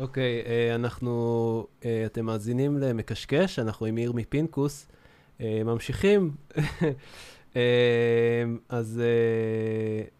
אוקיי, 0.00 0.42
אה, 0.46 0.74
אנחנו, 0.74 1.66
אה, 1.84 2.02
אתם 2.06 2.24
מאזינים 2.24 2.78
למקשקש, 2.78 3.58
אנחנו 3.58 3.86
עם 3.86 3.96
עיר 3.96 4.12
מפינקוס. 4.12 4.86
אה, 5.40 5.62
ממשיכים. 5.64 6.30
אז 8.68 9.02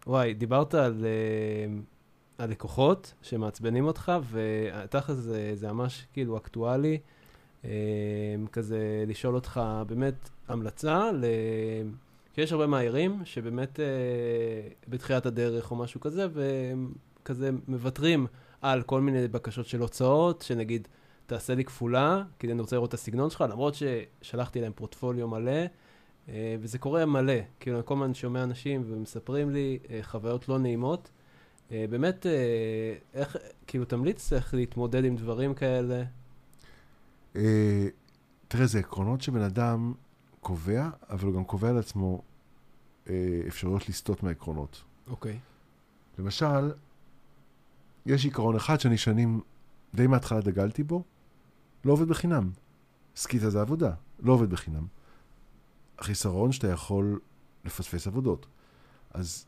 וואי, 0.07 0.33
דיברת 0.33 0.73
על, 0.73 1.05
על 2.37 2.49
לקוחות 2.49 3.13
שמעצבנים 3.21 3.85
אותך, 3.85 4.11
ותכל'ס 4.31 5.17
זה, 5.17 5.51
זה 5.53 5.71
ממש 5.71 6.05
כאילו 6.13 6.37
אקטואלי, 6.37 6.97
כזה 8.51 9.03
לשאול 9.07 9.35
אותך 9.35 9.61
באמת 9.87 10.29
המלצה, 10.47 11.11
ל... 11.11 11.25
שיש 12.35 12.51
הרבה 12.51 12.67
מהעירים 12.67 13.21
שבאמת 13.23 13.79
בתחילת 14.87 15.25
הדרך 15.25 15.71
או 15.71 15.75
משהו 15.75 16.01
כזה, 16.01 16.27
והם 16.33 16.93
כזה 17.25 17.49
מוותרים. 17.67 18.27
על 18.61 18.81
כל 18.81 19.01
מיני 19.01 19.27
בקשות 19.27 19.65
של 19.65 19.81
הוצאות, 19.81 20.41
שנגיד, 20.41 20.87
תעשה 21.25 21.55
לי 21.55 21.65
כפולה, 21.65 22.23
כי 22.39 22.51
אני 22.51 22.61
רוצה 22.61 22.75
לראות 22.75 22.89
את 22.89 22.93
הסגנון 22.93 23.29
שלך, 23.29 23.43
למרות 23.49 23.73
ששלחתי 23.75 24.61
להם 24.61 24.71
פורטפוליו 24.75 25.27
מלא, 25.27 25.61
אה, 26.29 26.55
וזה 26.59 26.77
קורה 26.79 27.05
מלא. 27.05 27.33
כאילו, 27.59 27.77
אני 27.77 27.85
כל 27.85 27.93
הזמן 27.93 28.13
שומע 28.13 28.43
אנשים 28.43 28.83
ומספרים 28.87 29.49
לי 29.49 29.79
אה, 29.89 29.99
חוויות 30.03 30.49
לא 30.49 30.59
נעימות. 30.59 31.09
אה, 31.71 31.85
באמת, 31.89 32.25
איך, 33.13 33.37
כאילו, 33.67 33.85
תמליץ 33.85 34.33
איך 34.33 34.53
להתמודד 34.53 35.05
עם 35.05 35.15
דברים 35.15 35.53
כאלה? 35.53 36.03
תראה, 38.47 38.65
זה 38.65 38.79
עקרונות 38.79 39.21
שבן 39.21 39.41
אדם 39.41 39.93
קובע, 40.39 40.89
אבל 41.09 41.27
הוא 41.27 41.35
גם 41.35 41.43
קובע 41.43 41.71
לעצמו 41.71 42.21
אפשרויות 43.47 43.89
לסטות 43.89 44.23
מהעקרונות. 44.23 44.81
אוקיי. 45.09 45.39
למשל, 46.19 46.71
יש 48.05 48.25
עיקרון 48.25 48.55
אחד 48.55 48.79
שאני 48.79 48.97
שנים, 48.97 49.41
די 49.95 50.07
מההתחלה 50.07 50.41
דגלתי 50.41 50.83
בו, 50.83 51.03
לא 51.85 51.93
עובד 51.93 52.07
בחינם. 52.07 52.51
סקיטה 53.15 53.49
זה 53.49 53.61
עבודה, 53.61 53.91
לא 54.19 54.33
עובד 54.33 54.49
בחינם. 54.49 54.85
החיסרון 55.99 56.51
שאתה 56.51 56.67
יכול 56.67 57.19
לפספס 57.65 58.07
עבודות. 58.07 58.47
אז 59.13 59.45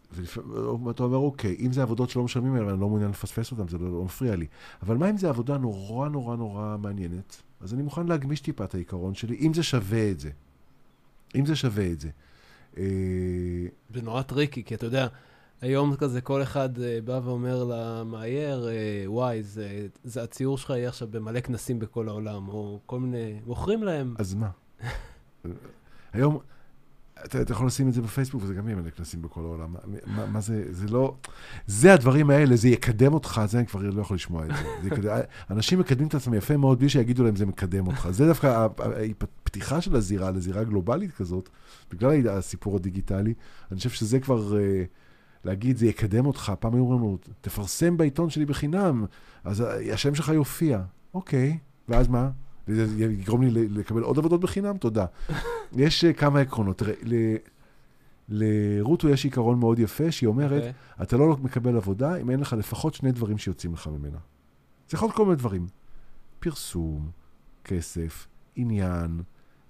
אתה 0.90 1.04
אומר, 1.04 1.18
אוקיי, 1.18 1.56
אם 1.60 1.72
זה 1.72 1.82
עבודות 1.82 2.10
שלא 2.10 2.24
משלמים 2.24 2.54
עליהן, 2.54 2.70
אני 2.70 2.82
לא 2.82 2.88
מעוניין 2.90 3.12
לפספס 3.12 3.52
אותן, 3.52 3.68
זה 3.68 3.78
לא, 3.78 3.92
לא 3.92 4.04
מפריע 4.04 4.36
לי. 4.36 4.48
אבל 4.82 4.98
מה 4.98 5.10
אם 5.10 5.18
זה 5.18 5.30
עבודה 5.30 5.58
נורא 5.58 6.10
נורא 6.10 6.36
נורא 6.36 6.78
מעניינת? 6.78 7.42
אז 7.62 7.74
אני 7.74 7.84
מוכן 7.84 8.08
להגמיש 8.08 8.42
טיפה 8.42 8.64
את 8.64 8.76
העיקרון 8.76 9.16
שלי, 9.16 9.36
אם 9.36 9.54
זה 9.54 9.64
שווה 9.64 10.12
את 10.12 10.20
זה. 10.20 10.30
אם 11.36 11.46
זה 11.46 11.56
שווה 11.56 11.92
את 11.92 12.00
זה. 12.00 12.10
אה, 12.78 12.84
זה 13.94 14.02
נורא 14.02 14.22
טריקי, 14.22 14.64
כי 14.64 14.76
אתה 14.76 14.86
יודע, 14.86 15.08
היום 15.64 15.96
כזה 15.96 16.22
כל 16.22 16.42
אחד 16.42 16.78
uh, 16.78 16.82
בא 17.06 17.20
ואומר 17.24 17.64
למאייר, 17.64 18.68
uh, 18.68 19.10
וואי, 19.10 19.44
זה, 19.44 19.88
זה 20.04 20.24
הציור 20.24 20.58
שלך 20.58 20.70
יהיה 20.70 20.90
עכשיו 20.90 21.08
במלא 21.12 21.40
כנסים 21.40 21.80
בכל 21.80 22.08
העולם, 22.08 22.48
או 22.48 22.80
כל 22.86 23.00
מיני, 23.00 23.40
מוכרים 23.46 23.84
להם. 23.84 24.16
אז 24.18 24.34
מה? 24.34 24.50
היום, 26.14 26.40
אתה, 27.26 27.42
אתה 27.42 27.54
יכול 27.54 27.68
לשים 27.68 27.88
את 27.88 27.94
זה 27.94 28.02
בפייסבוק, 28.02 28.44
וזה 28.44 28.54
גם 28.54 28.68
יהיה 28.68 28.78
מלא 28.82 28.90
כנסים 28.90 29.22
בכל 29.22 29.42
העולם. 29.42 29.76
מה, 30.06 30.26
מה 30.26 30.42
זה, 30.42 30.64
זה 30.70 30.88
לא... 30.88 31.16
זה 31.68 31.94
הדברים 31.94 32.30
האלה, 32.30 32.56
זה 32.56 32.70
יקדם 32.70 33.14
אותך, 33.14 33.42
זה 33.46 33.58
אני 33.58 33.68
כבר 33.68 33.80
לא 33.82 34.02
יכול 34.02 34.16
לשמוע 34.16 34.46
את 34.46 34.50
זה. 34.50 34.64
זה 34.82 34.88
יקדם, 34.88 35.18
אנשים 35.52 35.80
מקדמים 35.80 36.08
את 36.08 36.16
עצמם 36.16 36.34
יפה 36.34 36.58
מאוד, 36.58 36.80
בלי 36.80 36.90
שיגידו 36.90 37.24
להם 37.24 37.36
זה 37.36 37.46
מקדם 37.46 37.88
אותך. 37.88 38.08
זה 38.12 38.28
דווקא 38.28 38.68
הפתיחה 39.22 39.82
של 39.82 39.96
הזירה 39.96 40.32
לזירה 40.32 40.64
גלובלית 40.64 41.12
כזאת, 41.12 41.50
בגלל 41.92 42.30
הסיפור 42.30 42.76
הדיגיטלי, 42.76 43.34
אני 43.72 43.78
חושב 43.78 43.90
שזה 43.90 44.20
כבר... 44.20 44.54
Uh, 44.54 45.03
להגיד, 45.46 45.78
זה 45.78 45.88
יקדם 45.88 46.26
אותך. 46.26 46.54
פעם 46.60 46.74
היו 46.74 46.82
אומרים 46.84 47.00
לנו, 47.00 47.18
תפרסם 47.42 47.98
בעיתון 47.98 48.30
שלי 48.30 48.46
בחינם, 48.46 49.06
אז 49.44 49.64
השם 49.94 50.16
שלך 50.16 50.30
יופיע. 50.30 50.82
אוקיי, 51.14 51.58
ואז 51.90 52.08
מה? 52.08 52.30
זה 52.68 53.04
יגרום 53.04 53.42
לי 53.42 53.70
לקבל 53.70 54.02
עוד 54.02 54.18
עבודות 54.18 54.42
בחינם? 54.42 54.78
תודה. 54.78 55.06
יש 55.76 56.06
uh, 56.06 56.14
כמה 56.14 56.40
עקרונות. 56.40 56.78
תראה, 56.78 56.94
לרותו 58.30 59.10
יש 59.10 59.24
עיקרון 59.24 59.60
מאוד 59.60 59.80
יפה, 59.80 60.12
שהיא 60.12 60.28
אומרת, 60.28 60.52
okay. 60.52 60.66
אוקיי. 60.68 60.74
אתה 61.02 61.18
לא 61.18 61.38
מקבל 61.42 61.78
עבודה 61.78 62.16
אם 62.16 62.30
אין 62.30 62.40
לך 62.40 62.54
לפחות 62.54 62.94
שני 62.94 63.12
דברים 63.12 63.38
שיוצאים 63.38 63.74
לך 63.74 63.88
ממנה. 63.88 64.18
זה 64.90 64.96
יכול 64.96 65.08
להיות 65.08 65.18
כל 65.18 65.26
מיני 65.26 65.36
דברים. 65.36 65.68
פרסום, 66.40 67.10
כסף, 67.64 68.28
עניין, 68.56 69.22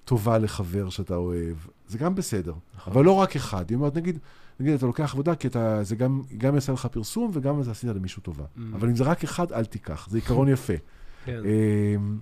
טובה 0.05 0.37
לחבר 0.37 0.89
שאתה 0.89 1.15
אוהב, 1.15 1.57
זה 1.87 1.97
גם 1.97 2.15
בסדר. 2.15 2.53
נכון. 2.75 2.93
אבל 2.93 3.05
לא 3.05 3.11
רק 3.11 3.35
אחד. 3.35 3.69
היא 3.69 3.75
אומרת, 3.75 3.95
נגיד, 3.95 4.19
נגיד, 4.59 4.73
אתה 4.73 4.85
לוקח 4.85 5.13
עבודה, 5.13 5.35
כי 5.35 5.47
אתה, 5.47 5.83
זה 5.83 5.95
גם, 5.95 6.21
גם 6.37 6.55
יעשה 6.55 6.71
לך 6.71 6.85
פרסום 6.85 7.31
וגם 7.33 7.63
זה 7.63 7.71
עשית 7.71 7.89
למישהו 7.89 8.21
טובה. 8.21 8.43
Mm. 8.43 8.59
אבל 8.73 8.89
אם 8.89 8.95
זה 8.95 9.03
רק 9.03 9.23
אחד, 9.23 9.51
אל 9.51 9.65
תיקח. 9.65 10.07
זה 10.09 10.17
עיקרון 10.17 10.47
יפה. 10.47 10.73
כן. 11.25 11.39
אמ, 11.45 12.19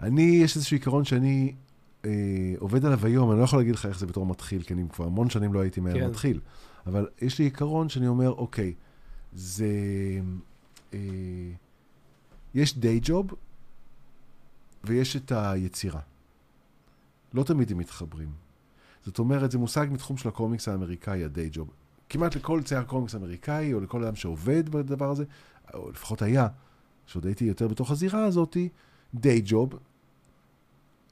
אני, 0.00 0.22
יש 0.22 0.56
איזשהו 0.56 0.74
עיקרון 0.74 1.04
שאני 1.04 1.54
אה, 2.04 2.10
עובד 2.58 2.84
עליו 2.84 3.06
היום, 3.06 3.30
אני 3.30 3.38
לא 3.38 3.44
יכול 3.44 3.58
להגיד 3.58 3.74
לך 3.74 3.86
איך 3.86 3.98
זה 3.98 4.06
בתור 4.06 4.26
מתחיל, 4.26 4.62
כי 4.62 4.74
אני 4.74 4.84
כבר 4.92 5.04
המון 5.04 5.30
שנים 5.30 5.54
לא 5.54 5.60
הייתי 5.60 5.80
מהר 5.80 5.94
כן. 5.94 6.08
מתחיל. 6.08 6.40
אבל 6.86 7.06
יש 7.22 7.38
לי 7.38 7.44
עיקרון 7.44 7.88
שאני 7.88 8.06
אומר, 8.06 8.30
אוקיי, 8.30 8.74
זה... 9.32 9.66
אה, 10.94 10.98
יש 12.54 12.78
דיי 12.78 13.00
ג'וב 13.02 13.34
ויש 14.84 15.16
את 15.16 15.32
היצירה. 15.32 16.00
לא 17.34 17.42
תמיד 17.42 17.72
הם 17.72 17.78
מתחברים. 17.78 18.47
זאת 19.08 19.18
אומרת, 19.18 19.50
זה 19.50 19.58
מושג 19.58 19.86
מתחום 19.90 20.16
של 20.16 20.28
הקומיקס 20.28 20.68
האמריקאי, 20.68 21.24
הדיי 21.24 21.48
ג'וב. 21.52 21.70
כמעט 22.08 22.36
לכל 22.36 22.62
צייר 22.62 22.82
קומיקס 22.82 23.14
אמריקאי, 23.14 23.74
או 23.74 23.80
לכל 23.80 24.04
אדם 24.04 24.16
שעובד 24.16 24.68
בדבר 24.68 25.10
הזה, 25.10 25.24
או 25.74 25.90
לפחות 25.90 26.22
היה, 26.22 26.48
שעוד 27.06 27.26
הייתי 27.26 27.44
יותר 27.44 27.68
בתוך 27.68 27.90
הזירה 27.90 28.24
הזאתי, 28.24 28.68
דיי 29.14 29.42
ג'וב. 29.44 29.74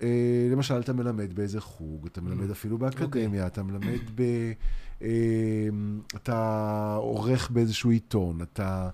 אה, 0.02 0.48
למשל, 0.52 0.80
אתה 0.80 0.92
מלמד 0.92 1.34
באיזה 1.34 1.60
חוג, 1.60 2.06
אתה 2.06 2.20
מלמד 2.20 2.50
אפילו 2.50 2.78
באקדמיה, 2.78 3.44
okay. 3.44 3.46
אתה 3.46 3.62
מלמד 3.62 4.00
ב... 4.14 4.22
אה, 5.02 5.68
אתה 6.16 6.94
עורך 6.98 7.50
באיזשהו 7.50 7.90
עיתון, 7.90 8.42
אתה, 8.42 8.90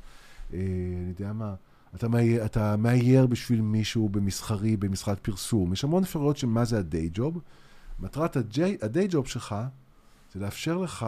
אה, 0.52 0.58
אני 1.02 1.08
יודע 1.08 1.32
מה, 1.32 1.54
אתה, 1.94 2.08
מאייר, 2.08 2.44
אתה 2.44 2.76
מאייר 2.76 3.26
בשביל 3.26 3.60
מישהו 3.60 4.08
במסחרי, 4.08 4.76
במשרד 4.76 5.19
פרסום. 5.19 5.72
יש 5.72 5.84
המון 5.84 6.02
אפשרויות 6.02 6.36
של 6.36 6.46
מה 6.46 6.64
זה 6.64 6.78
הדיי 6.78 7.10
ג'וב. 7.12 7.40
מטרת 8.02 8.36
הדיי 8.82 9.06
ג'וב 9.10 9.26
שלך 9.26 9.54
זה 10.32 10.40
לאפשר 10.40 10.78
לך 10.78 11.06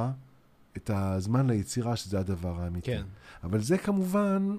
את 0.77 0.91
הזמן 0.95 1.47
ליצירה, 1.47 1.97
שזה 1.97 2.19
הדבר 2.19 2.61
האמיתי. 2.63 2.87
כן. 2.87 3.03
אבל 3.45 3.61
זה 3.61 3.79
כמובן 3.79 4.57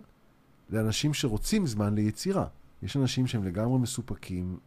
לאנשים 0.69 1.13
שרוצים 1.13 1.67
זמן 1.67 1.95
ליצירה. 1.95 2.47
יש 2.83 2.97
אנשים 2.97 3.27
שהם 3.27 3.43
לגמרי 3.43 3.79
מסופקים 3.79 4.59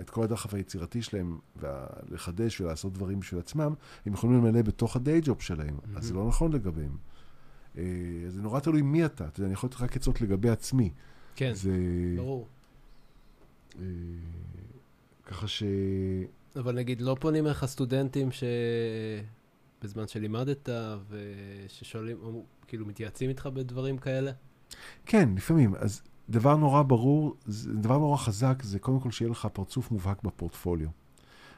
את 0.00 0.10
כל 0.10 0.22
הדחף 0.24 0.54
היצירתי 0.54 1.02
שלהם, 1.02 1.38
לחדש 2.10 2.60
ולעשות 2.60 2.92
דברים 2.92 3.20
בשביל 3.20 3.40
עצמם, 3.40 3.74
הם 4.06 4.12
יכולים 4.12 4.36
למלא 4.36 4.62
בתוך 4.62 4.96
הדיי 4.96 5.20
ג'וב 5.24 5.40
שלהם. 5.42 5.76
Mm-hmm. 5.76 5.98
אז 5.98 6.04
זה 6.04 6.14
לא 6.14 6.28
נכון 6.28 6.52
לגביהם. 6.52 6.96
אה, 7.78 7.84
זה 8.28 8.42
נורא 8.42 8.60
תלוי 8.60 8.82
מי 8.82 9.04
אתה. 9.04 9.26
אתה 9.26 9.40
יודע, 9.40 9.46
אני 9.46 9.52
יכול 9.52 9.66
לתת 9.66 9.80
לך 9.80 9.96
עצות 9.96 10.20
לגבי 10.20 10.50
עצמי. 10.50 10.90
כן, 11.36 11.54
זה... 11.54 11.72
ברור. 12.16 12.48
אה, 13.80 13.84
ככה 15.24 15.48
ש... 15.48 15.62
אבל 16.56 16.74
נגיד, 16.74 17.00
לא 17.00 17.16
פונים 17.20 17.46
אליך 17.46 17.64
סטודנטים 17.64 18.28
שבזמן 19.80 20.08
שלימדת 20.08 20.68
וששואלים, 21.08 22.16
או 22.22 22.44
כאילו 22.66 22.86
מתייעצים 22.86 23.28
איתך 23.28 23.46
בדברים 23.46 23.98
כאלה? 23.98 24.32
כן, 25.06 25.28
לפעמים. 25.36 25.74
אז 25.74 26.02
דבר 26.28 26.56
נורא 26.56 26.82
ברור, 26.82 27.36
דבר 27.80 27.98
נורא 27.98 28.16
חזק, 28.16 28.62
זה 28.62 28.78
קודם 28.78 29.00
כל 29.00 29.10
שיהיה 29.10 29.30
לך 29.30 29.48
פרצוף 29.52 29.90
מובהק 29.90 30.22
בפורטפוליו. 30.22 30.88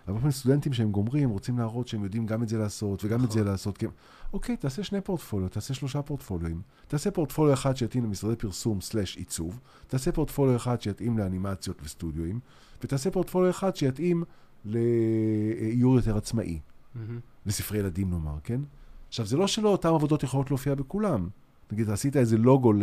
הרבה 0.07 0.19
פעמים 0.19 0.33
סטודנטים 0.33 0.73
שהם 0.73 0.93
גומרים, 0.93 1.31
רוצים 1.31 1.59
להראות 1.59 1.89
שהם 1.89 2.05
יודעים 2.05 2.27
גם 2.27 2.43
את 2.43 2.49
זה 2.49 2.59
לעשות 2.59 3.05
וגם 3.05 3.15
נכון. 3.15 3.27
את 3.27 3.33
זה 3.33 3.41
נכון. 3.41 3.53
לעשות. 3.53 3.79
כי... 3.79 3.87
אוקיי, 4.33 4.57
תעשה 4.57 4.85
שני 4.85 5.01
פורטפוליו, 5.01 5.49
תעשה 5.49 5.75
שלושה 5.75 6.03
פורטפוליואים. 6.03 6.63
תעשה 6.89 7.11
פורטפוליו 7.11 7.55
אחד 7.55 7.77
שיתאים 7.77 8.05
למשרדי 8.05 8.37
פרסום 8.37 8.81
סלאש 8.81 9.17
עיצוב, 9.17 9.61
תעשה 9.87 10.13
פורטפוליו 10.13 10.57
אחד 10.57 10.81
שיתאים 10.81 11.19
לאנימציות 11.19 11.81
וסטודיואים, 11.83 12.41
ותעשה 12.83 13.11
פורטפוליו 13.11 13.51
אחד 13.51 13.77
שיתאים 13.77 14.25
לאיור 14.65 15.97
יותר 15.97 16.17
עצמאי. 16.17 16.59
Mm-hmm. 16.59 16.99
לספרי 17.47 17.79
ילדים 17.79 18.11
נאמר, 18.11 18.37
כן? 18.45 18.61
עכשיו, 19.09 19.27
זה 19.27 19.37
לא 19.37 19.47
שלא 19.47 19.69
אותן 19.69 19.89
עבודות 19.89 20.23
יכולות 20.23 20.51
להופיע 20.51 20.75
בכולם. 20.75 21.29
נגיד, 21.73 21.91
עשית 21.91 22.17
איזה 22.17 22.39
לוגו 22.39 22.73
ל... 22.73 22.83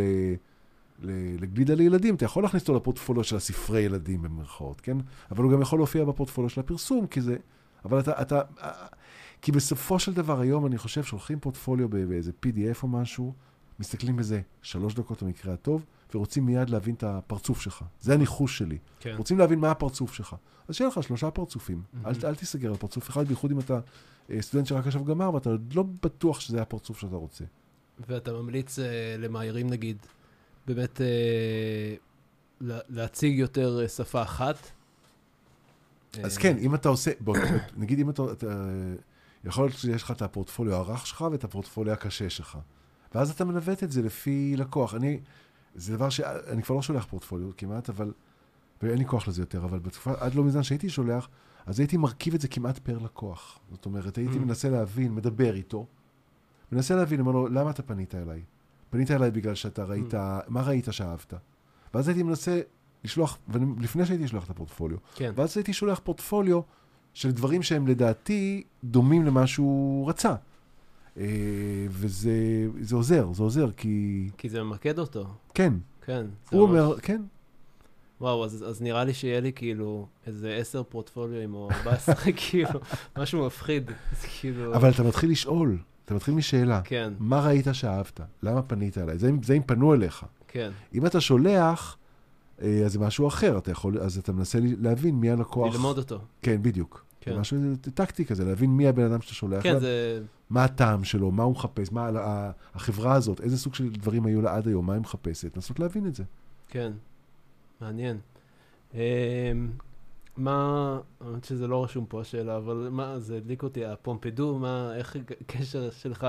לגלידה 1.40 1.74
לילדים, 1.74 2.16
אתה 2.16 2.26
יכול 2.26 2.44
להכניס 2.44 2.62
אותו 2.62 2.76
לפורטפוליו 2.76 3.24
של 3.24 3.36
הספרי 3.36 3.82
ילדים 3.82 4.22
במרכאות, 4.22 4.82
כן? 4.82 4.98
אבל 5.32 5.44
הוא 5.44 5.52
גם 5.52 5.62
יכול 5.62 5.80
להופיע 5.80 6.06
בפורטפוליו 6.06 6.50
של 6.50 6.60
הפרסום, 6.60 7.08
כי 7.08 7.22
זה... 7.22 7.38
אבל 7.86 8.00
אתה, 8.00 8.22
אתה... 8.22 8.42
כי 9.42 9.52
בסופו 9.52 10.00
של 10.00 10.14
דבר 10.14 10.40
היום 10.40 10.66
אני 10.66 10.78
חושב 10.78 11.04
שהולכים 11.04 11.40
פורטפוליו 11.40 11.90
באיזה 11.90 12.32
PDF 12.46 12.84
או 12.84 12.88
משהו, 12.88 13.34
מסתכלים 13.80 14.16
בזה 14.16 14.42
שלוש 14.62 14.94
דקות 14.94 15.24
במקרה 15.24 15.54
הטוב, 15.54 15.86
ורוצים 16.14 16.46
מיד 16.46 16.70
להבין 16.70 16.96
את 16.96 17.04
הפרצוף 17.04 17.62
שלך. 17.62 17.84
זה 18.02 18.14
הניחוש 18.14 18.58
שלי. 18.58 18.78
כן. 19.00 19.16
רוצים 19.18 19.38
להבין 19.38 19.60
מה 19.60 19.72
הפרצוף 19.72 20.14
שלך. 20.14 20.36
אז 20.68 20.76
שיהיה 20.76 20.88
לך 20.88 21.04
שלושה 21.04 21.32
פרצופים. 21.32 21.82
Mm-hmm. 21.82 22.08
אל, 22.08 22.14
אל 22.24 22.36
תיסגר 22.36 22.70
על 22.70 22.78
פרצוף 22.78 23.10
אחד, 23.10 23.28
בייחוד 23.28 23.52
אם 23.52 23.60
אתה 23.60 23.80
אה, 24.32 24.42
סטודנט 24.42 24.68
שרק 24.68 24.88
עכשיו 24.88 25.06
גמר, 25.06 25.34
ואתה 25.34 25.50
לא 25.74 25.84
בטוח 26.04 26.40
שזה 26.40 26.62
הפרצוף 26.62 27.00
שאתה 27.00 27.16
רוצה. 27.16 27.44
ואתה 28.08 28.34
ממליץ 28.34 28.80
uh, 28.80 28.82
למאיירים, 29.18 29.70
נגיד, 29.70 29.98
באמת 30.68 31.02
אה, 31.02 31.96
להציג 32.90 33.40
יותר 33.40 33.88
שפה 33.88 34.22
אחת. 34.22 34.72
אז 36.24 36.38
כן, 36.38 36.58
אם 36.58 36.76
אתה 36.76 36.90
עושה, 36.90 37.12
בוא, 37.20 37.38
נגיד 37.78 38.00
אם 38.00 38.10
אתה, 38.10 38.24
אתה, 38.32 38.66
יכול 39.44 39.66
להיות 39.66 39.78
שיש 39.78 40.04
לך 40.04 40.12
את 40.12 40.22
הפורטפוליו 40.22 40.76
הרך 40.76 41.08
שלך 41.08 41.26
ואת 41.32 41.44
הפורטפוליו 41.44 41.94
הקשה 41.94 42.30
שלך. 42.30 42.58
ואז 43.16 43.32
אתה 43.32 43.46
מנווט 43.46 43.84
את 43.84 43.92
זה 43.92 44.02
לפי 44.02 44.54
לקוח. 44.58 44.96
אני, 44.96 45.20
זה 45.80 45.96
דבר 45.98 46.10
שאני 46.10 46.64
כבר 46.64 46.76
לא 46.76 46.82
שולח 46.82 47.06
פורטפוליו 47.06 47.50
כמעט, 47.58 47.90
אבל, 47.90 48.14
ואין 48.82 48.98
לי 48.98 49.06
כוח 49.06 49.28
לזה 49.28 49.42
יותר, 49.42 49.64
אבל 49.64 49.80
בתקופה, 49.80 50.14
עד 50.20 50.36
לא 50.36 50.44
מזמן 50.44 50.64
שהייתי 50.64 50.90
שולח, 50.90 51.30
אז 51.66 51.80
הייתי 51.80 51.98
מרכיב 51.98 52.34
את 52.34 52.42
זה 52.42 52.48
כמעט 52.48 52.78
פר 52.78 52.98
לקוח. 52.98 53.60
זאת 53.72 53.86
אומרת, 53.86 54.18
הייתי 54.18 54.36
mm. 54.36 54.40
מנסה 54.40 54.70
להבין, 54.70 55.16
מדבר 55.16 55.56
איתו, 55.56 55.86
מנסה 56.72 56.96
להבין, 56.96 57.20
אומר 57.20 57.32
לו, 57.32 57.48
למה 57.48 57.70
אתה 57.70 57.84
פנית 57.84 58.16
אליי? 58.16 58.42
פנית 58.90 59.12
אליי 59.12 59.32
בגלל 59.32 59.56
שאתה 59.56 59.84
ראית, 59.84 60.14
mm. 60.14 60.18
מה 60.48 60.62
ראית 60.62 60.88
שאהבת? 60.92 61.34
ואז 61.94 62.08
הייתי 62.08 62.24
מנסה 62.24 62.62
לשלוח, 63.04 63.38
לפני 63.80 64.06
שהייתי 64.06 64.28
שולח 64.28 64.46
את 64.46 64.50
הפורטפוליו, 64.50 64.98
כן. 65.16 65.32
ואז 65.36 65.58
הייתי 65.58 65.74
שולח 65.74 66.00
פורטפוליו 66.04 66.62
של 67.14 67.32
דברים 67.32 67.64
שהם 67.64 67.88
לדעתי 67.88 68.64
דומים 68.84 69.26
למה 69.26 69.48
שהוא 69.48 70.10
רצה. 70.10 70.36
אה, 71.20 71.26
וזה 71.90 72.96
עוזר, 72.96 73.34
זה 73.34 73.44
עוזר, 73.44 73.72
כי... 73.78 74.28
כי 74.38 74.50
זה 74.50 74.64
ממקד 74.64 75.00
אותו. 75.00 75.26
כן. 75.54 75.74
כן. 76.06 76.26
הוא 76.52 76.70
ממש... 76.70 76.80
אומר, 76.80 77.00
כן. 77.00 77.22
וואו, 78.22 78.46
אז, 78.46 78.66
אז 78.68 78.82
נראה 78.82 79.04
לי 79.04 79.14
שיהיה 79.14 79.40
לי 79.40 79.54
כאילו 79.54 80.08
איזה 80.28 80.56
עשר 80.56 80.84
פורטפוליו 80.84 81.54
או 81.54 81.70
ארבע 81.72 81.92
עשרה, 81.92 82.32
כאילו, 82.48 82.80
משהו 83.18 83.46
מפחיד. 83.46 83.92
כאילו... 84.40 84.76
אבל 84.76 84.90
אתה 84.90 85.04
מתחיל 85.04 85.32
לשאול, 85.32 85.78
אתה 86.06 86.14
מתחיל 86.14 86.34
משאלה. 86.34 86.82
כן. 86.84 87.14
מה 87.20 87.46
ראית 87.46 87.68
שאהבת? 87.72 88.20
למה 88.44 88.62
פנית 88.62 88.98
אליי? 88.98 89.18
זה, 89.18 89.32
זה 89.44 89.54
אם 89.54 89.62
פנו 89.66 89.94
אליך. 89.94 90.26
כן. 90.48 90.72
אם 90.94 91.06
אתה 91.06 91.22
שולח, 91.22 91.98
אה, 92.62 92.82
אז 92.86 92.94
זה 92.94 93.00
משהו 93.00 93.28
אחר. 93.28 93.58
אתה 93.58 93.72
יכול, 93.72 94.00
אז 94.00 94.18
אתה 94.18 94.32
מנסה 94.32 94.60
להבין 94.62 95.16
מי 95.16 95.32
הלקוח. 95.32 95.74
ללמוד 95.74 95.98
אותו. 95.98 96.20
כן, 96.42 96.58
בדיוק. 96.62 97.06
כן. 97.22 97.40
משהו, 97.40 97.58
זה 97.58 97.92
טקטי 97.92 98.26
כזה, 98.26 98.46
להבין 98.46 98.70
מי 98.70 98.88
הבן 98.88 99.04
אדם 99.04 99.22
שאתה 99.22 99.34
שולח. 99.34 99.64
כן, 99.64 99.74
לה, 99.74 99.80
זה... 99.80 100.22
מה 100.50 100.64
הטעם 100.64 101.04
שלו, 101.04 101.32
מה 101.32 101.44
הוא 101.44 101.52
מחפש, 101.52 101.92
מה 101.92 102.10
החברה 102.76 103.14
הזאת, 103.14 103.42
איזה 103.42 103.58
סוג 103.58 103.76
של 103.76 103.90
דברים 103.90 104.26
היו 104.26 104.42
לה 104.42 104.56
עד 104.56 104.68
היום, 104.68 104.86
מה 104.86 104.94
היא 104.94 105.02
מחפשת, 105.02 105.56
לנסות 105.56 105.80
להבין 105.80 106.08
את 106.08 106.16
זה. 106.16 106.24
כן, 106.68 106.92
מעניין. 107.82 108.18
אמ, 108.94 109.00
מה, 110.38 111.00
האמת 111.22 111.44
שזה 111.44 111.68
לא 111.68 111.84
רשום 111.84 112.06
פה 112.10 112.22
השאלה, 112.22 112.58
אבל 112.58 112.88
מה, 112.92 113.20
זה 113.20 113.38
הדליק 113.38 113.64
אותי, 113.64 113.86
הפומפידו, 113.86 114.60
מה, 114.60 114.96
איך 114.96 115.16
הקשר 115.42 115.90
שלך 115.92 116.28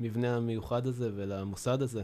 למבנה 0.00 0.36
המיוחד 0.36 0.86
הזה 0.86 1.10
ולמוסד 1.14 1.82
הזה? 1.82 2.02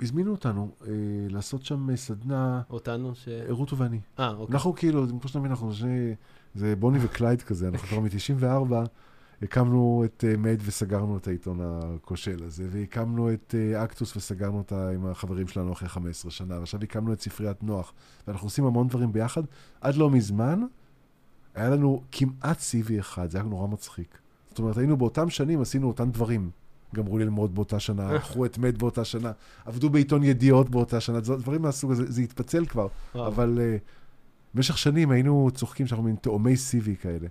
אה, 0.00 0.04
הזמינו 0.04 0.30
אותנו 0.30 0.70
אה, 0.86 0.92
לעשות 1.30 1.64
שם 1.64 1.96
סדנה. 1.96 2.62
אותנו 2.70 3.14
ש... 3.14 3.28
רות 3.48 3.72
ואני. 3.72 4.00
אה, 4.18 4.30
אוקיי. 4.30 4.54
אנחנו 4.54 4.74
כאילו, 4.74 5.08
כמו 5.08 5.28
שאתה 5.28 5.38
מבין, 5.38 5.50
אנחנו 5.50 5.72
שני, 5.72 6.14
זה 6.54 6.76
בוני 6.76 6.98
וקלייד 7.02 7.42
כזה, 7.42 7.68
אנחנו 7.68 7.88
כבר 7.88 8.00
מ-94. 8.00 8.86
הקמנו 9.42 10.02
את 10.04 10.24
uh, 10.24 10.36
MAD 10.36 10.62
וסגרנו 10.64 11.16
את 11.16 11.26
העיתון 11.26 11.60
הכושל 11.62 12.44
הזה, 12.44 12.66
והקמנו 12.70 13.32
את 13.32 13.54
uh, 13.74 13.84
אקטוס 13.84 14.16
וסגרנו 14.16 14.58
אותה 14.58 14.90
עם 14.90 15.06
החברים 15.06 15.48
שלנו 15.48 15.72
אחרי 15.72 15.88
15 15.88 16.30
שנה, 16.30 16.58
ועכשיו 16.58 16.80
הקמנו 16.82 17.12
את 17.12 17.20
ספריית 17.20 17.62
נח, 17.62 17.92
ואנחנו 18.26 18.46
עושים 18.46 18.64
המון 18.64 18.88
דברים 18.88 19.12
ביחד. 19.12 19.42
עד 19.80 19.94
לא 19.94 20.10
מזמן, 20.10 20.60
היה 21.54 21.70
לנו 21.70 22.02
כמעט 22.12 22.58
CV 22.58 23.00
אחד, 23.00 23.30
זה 23.30 23.38
היה 23.38 23.46
נורא 23.46 23.66
מצחיק. 23.66 24.18
זאת 24.48 24.58
אומרת, 24.58 24.76
היינו 24.78 24.96
באותם 24.96 25.30
שנים, 25.30 25.60
עשינו 25.60 25.88
אותם 25.88 26.10
דברים. 26.10 26.50
גמרו 26.94 27.18
ללמוד 27.18 27.54
באותה 27.54 27.80
שנה, 27.80 28.10
ערכו 28.10 28.44
את 28.46 28.58
מד 28.58 28.78
באותה 28.78 29.04
שנה, 29.04 29.32
עבדו 29.64 29.90
בעיתון 29.90 30.24
ידיעות 30.24 30.70
באותה 30.70 31.00
שנה, 31.00 31.20
דברים 31.20 31.62
מהסוג 31.62 31.92
הזה, 31.92 32.12
זה 32.12 32.22
התפצל 32.22 32.66
כבר, 32.66 32.86
אבל 33.14 33.58
uh, 33.58 33.80
במשך 34.54 34.78
שנים 34.78 35.10
היינו 35.10 35.50
צוחקים 35.54 35.86
שאנחנו 35.86 36.04
מין 36.04 36.16
תאומי 36.16 36.54
CV 36.54 37.02
כאלה. 37.02 37.28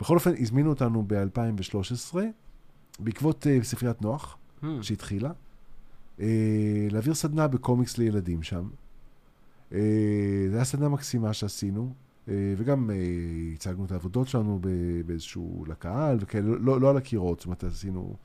בכל 0.00 0.14
אופן, 0.14 0.32
הזמינו 0.38 0.70
אותנו 0.70 1.04
ב-2013, 1.06 2.16
בעקבות 2.98 3.46
uh, 3.46 3.64
ספריית 3.64 4.02
נוח, 4.02 4.36
hmm. 4.62 4.66
שהתחילה, 4.82 5.30
uh, 6.18 6.22
להעביר 6.90 7.14
סדנה 7.14 7.48
בקומיקס 7.48 7.98
לילדים 7.98 8.42
שם. 8.42 8.68
Uh, 9.70 9.74
זו 9.74 9.78
הייתה 10.52 10.64
סדנה 10.64 10.88
מקסימה 10.88 11.32
שעשינו, 11.32 11.92
uh, 12.26 12.30
וגם 12.56 12.90
uh, 12.90 13.54
הצגנו 13.54 13.84
את 13.84 13.92
העבודות 13.92 14.28
שלנו 14.28 14.60
באיזשהו, 15.06 15.64
לקהל, 15.68 16.16
וכאלה, 16.20 16.48
לא, 16.60 16.80
לא, 16.80 16.90
על 16.90 16.96
הקירות, 16.96 17.38
זאת 17.38 17.46
אומרת, 17.46 17.64
עשינו, 17.64 18.16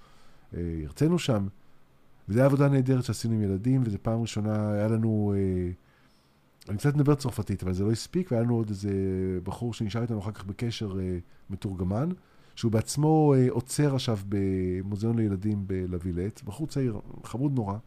הרצינו 0.54 1.20
שם. 1.20 1.48
וזו 2.30 2.40
הייתה 2.40 2.46
עבודה 2.46 2.70
נהדרת 2.70 3.04
שעשינו 3.04 3.34
עם 3.34 3.42
ילדים, 3.42 3.82
וזו 3.86 3.98
פעם 4.02 4.22
ראשונה, 4.22 4.72
היה 4.74 4.88
לנו... 4.88 5.34
Uh, 5.36 5.90
אני 6.70 6.78
קצת 6.78 6.96
מדבר 6.96 7.16
צרפתית, 7.16 7.64
אבל 7.64 7.74
זה 7.74 7.84
לא 7.84 7.92
הספיק, 7.92 8.32
והיה 8.32 8.44
לנו 8.44 8.56
עוד 8.56 8.70
איזה 8.70 8.90
בחור 9.44 9.74
שנשאר 9.74 10.02
איתנו 10.02 10.20
אחר 10.20 10.32
כך 10.32 10.46
בקשר 10.46 11.00
אה, 11.00 11.18
מתורגמן, 11.50 12.10
שהוא 12.56 12.72
בעצמו 12.72 13.34
אה, 13.38 13.48
עוצר 13.50 13.96
עכשיו 13.96 14.20
במוזיאון 14.30 15.18
לילדים 15.18 15.64
בלווילט, 15.68 16.42
בחור 16.44 16.68
צעיר, 16.68 17.00
חמוד 17.24 17.56
נורא, 17.56 17.78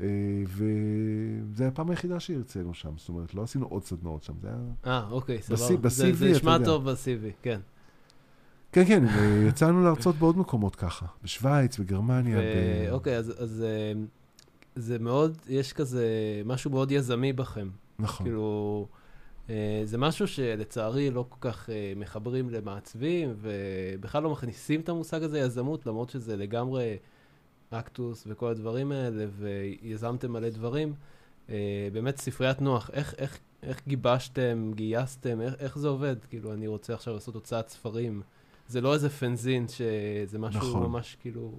אה, 0.00 0.06
וזו 0.46 1.64
הייתה 1.64 1.68
הפעם 1.68 1.90
היחידה 1.90 2.20
שהרצינו 2.20 2.74
שם, 2.74 2.92
זאת 2.96 3.08
אומרת, 3.08 3.34
לא 3.34 3.42
עשינו 3.42 3.66
עוד 3.66 3.84
סדנאות 3.84 4.22
שם, 4.22 4.32
זה 4.42 4.48
היה... 4.48 4.58
אה, 4.86 5.08
אוקיי, 5.10 5.42
סבבה. 5.42 5.76
ב-CV, 5.76 5.88
זה, 5.88 6.12
זה 6.12 6.30
נשמע 6.30 6.64
טוב 6.64 6.90
ב-CV, 6.90 7.32
כן. 7.42 7.60
כן, 8.76 8.84
כן, 8.84 9.04
יצאנו 9.48 9.84
להרצות 9.84 10.16
בעוד 10.16 10.38
מקומות 10.38 10.76
ככה, 10.76 11.06
בשוויץ, 11.22 11.78
בגרמניה. 11.78 12.38
ו... 12.38 12.42
ב... 12.42 12.92
אוקיי, 12.92 13.16
אז, 13.16 13.42
אז 13.42 13.64
אה, 13.66 13.92
זה 14.74 14.98
מאוד, 14.98 15.36
יש 15.48 15.72
כזה 15.72 16.06
משהו 16.44 16.70
מאוד 16.70 16.92
יזמי 16.92 17.32
בכם. 17.32 17.68
נכון. 17.98 18.26
כאילו, 18.26 18.86
אה, 19.50 19.82
זה 19.84 19.98
משהו 19.98 20.28
שלצערי 20.28 21.10
לא 21.10 21.24
כל 21.28 21.50
כך 21.50 21.70
אה, 21.70 21.92
מחברים 21.96 22.50
למעצבים, 22.50 23.34
ובכלל 23.40 24.22
לא 24.22 24.30
מכניסים 24.30 24.80
את 24.80 24.88
המושג 24.88 25.22
הזה 25.22 25.38
יזמות, 25.38 25.86
למרות 25.86 26.10
שזה 26.10 26.36
לגמרי 26.36 26.96
אקטוס 27.70 28.24
וכל 28.26 28.46
הדברים 28.46 28.92
האלה, 28.92 29.24
ויזמתם 29.38 30.32
מלא 30.32 30.48
דברים. 30.48 30.94
אה, 31.50 31.88
באמת 31.92 32.16
ספריית 32.16 32.60
נוח, 32.60 32.90
איך, 32.92 33.14
איך, 33.18 33.38
איך 33.62 33.80
גיבשתם, 33.88 34.70
גייסתם, 34.74 35.40
איך, 35.40 35.54
איך 35.58 35.78
זה 35.78 35.88
עובד? 35.88 36.16
כאילו, 36.24 36.52
אני 36.52 36.66
רוצה 36.66 36.94
עכשיו 36.94 37.14
לעשות 37.14 37.34
הוצאת 37.34 37.68
ספרים. 37.68 38.22
זה 38.68 38.80
לא 38.80 38.94
איזה 38.94 39.10
פנזין 39.10 39.66
שזה 39.68 40.38
משהו 40.38 40.60
נכון. 40.60 40.82
ממש 40.82 41.16
כאילו... 41.20 41.58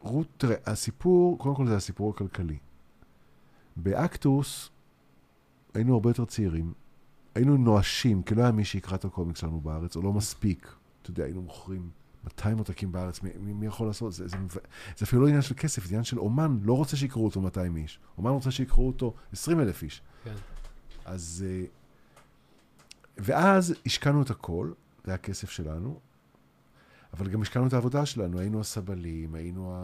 רות, 0.00 0.26
תראה, 0.36 0.56
הסיפור, 0.66 1.38
קודם 1.38 1.54
כל 1.54 1.66
זה 1.66 1.76
הסיפור 1.76 2.10
הכלכלי. 2.10 2.58
באקטוס 3.76 4.70
היינו 5.74 5.94
הרבה 5.94 6.10
יותר 6.10 6.24
צעירים, 6.24 6.72
היינו 7.34 7.56
נואשים, 7.56 8.22
כי 8.22 8.34
לא 8.34 8.42
היה 8.42 8.52
מי 8.52 8.64
שיקרא 8.64 8.96
את 8.96 9.04
הקומיקס 9.04 9.40
שלנו 9.40 9.60
בארץ, 9.60 9.96
או 9.96 10.02
לא 10.02 10.12
מספיק. 10.12 10.74
אתה 11.02 11.10
יודע, 11.10 11.24
היינו 11.24 11.42
מוכרים 11.42 11.90
200 12.24 12.58
עותקים 12.58 12.92
בארץ, 12.92 13.22
מי, 13.22 13.52
מי 13.52 13.66
יכול 13.66 13.86
לעשות? 13.86 14.12
זה, 14.12 14.28
זה, 14.28 14.36
זה 14.96 15.04
אפילו 15.04 15.22
לא 15.22 15.26
עניין 15.26 15.42
של 15.42 15.54
כסף, 15.54 15.84
זה 15.84 15.88
עניין 15.88 16.04
של 16.04 16.18
אומן, 16.18 16.58
לא 16.62 16.76
רוצה 16.76 16.96
שיקראו 16.96 17.24
אותו 17.24 17.40
200 17.40 17.76
איש. 17.76 18.00
אומן 18.18 18.30
רוצה 18.30 18.50
שיקראו 18.50 18.86
אותו 18.86 19.14
20 19.32 19.60
אלף 19.60 19.82
איש. 19.82 20.02
כן. 20.24 20.34
אז... 21.04 21.44
אה, 21.48 21.79
ואז 23.18 23.74
השקענו 23.86 24.22
את 24.22 24.30
הכל, 24.30 24.72
זה 25.04 25.14
הכסף 25.14 25.50
שלנו, 25.50 26.00
אבל 27.12 27.28
גם 27.28 27.42
השקענו 27.42 27.66
את 27.66 27.72
העבודה 27.72 28.06
שלנו, 28.06 28.38
היינו 28.38 28.60
הסבלים, 28.60 29.34
היינו 29.34 29.74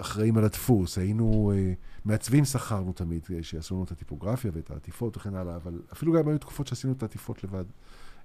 אחראים 0.00 0.38
על 0.38 0.44
הדפוס, 0.44 0.98
היינו 0.98 1.52
uh, 1.54 1.76
מעצבים 2.04 2.44
שכרנו 2.44 2.92
תמיד, 2.92 3.22
אה, 3.34 3.42
שיעשו 3.42 3.74
לנו 3.74 3.84
את 3.84 3.90
הטיפוגרפיה 3.90 4.50
ואת 4.54 4.70
העטיפות 4.70 5.16
וכן 5.16 5.34
הלאה, 5.34 5.56
אבל 5.56 5.82
אפילו 5.92 6.12
גם 6.12 6.28
היו 6.28 6.38
תקופות 6.38 6.66
שעשינו 6.66 6.92
את 6.92 7.02
העטיפות 7.02 7.44
לבד, 7.44 7.64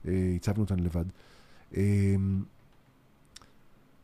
uh, 0.03 0.07
הצבנו 0.35 0.63
אותן 0.63 0.79
לבד. 0.79 1.05
Uh, 1.71 1.75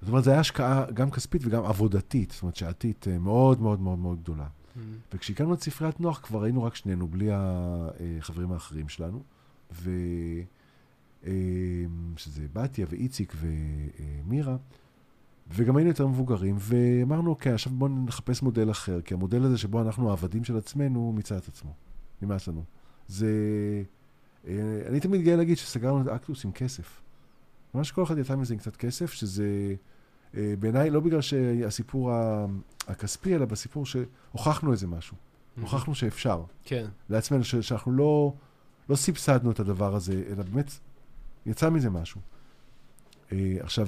זאת 0.01 0.09
אומרת, 0.09 0.23
זו 0.23 0.29
הייתה 0.29 0.39
השקעה 0.39 0.91
גם 0.91 1.11
כספית 1.11 1.41
וגם 1.45 1.65
עבודתית, 1.65 2.31
זאת 2.31 2.41
אומרת, 2.41 2.55
שעתית 2.55 3.07
uh, 3.07 3.19
מאוד 3.19 3.61
מאוד 3.61 3.79
מאוד 3.79 3.99
מאוד 3.99 4.21
גדולה. 4.21 4.47
Mm-hmm. 4.47 4.79
וכשהקמנו 5.13 5.53
את 5.53 5.63
ספריית 5.63 5.99
נוח 5.99 6.19
כבר 6.19 6.43
היינו 6.43 6.63
רק 6.63 6.75
שנינו, 6.75 7.07
בלי 7.07 7.29
החברים 7.31 8.51
האחרים 8.51 8.89
שלנו, 8.89 9.23
ו... 9.71 9.91
אמ, 11.27 11.31
שזה 12.17 12.45
בתיה 12.53 12.85
ואיציק 12.89 13.33
ומירה, 13.35 14.57
וגם 15.53 15.77
היינו 15.77 15.89
יותר 15.89 16.07
מבוגרים, 16.07 16.55
ואמרנו, 16.59 17.29
אוקיי, 17.29 17.53
עכשיו 17.53 17.73
בואו 17.73 17.91
נחפש 18.05 18.41
מודל 18.41 18.71
אחר, 18.71 19.01
כי 19.01 19.13
המודל 19.13 19.43
הזה 19.43 19.57
שבו 19.57 19.81
אנחנו 19.81 20.09
העבדים 20.09 20.43
של 20.43 20.57
עצמנו, 20.57 21.11
מיצה 21.15 21.37
את 21.37 21.47
עצמו. 21.47 21.73
נמאס 22.21 22.47
לנו. 22.47 22.63
זה... 23.07 23.27
אה, 24.47 24.81
אני 24.87 24.99
תמיד 24.99 25.21
גאה 25.21 25.35
להגיד 25.35 25.57
שסגרנו 25.57 26.01
את 26.01 26.07
אקטוס 26.07 26.45
עם 26.45 26.51
כסף. 26.51 27.01
ממש 27.73 27.91
כל 27.91 28.03
אחד 28.03 28.17
יצא 28.17 28.35
מזה 28.35 28.53
עם 28.53 28.59
קצת 28.59 28.75
כסף, 28.75 29.13
שזה 29.13 29.75
אה, 30.37 30.53
בעיניי 30.59 30.89
לא 30.89 30.99
בגלל 30.99 31.21
שהסיפור 31.21 32.11
הכספי, 32.87 33.35
אלא 33.35 33.45
בסיפור 33.45 33.85
שהוכחנו 33.85 34.71
איזה 34.71 34.87
משהו. 34.87 35.17
הוכחנו 35.61 35.95
שאפשר. 35.95 36.43
כן. 36.63 36.85
לעצמנו, 37.09 37.43
שאנחנו 37.43 37.91
לא, 37.91 38.33
לא 38.91 38.95
סבסדנו 38.95 39.51
את 39.51 39.59
הדבר 39.59 39.95
הזה, 39.95 40.23
אלא 40.27 40.43
באמת 40.43 40.71
יצא 41.45 41.69
מזה 41.69 41.89
משהו. 41.89 42.21
Uh, 43.29 43.33
עכשיו, 43.59 43.87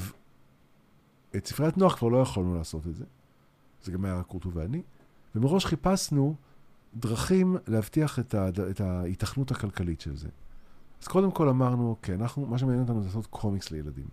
את 1.35 1.47
ספריית 1.47 1.77
נוח 1.77 1.95
כבר 1.95 2.07
לא 2.07 2.17
יכולנו 2.17 2.55
לעשות 2.55 2.87
את 2.87 2.95
זה. 2.95 3.05
זה 3.83 3.91
גם 3.91 4.05
היה 4.05 4.23
קורטו 4.23 4.51
ואני. 4.53 4.81
ומראש 5.35 5.65
חיפשנו 5.65 6.35
דרכים 6.95 7.57
להבטיח 7.67 8.19
את, 8.19 8.33
ה, 8.33 8.49
את 8.69 8.81
ההיתכנות 8.81 9.51
הכלכלית 9.51 10.01
של 10.01 10.17
זה. 10.17 10.29
אז 11.01 11.07
קודם 11.07 11.31
כל 11.31 11.49
אמרנו, 11.49 11.89
אוקיי, 11.89 12.15
אנחנו, 12.15 12.45
מה 12.45 12.57
שמעניין 12.57 12.81
אותנו 12.81 13.01
זה 13.01 13.07
לעשות 13.07 13.25
קומיקס 13.25 13.71
לילדים. 13.71 14.07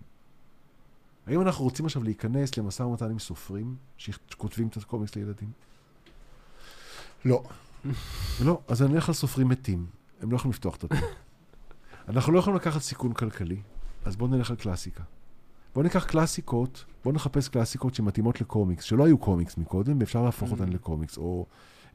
האם 1.27 1.41
אנחנו 1.41 1.63
רוצים 1.63 1.85
עכשיו 1.85 2.03
להיכנס 2.03 2.57
למשא 2.57 2.83
ומתן 2.83 3.11
עם 3.11 3.19
סופרים 3.19 3.75
שכותבים 3.97 4.67
את 4.67 4.77
הקומיקס 4.77 5.15
לילדים? 5.15 5.51
לא. 7.25 7.43
לא, 8.45 8.61
אז 8.67 8.81
אני 8.81 8.95
אלך 8.95 9.09
לסופרים 9.09 9.47
מתים. 9.47 10.00
הם 10.21 10.31
לא 10.31 10.35
יכולים 10.35 10.51
לפתוח 10.51 10.75
את 10.75 10.83
הפה. 10.83 10.95
אנחנו 12.09 12.33
לא 12.33 12.39
יכולים 12.39 12.57
לקחת 12.57 12.81
סיכון 12.81 13.13
כלכלי, 13.13 13.61
אז 14.05 14.15
בואו 14.15 14.29
נלך 14.29 14.49
על 14.49 14.55
קלאסיקה. 14.55 15.03
בואו 15.73 15.83
ניקח 15.83 16.05
קלאסיקות, 16.05 16.85
בואו 17.03 17.15
נחפש 17.15 17.47
קלאסיקות 17.47 17.95
שמתאימות 17.95 18.41
לקומיקס, 18.41 18.83
שלא 18.83 19.05
היו 19.05 19.17
קומיקס 19.17 19.57
מקודם, 19.57 19.97
ואפשר 19.99 20.23
להפוך 20.23 20.51
אותן 20.51 20.69
mm. 20.69 20.73
לקומיקס. 20.73 21.17
או 21.17 21.45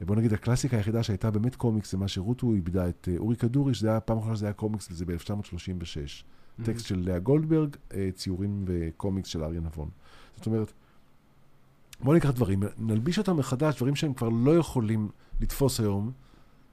בואו 0.01 0.19
נגיד, 0.19 0.33
הקלאסיקה 0.33 0.77
היחידה 0.77 1.03
שהייתה 1.03 1.31
באמת 1.31 1.57
קומיקס, 1.57 1.93
זה 1.93 1.99
מה 1.99 2.09
שרוטו 2.09 2.53
איבדה 2.53 2.89
את 2.89 3.09
אה, 3.13 3.19
אורי 3.19 3.37
כדורי, 3.37 3.75
שזה 3.75 3.91
היה 3.91 4.01
פעם 4.01 4.19
אחרונה 4.19 4.37
שזה 4.37 4.47
היה 4.47 4.53
קומיקס, 4.53 4.91
וזה 4.91 5.07
ב-1936. 5.07 5.15
Mm-hmm. 5.21 6.65
טקסט 6.65 6.87
של 6.87 7.03
לאה 7.05 7.19
גולדברג, 7.19 7.77
אה, 7.95 8.09
ציורים 8.15 8.65
וקומיקס 8.67 9.29
של 9.29 9.45
אריה 9.45 9.61
נבון. 9.61 9.89
זאת 10.37 10.47
אומרת, 10.47 10.73
בואו 12.01 12.15
ניקח 12.15 12.31
דברים, 12.31 12.63
נלביש 12.79 13.19
אותם 13.19 13.37
מחדש, 13.37 13.77
דברים 13.77 13.97
שהם 13.97 14.15
כבר 14.15 14.29
לא 14.29 14.57
יכולים 14.57 15.09
לתפוס 15.41 15.81
היום 15.81 16.13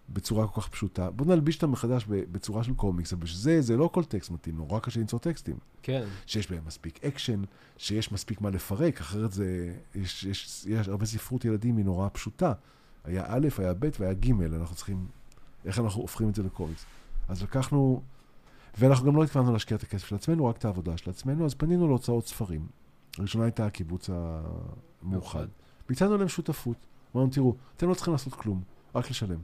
בצורה 0.09 0.47
כל 0.47 0.61
כך 0.61 0.67
פשוטה. 0.67 1.11
בואו 1.11 1.29
נלביש 1.29 1.55
אותם 1.55 1.71
מחדש 1.71 2.05
בצורה 2.07 2.63
של 2.63 2.73
קומיקס, 2.73 3.13
אבל 3.13 3.25
שזה, 3.25 3.61
זה 3.61 3.77
לא 3.77 3.89
כל 3.93 4.03
טקסט 4.03 4.31
מתאים, 4.31 4.57
נורא 4.57 4.79
קשה 4.79 4.99
למצוא 4.99 5.19
טקסטים. 5.19 5.55
כן. 5.83 6.05
שיש 6.25 6.51
בהם 6.51 6.65
מספיק 6.65 7.05
אקשן, 7.05 7.41
שיש 7.77 8.11
מספיק 8.11 8.41
מה 8.41 8.49
לפרק, 8.49 9.01
אחרת 9.01 9.31
זה, 9.31 9.75
יש, 9.95 10.23
יש, 10.23 10.65
יש 10.69 10.87
הרבה 10.87 11.05
ספרות 11.05 11.45
ילדים 11.45 11.77
היא 11.77 11.85
נורא 11.85 12.09
פשוטה. 12.13 12.53
היה 13.03 13.23
א', 13.27 13.47
היה 13.57 13.73
ב' 13.73 13.89
והיה 13.99 14.13
ג', 14.13 14.41
אנחנו 14.41 14.75
צריכים, 14.75 15.07
איך 15.65 15.79
אנחנו 15.79 16.01
הופכים 16.01 16.29
את 16.29 16.35
זה 16.35 16.43
לקומיקס. 16.43 16.85
אז 17.27 17.43
לקחנו, 17.43 18.01
ואנחנו 18.77 19.05
גם 19.05 19.15
לא 19.15 19.23
התכוונו 19.23 19.53
להשקיע 19.53 19.77
את 19.77 19.83
הכסף 19.83 20.07
של 20.07 20.15
עצמנו, 20.15 20.45
רק 20.45 20.57
את 20.57 20.65
העבודה 20.65 20.97
של 20.97 21.09
עצמנו, 21.09 21.45
אז 21.45 21.53
פנינו 21.53 21.87
להוצאות 21.87 22.27
ספרים. 22.27 22.67
הראשונה 23.17 23.43
הייתה 23.43 23.65
הקיבוץ 23.65 24.09
המאוחד. 24.09 25.47
ביצענו 25.89 26.17
להם 26.17 26.27
שותפות. 26.27 26.77
אמרנו, 27.15 27.29
תראו, 27.29 27.55
אתם 27.77 27.89
לא 27.89 27.93
צריכים 27.93 28.13
לעשות 28.13 28.33
כלום, 28.33 28.61
רק 28.95 29.09
לשלם. 29.09 29.39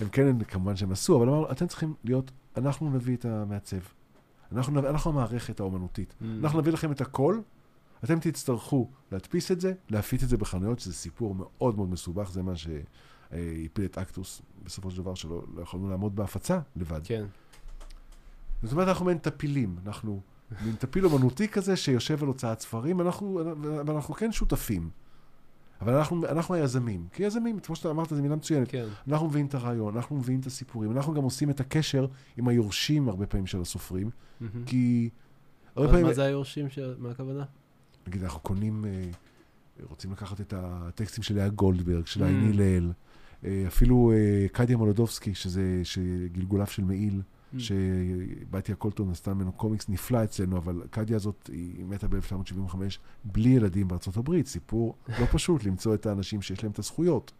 הם 0.00 0.08
כן, 0.12 0.44
כמובן 0.44 0.76
שהם 0.76 0.92
עשו, 0.92 1.16
אבל 1.16 1.28
אמרנו, 1.28 1.50
אתם 1.50 1.66
צריכים 1.66 1.94
להיות, 2.04 2.30
אנחנו 2.56 2.90
נביא 2.90 3.16
את 3.16 3.24
המעצב. 3.24 3.76
אנחנו, 4.52 4.78
אנחנו 4.78 5.10
המערכת 5.10 5.60
האומנותית. 5.60 6.14
Mm. 6.20 6.24
אנחנו 6.42 6.60
נביא 6.60 6.72
לכם 6.72 6.92
את 6.92 7.00
הכל, 7.00 7.40
אתם 8.04 8.20
תצטרכו 8.20 8.90
להדפיס 9.12 9.50
את 9.50 9.60
זה, 9.60 9.72
להפיץ 9.90 10.22
את 10.22 10.28
זה 10.28 10.36
בחנויות, 10.36 10.78
שזה 10.78 10.94
סיפור 10.94 11.34
מאוד 11.34 11.76
מאוד 11.76 11.90
מסובך, 11.90 12.30
זה 12.30 12.42
מה 12.42 12.52
שהפיל 12.56 13.84
את 13.84 13.98
אקטוס 13.98 14.42
בסופו 14.64 14.90
של 14.90 15.02
דבר, 15.02 15.14
שלא 15.14 15.42
לא 15.54 15.62
יכולנו 15.62 15.90
לעמוד 15.90 16.16
בהפצה 16.16 16.60
לבד. 16.76 17.00
כן. 17.04 17.24
זאת 18.62 18.72
אומרת, 18.72 18.88
אנחנו 18.88 19.04
מעין 19.04 19.18
טפילים, 19.18 19.76
אנחנו 19.86 20.20
מין 20.64 20.76
טפיל 20.76 21.06
אומנותי 21.06 21.48
כזה 21.48 21.76
שיושב 21.76 22.22
על 22.22 22.28
הוצאת 22.28 22.60
ספרים, 22.60 22.98
ואנחנו, 22.98 23.40
ואנחנו 23.86 24.14
כן 24.14 24.32
שותפים. 24.32 24.90
אבל 25.80 25.94
אנחנו, 25.94 26.26
אנחנו 26.26 26.54
היזמים, 26.54 27.06
כי 27.12 27.22
יזמים, 27.22 27.58
כמו 27.60 27.76
שאתה 27.76 27.90
אמרת, 27.90 28.08
זו 28.08 28.22
מילה 28.22 28.36
מצוינת. 28.36 28.70
כן. 28.70 28.86
אנחנו 29.08 29.26
מביאים 29.26 29.46
את 29.46 29.54
הרעיון, 29.54 29.96
אנחנו 29.96 30.16
מביאים 30.16 30.40
את 30.40 30.46
הסיפורים, 30.46 30.92
אנחנו 30.92 31.14
גם 31.14 31.22
עושים 31.22 31.50
את 31.50 31.60
הקשר 31.60 32.06
עם 32.36 32.48
היורשים 32.48 33.08
הרבה 33.08 33.26
פעמים 33.26 33.46
של 33.46 33.60
הסופרים, 33.60 34.10
mm-hmm. 34.10 34.44
כי... 34.66 35.10
הרבה 35.76 35.88
פעמים... 35.88 36.06
מה 36.06 36.14
זה 36.14 36.24
היורשים? 36.24 36.68
של... 36.68 36.94
מה 36.98 37.10
הכוונה? 37.10 37.44
נגיד, 38.06 38.22
אנחנו 38.22 38.40
קונים, 38.40 38.84
אה, 38.84 39.10
רוצים 39.88 40.12
לקחת 40.12 40.40
את 40.40 40.54
הטקסטים 40.56 41.24
של 41.24 41.36
לאה 41.36 41.48
גולדברג, 41.48 42.06
של 42.06 42.24
עיני 42.24 42.50
mm. 42.50 42.56
ליל, 42.56 42.92
אה, 43.44 43.64
אפילו 43.66 44.12
אה, 44.12 44.46
קדיה 44.52 44.76
מולודובסקי, 44.76 45.34
שזה 45.34 46.28
גלגוליו 46.32 46.66
של 46.66 46.84
מעיל. 46.84 47.22
Mm. 47.54 47.58
שבתיה 47.58 48.74
קולטון 48.74 49.10
עשתה 49.10 49.34
ממנו 49.34 49.52
קומיקס 49.52 49.88
נפלא 49.88 50.24
אצלנו, 50.24 50.56
אבל 50.56 50.82
קדיה 50.90 51.16
הזאת, 51.16 51.50
היא 51.52 51.84
מתה 51.84 52.08
ב-1975 52.08 52.76
בלי 53.24 53.48
ילדים 53.48 53.88
בארצות 53.88 54.16
הברית. 54.16 54.46
סיפור 54.46 54.96
לא 55.08 55.26
פשוט 55.32 55.64
למצוא 55.64 55.94
את 55.94 56.06
האנשים 56.06 56.42
שיש 56.42 56.62
להם 56.62 56.72
את 56.72 56.78
הזכויות 56.78 57.32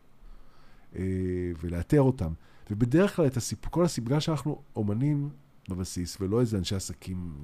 אה, 0.96 1.02
ולאתר 1.62 2.00
אותם. 2.00 2.32
ובדרך 2.70 3.16
כלל 3.16 3.26
את 3.26 3.36
הסיפור, 3.36 3.72
כל 3.72 3.84
הסיפור, 3.84 4.06
בגלל 4.06 4.20
שאנחנו 4.20 4.62
אומנים 4.76 5.30
בבסיס 5.68 6.16
ולא 6.20 6.40
איזה 6.40 6.58
אנשי 6.58 6.74
עסקים 6.74 7.34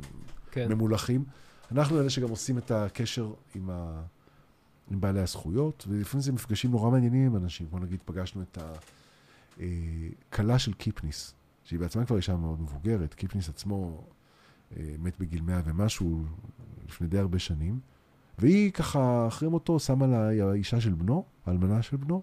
כן. 0.51 0.73
ממולחים, 0.73 1.25
אנחנו 1.73 2.01
אלה 2.01 2.11
שגם 2.11 2.29
עושים 2.29 2.59
את 2.59 2.71
הקשר 2.71 3.33
עם, 3.55 3.71
ה... 3.71 4.03
עם 4.91 5.01
בעלי 5.01 5.21
הזכויות, 5.21 5.85
ולפעמים 5.89 6.23
זה 6.23 6.33
מפגשים 6.33 6.71
נורא 6.71 6.91
מעניינים 6.91 7.27
עם 7.27 7.37
אנשים. 7.37 7.67
בוא 7.71 7.81
נגיד, 7.81 8.01
פגשנו 8.05 8.43
את 8.43 8.59
הכלה 10.29 10.53
אה, 10.53 10.59
של 10.59 10.73
קיפניס. 10.73 11.35
שהיא 11.67 11.79
בעצמה 11.79 12.05
כבר 12.05 12.17
אישה 12.17 12.37
מאוד 12.37 12.61
מבוגרת, 12.61 13.15
קיפניס 13.15 13.49
עצמו 13.49 14.05
אה, 14.77 14.95
מת 14.99 15.19
בגיל 15.21 15.43
מאה 15.43 15.61
ומשהו 15.65 16.25
לפני 16.89 17.07
די 17.07 17.19
הרבה 17.19 17.39
שנים, 17.39 17.81
והיא 18.39 18.73
ככה, 18.73 19.27
אחרי 19.27 19.49
מותו, 19.49 19.79
שמה 19.81 20.07
לה, 20.07 20.29
היא 20.29 20.43
האישה 20.43 20.81
של 20.81 20.95
בנו, 20.95 21.25
האלמנה 21.47 21.83
של 21.83 21.97
בנו, 21.97 22.23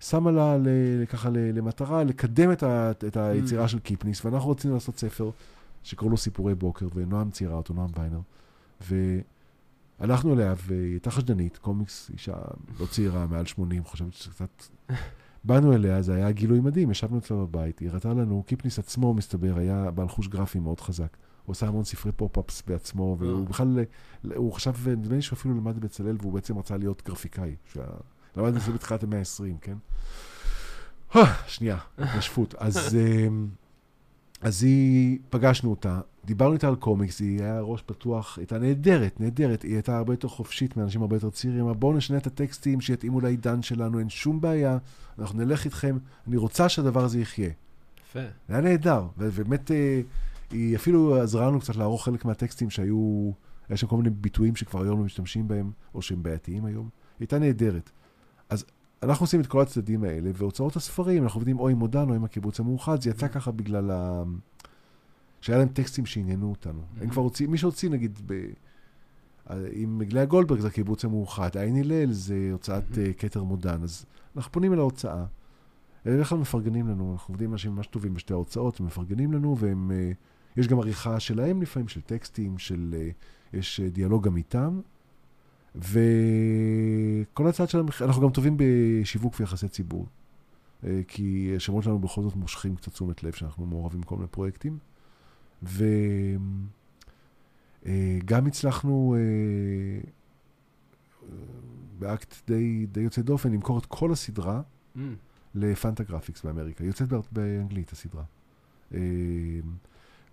שמה 0.00 0.30
לה 0.30 0.58
ל, 0.58 0.68
ככה 1.06 1.30
למטרה 1.30 2.04
לקדם 2.04 2.52
את, 2.52 2.62
ה, 2.62 2.90
את 2.90 3.16
היצירה 3.16 3.64
mm. 3.64 3.68
של 3.68 3.78
קיפניס, 3.78 4.24
ואנחנו 4.24 4.50
רצינו 4.50 4.74
לעשות 4.74 4.98
ספר 4.98 5.30
שקראו 5.82 6.10
לו 6.10 6.16
סיפורי 6.16 6.54
בוקר, 6.54 6.88
ונועם 6.94 7.30
ציירה 7.30 7.54
אותו, 7.54 7.74
נועם 7.74 7.90
ויינר, 7.96 8.20
והלכנו 10.00 10.34
אליה, 10.34 10.54
והיא 10.66 10.92
הייתה 10.92 11.10
חשדנית, 11.10 11.58
קומיקס, 11.58 12.10
אישה 12.12 12.36
לא 12.80 12.86
צעירה, 12.86 13.26
מעל 13.26 13.46
80, 13.46 13.84
חושבת 13.84 14.12
שזה 14.12 14.30
קצת 14.30 14.62
באנו 15.44 15.72
אליה, 15.72 16.02
זה 16.02 16.14
היה 16.14 16.30
גילוי 16.30 16.60
מדהים, 16.60 16.90
ישבנו 16.90 17.18
אצלה 17.18 17.36
בבית, 17.36 17.78
היא 17.78 17.88
הראתה 17.88 18.08
לנו, 18.08 18.42
קיפניס 18.46 18.78
עצמו, 18.78 19.14
מסתבר, 19.14 19.58
היה 19.58 19.90
בעל 19.90 20.08
חוש 20.08 20.28
גרפי 20.28 20.58
מאוד 20.58 20.80
חזק. 20.80 21.16
הוא 21.44 21.52
עושה 21.52 21.66
המון 21.66 21.84
ספרי 21.84 22.12
pop-ups 22.12 22.62
בעצמו, 22.66 23.16
והוא 23.18 23.40
אה. 23.40 23.44
בכלל, 23.44 23.78
הוא 24.34 24.52
חשב, 24.52 24.88
נדמה 24.88 25.14
לי 25.14 25.22
שהוא 25.22 25.36
אפילו 25.36 25.54
למד 25.54 25.76
בבצלאל, 25.76 26.16
והוא 26.20 26.32
בעצם 26.32 26.58
רצה 26.58 26.76
להיות 26.76 27.02
גרפיקאי. 27.06 27.56
למד 28.36 28.54
בזה 28.54 28.72
בתחילת 28.72 29.02
המאה 29.02 29.18
ה-20, 29.18 29.58
כן? 29.60 29.76
אה, 31.16 31.34
שנייה, 31.46 31.78
התנשפות. 31.98 32.54
אז... 32.58 32.96
אז 34.40 34.62
היא, 34.62 35.18
פגשנו 35.30 35.70
אותה, 35.70 36.00
דיברנו 36.24 36.52
איתה 36.54 36.68
על 36.68 36.76
קומיקס, 36.76 37.20
היא 37.20 37.42
היה 37.42 37.60
ראש 37.60 37.82
פתוח, 37.86 38.38
הייתה 38.38 38.58
נהדרת, 38.58 39.20
נהדרת, 39.20 39.62
היא 39.62 39.74
הייתה 39.74 39.98
הרבה 39.98 40.12
יותר 40.12 40.28
חופשית 40.28 40.76
מאנשים 40.76 41.02
הרבה 41.02 41.16
יותר 41.16 41.30
צעירים, 41.30 41.60
אמרה 41.60 41.74
בואו 41.74 41.92
נשנה 41.92 42.16
את 42.16 42.26
הטקסטים 42.26 42.80
שיתאימו 42.80 43.20
לעידן 43.20 43.62
שלנו, 43.62 43.98
אין 43.98 44.08
שום 44.08 44.40
בעיה, 44.40 44.78
אנחנו 45.18 45.38
נלך 45.38 45.64
איתכם, 45.64 45.98
אני 46.28 46.36
רוצה 46.36 46.68
שהדבר 46.68 47.04
הזה 47.04 47.20
יחיה. 47.20 47.50
יפה. 48.08 48.20
זה 48.48 48.54
היה 48.54 48.60
נהדר, 48.60 49.06
ובאמת 49.18 49.70
אה, 49.70 50.00
היא 50.50 50.76
אפילו 50.76 51.22
עזרה 51.22 51.46
לנו 51.46 51.60
קצת 51.60 51.76
לערוך 51.76 52.04
חלק 52.04 52.24
מהטקסטים 52.24 52.70
שהיו, 52.70 53.30
היה 53.68 53.76
שם 53.76 53.86
כל 53.86 53.96
מיני 53.96 54.10
ביטויים 54.10 54.56
שכבר 54.56 54.82
היום 54.82 54.98
לא 54.98 55.04
משתמשים 55.04 55.48
בהם, 55.48 55.70
או 55.94 56.02
שהם 56.02 56.22
בעייתיים 56.22 56.64
היום, 56.64 56.84
היא 56.84 56.90
הייתה 57.20 57.38
נהדרת. 57.38 57.90
אנחנו 59.02 59.24
עושים 59.24 59.40
את 59.40 59.46
כל 59.46 59.60
הצדדים 59.60 60.04
האלה, 60.04 60.30
והוצאות 60.34 60.76
הספרים, 60.76 61.22
אנחנו 61.22 61.38
עובדים 61.38 61.58
או 61.58 61.68
עם 61.68 61.78
מודן 61.78 62.08
או 62.08 62.14
עם 62.14 62.24
הקיבוץ 62.24 62.60
המאוחד, 62.60 63.02
זה 63.02 63.10
יצא 63.10 63.26
mm. 63.26 63.28
ככה 63.28 63.50
בגלל 63.50 63.90
ה... 63.90 64.22
שהיה 65.40 65.58
להם 65.58 65.68
טקסטים 65.68 66.06
שעניינו 66.06 66.50
אותנו. 66.50 66.80
הם 67.00 67.08
mm. 67.08 67.10
כבר 67.10 67.22
הוציאו, 67.22 67.50
מי 67.50 67.58
שהוציא 67.58 67.90
נגיד 67.90 68.18
ב... 68.26 68.50
עם 69.72 69.98
מגלי 69.98 70.20
הגולדברג 70.20 70.60
זה 70.60 70.68
הקיבוץ 70.68 71.04
המאוחד, 71.04 71.56
עין 71.56 71.76
הלל 71.76 72.12
זה 72.12 72.48
הוצאת 72.52 72.84
uh, 72.92 73.18
כתר 73.18 73.42
מודן, 73.42 73.82
אז 73.82 74.06
אנחנו 74.36 74.52
פונים 74.52 74.72
אל 74.72 74.78
ההוצאה. 74.78 75.24
בדרך 76.04 76.28
כלל 76.28 76.38
מפרגנים 76.38 76.88
לנו, 76.88 77.12
אנחנו 77.12 77.32
עובדים 77.32 77.48
עם 77.48 77.52
אנשים 77.52 77.74
ממש 77.74 77.86
טובים 77.86 78.14
בשתי 78.14 78.32
ההוצאות, 78.32 78.80
הם 78.80 78.86
מפרגנים 78.86 79.32
לנו, 79.32 79.56
והם, 79.58 79.90
uh, 79.90 80.60
יש 80.60 80.68
גם 80.68 80.78
עריכה 80.78 81.20
שלהם 81.20 81.62
לפעמים, 81.62 81.88
של 81.88 82.00
טקסטים, 82.00 82.58
של, 82.58 82.94
uh, 82.98 83.56
יש 83.56 83.80
דיאלוג 83.80 84.24
גם 84.24 84.36
איתם. 84.36 84.80
וכל 85.74 87.46
הצד 87.48 87.68
של 87.68 87.78
המחיר, 87.78 88.06
אנחנו 88.06 88.22
גם 88.22 88.30
טובים 88.30 88.56
בשיווק 88.56 89.34
ויחסי 89.40 89.68
ציבור, 89.68 90.06
אה, 90.84 91.00
כי 91.08 91.52
השמות 91.56 91.84
שלנו 91.84 91.98
בכל 91.98 92.22
זאת 92.22 92.36
מושכים 92.36 92.76
קצת 92.76 92.92
תשומת 92.92 93.22
לב 93.22 93.32
שאנחנו 93.32 93.66
מעורבים 93.66 94.00
בכל 94.00 94.16
מיני 94.16 94.28
פרויקטים. 94.28 94.78
וגם 95.62 95.88
אה, 97.86 98.46
הצלחנו 98.46 99.16
אה, 99.18 100.00
באקט 101.98 102.34
די, 102.46 102.86
די 102.86 103.00
יוצא 103.00 103.22
דופן 103.22 103.52
למכור 103.52 103.78
את 103.78 103.86
כל 103.86 104.12
הסדרה 104.12 104.62
mm. 104.96 104.98
לפנטה 105.54 106.04
גרפיקס 106.04 106.42
באמריקה. 106.42 106.84
יוצאת 106.84 107.08
באנגלית 107.32 107.92
הסדרה. 107.92 108.24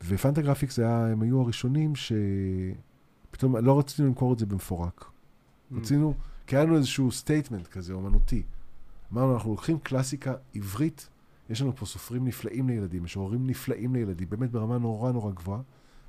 ופנטה 0.07 0.41
גרפיקס 0.41 0.79
הם 0.79 1.21
היו 1.21 1.41
הראשונים 1.41 1.93
שפתאום 1.95 3.55
לא 3.57 3.79
רצינו 3.79 4.07
למכור 4.07 4.33
את 4.33 4.39
זה 4.39 4.45
במפורק. 4.45 5.11
רצינו, 5.71 6.13
כי 6.47 6.55
היה 6.55 6.65
לנו 6.65 6.77
איזשהו 6.77 7.11
statement 7.11 7.67
כזה, 7.67 7.93
אומנותי. 7.93 8.43
אמרנו, 9.13 9.33
אנחנו 9.33 9.51
לוקחים 9.51 9.79
קלאסיקה 9.79 10.33
עברית, 10.55 11.09
יש 11.49 11.61
לנו 11.61 11.75
פה 11.75 11.85
סופרים 11.85 12.25
נפלאים 12.25 12.67
לילדים, 12.67 13.03
משוררים 13.03 13.47
נפלאים 13.47 13.95
לילדים, 13.95 14.29
באמת 14.29 14.51
ברמה 14.51 14.77
נורא 14.77 15.11
נורא 15.11 15.31
גבוהה. 15.31 15.61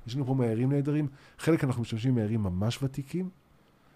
יש 0.07 0.15
לנו 0.15 0.25
פה 0.25 0.33
מאיירים 0.33 0.71
נהדרים, 0.71 1.07
חלק 1.37 1.63
אנחנו 1.63 1.81
משתמשים 1.81 2.11
במאיירים 2.11 2.43
ממש 2.43 2.83
ותיקים, 2.83 3.29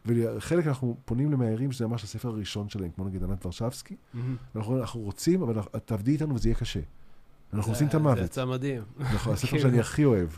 וחלק 0.05 0.67
אנחנו 0.67 0.97
פונים 1.05 1.31
למאיירים 1.31 1.71
שזה 1.71 1.87
ממש 1.87 2.03
הספר 2.03 2.29
הראשון 2.29 2.69
שלהם, 2.69 2.91
כמו 2.95 3.05
נגיד 3.05 3.23
ענת 3.23 3.45
ורשבסקי. 3.45 3.95
Mm-hmm. 3.95 4.17
אנחנו, 4.55 4.81
אנחנו 4.81 4.99
רוצים, 4.99 5.41
אבל 5.41 5.61
תעבדי 5.85 6.11
איתנו 6.11 6.35
וזה 6.35 6.49
יהיה 6.49 6.55
קשה. 6.55 6.79
אנחנו 7.53 7.71
עושים 7.71 7.87
את 7.87 7.91
זה 7.91 7.97
המוות. 7.97 8.17
יצא 8.17 8.45
מדהים. 8.45 8.83
נכון, 8.99 9.33
הספר 9.33 9.47
כאילו. 9.51 9.61
שאני 9.61 9.79
הכי 9.79 10.05
אוהב. 10.05 10.29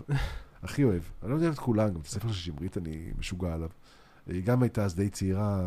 הכי 0.63 0.83
אוהב. 0.83 1.01
אני 1.23 1.31
לא 1.31 1.35
יודע 1.35 1.49
את 1.49 1.59
כולם, 1.59 1.89
גם 1.89 1.99
את 1.99 2.05
הספר 2.05 2.27
של 2.31 2.33
שמרית 2.33 2.77
אני 2.77 3.11
משוגע 3.19 3.53
עליו. 3.53 3.69
היא 4.27 4.43
גם 4.43 4.63
הייתה 4.63 4.85
אז 4.85 4.95
די 4.95 5.09
צעירה, 5.09 5.61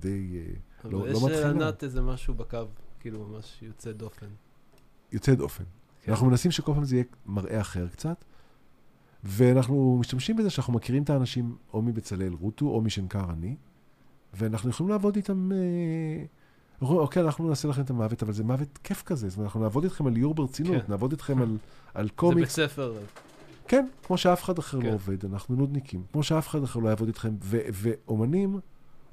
די 0.00 0.36
אה, 0.36 0.54
אבל 0.84 0.92
לא- 0.92 1.08
יש 1.08 1.14
לא 1.22 1.28
מתחילה. 1.28 1.52
לענת 1.52 1.84
איזה 1.84 2.02
משהו 2.02 2.34
בקו, 2.34 2.58
כאילו 3.00 3.26
ממש 3.28 3.58
יוצא 3.62 3.92
דופן. 3.92 4.26
יוצא 5.12 5.34
דופן. 5.34 5.64
כן. 6.02 6.10
אנחנו 6.12 6.26
מנסים 6.26 6.50
שכל 6.50 6.74
פעם 6.74 6.84
זה 6.84 6.94
יהיה 6.96 7.04
מראה 7.26 7.60
אחר 7.60 7.88
קצת, 7.88 8.24
ואנחנו 9.24 9.96
משתמשים 10.00 10.36
בזה 10.36 10.50
שאנחנו 10.50 10.72
מכירים 10.72 11.02
את 11.02 11.10
האנשים 11.10 11.56
או 11.72 11.82
מבצלאל 11.82 12.32
רוטו 12.40 12.66
או 12.66 12.80
משנקר 12.80 13.24
אני, 13.30 13.56
ואנחנו 14.34 14.70
יכולים 14.70 14.90
לעבוד 14.90 15.16
איתם, 15.16 15.52
אה, 15.52 15.56
אנחנו 16.72 16.86
אומרים, 16.86 17.00
אוקיי, 17.06 17.22
אנחנו 17.22 17.48
נעשה 17.48 17.68
לכם 17.68 17.82
את 17.82 17.90
המוות, 17.90 18.22
אבל 18.22 18.32
זה 18.32 18.44
מוות 18.44 18.78
כיף 18.84 19.02
כזה, 19.02 19.28
זאת 19.28 19.36
אומרת, 19.36 19.46
אנחנו 19.46 19.60
נעבוד 19.60 19.84
איתכם 19.84 20.06
על 20.06 20.16
איור 20.16 20.34
ברצינות, 20.34 20.82
כן. 20.82 20.88
נעבוד 20.88 21.12
איתכם 21.12 21.42
על, 21.42 21.56
על 21.94 22.04
זה 22.04 22.08
בית 22.08 22.12
קומיקס, 22.16 22.54
ספר. 22.54 22.94
כן, 23.68 23.86
כמו 24.02 24.18
שאף 24.18 24.44
אחד 24.44 24.58
אחר 24.58 24.80
כן. 24.80 24.86
לא 24.86 24.92
עובד, 24.92 25.24
אנחנו 25.24 25.56
נודניקים, 25.56 26.02
כמו 26.12 26.22
שאף 26.22 26.48
אחד 26.48 26.62
אחר 26.62 26.80
לא 26.80 26.88
יעבוד 26.88 27.08
איתכם, 27.08 27.34
ו- 27.42 27.60
ואומנים 27.72 28.60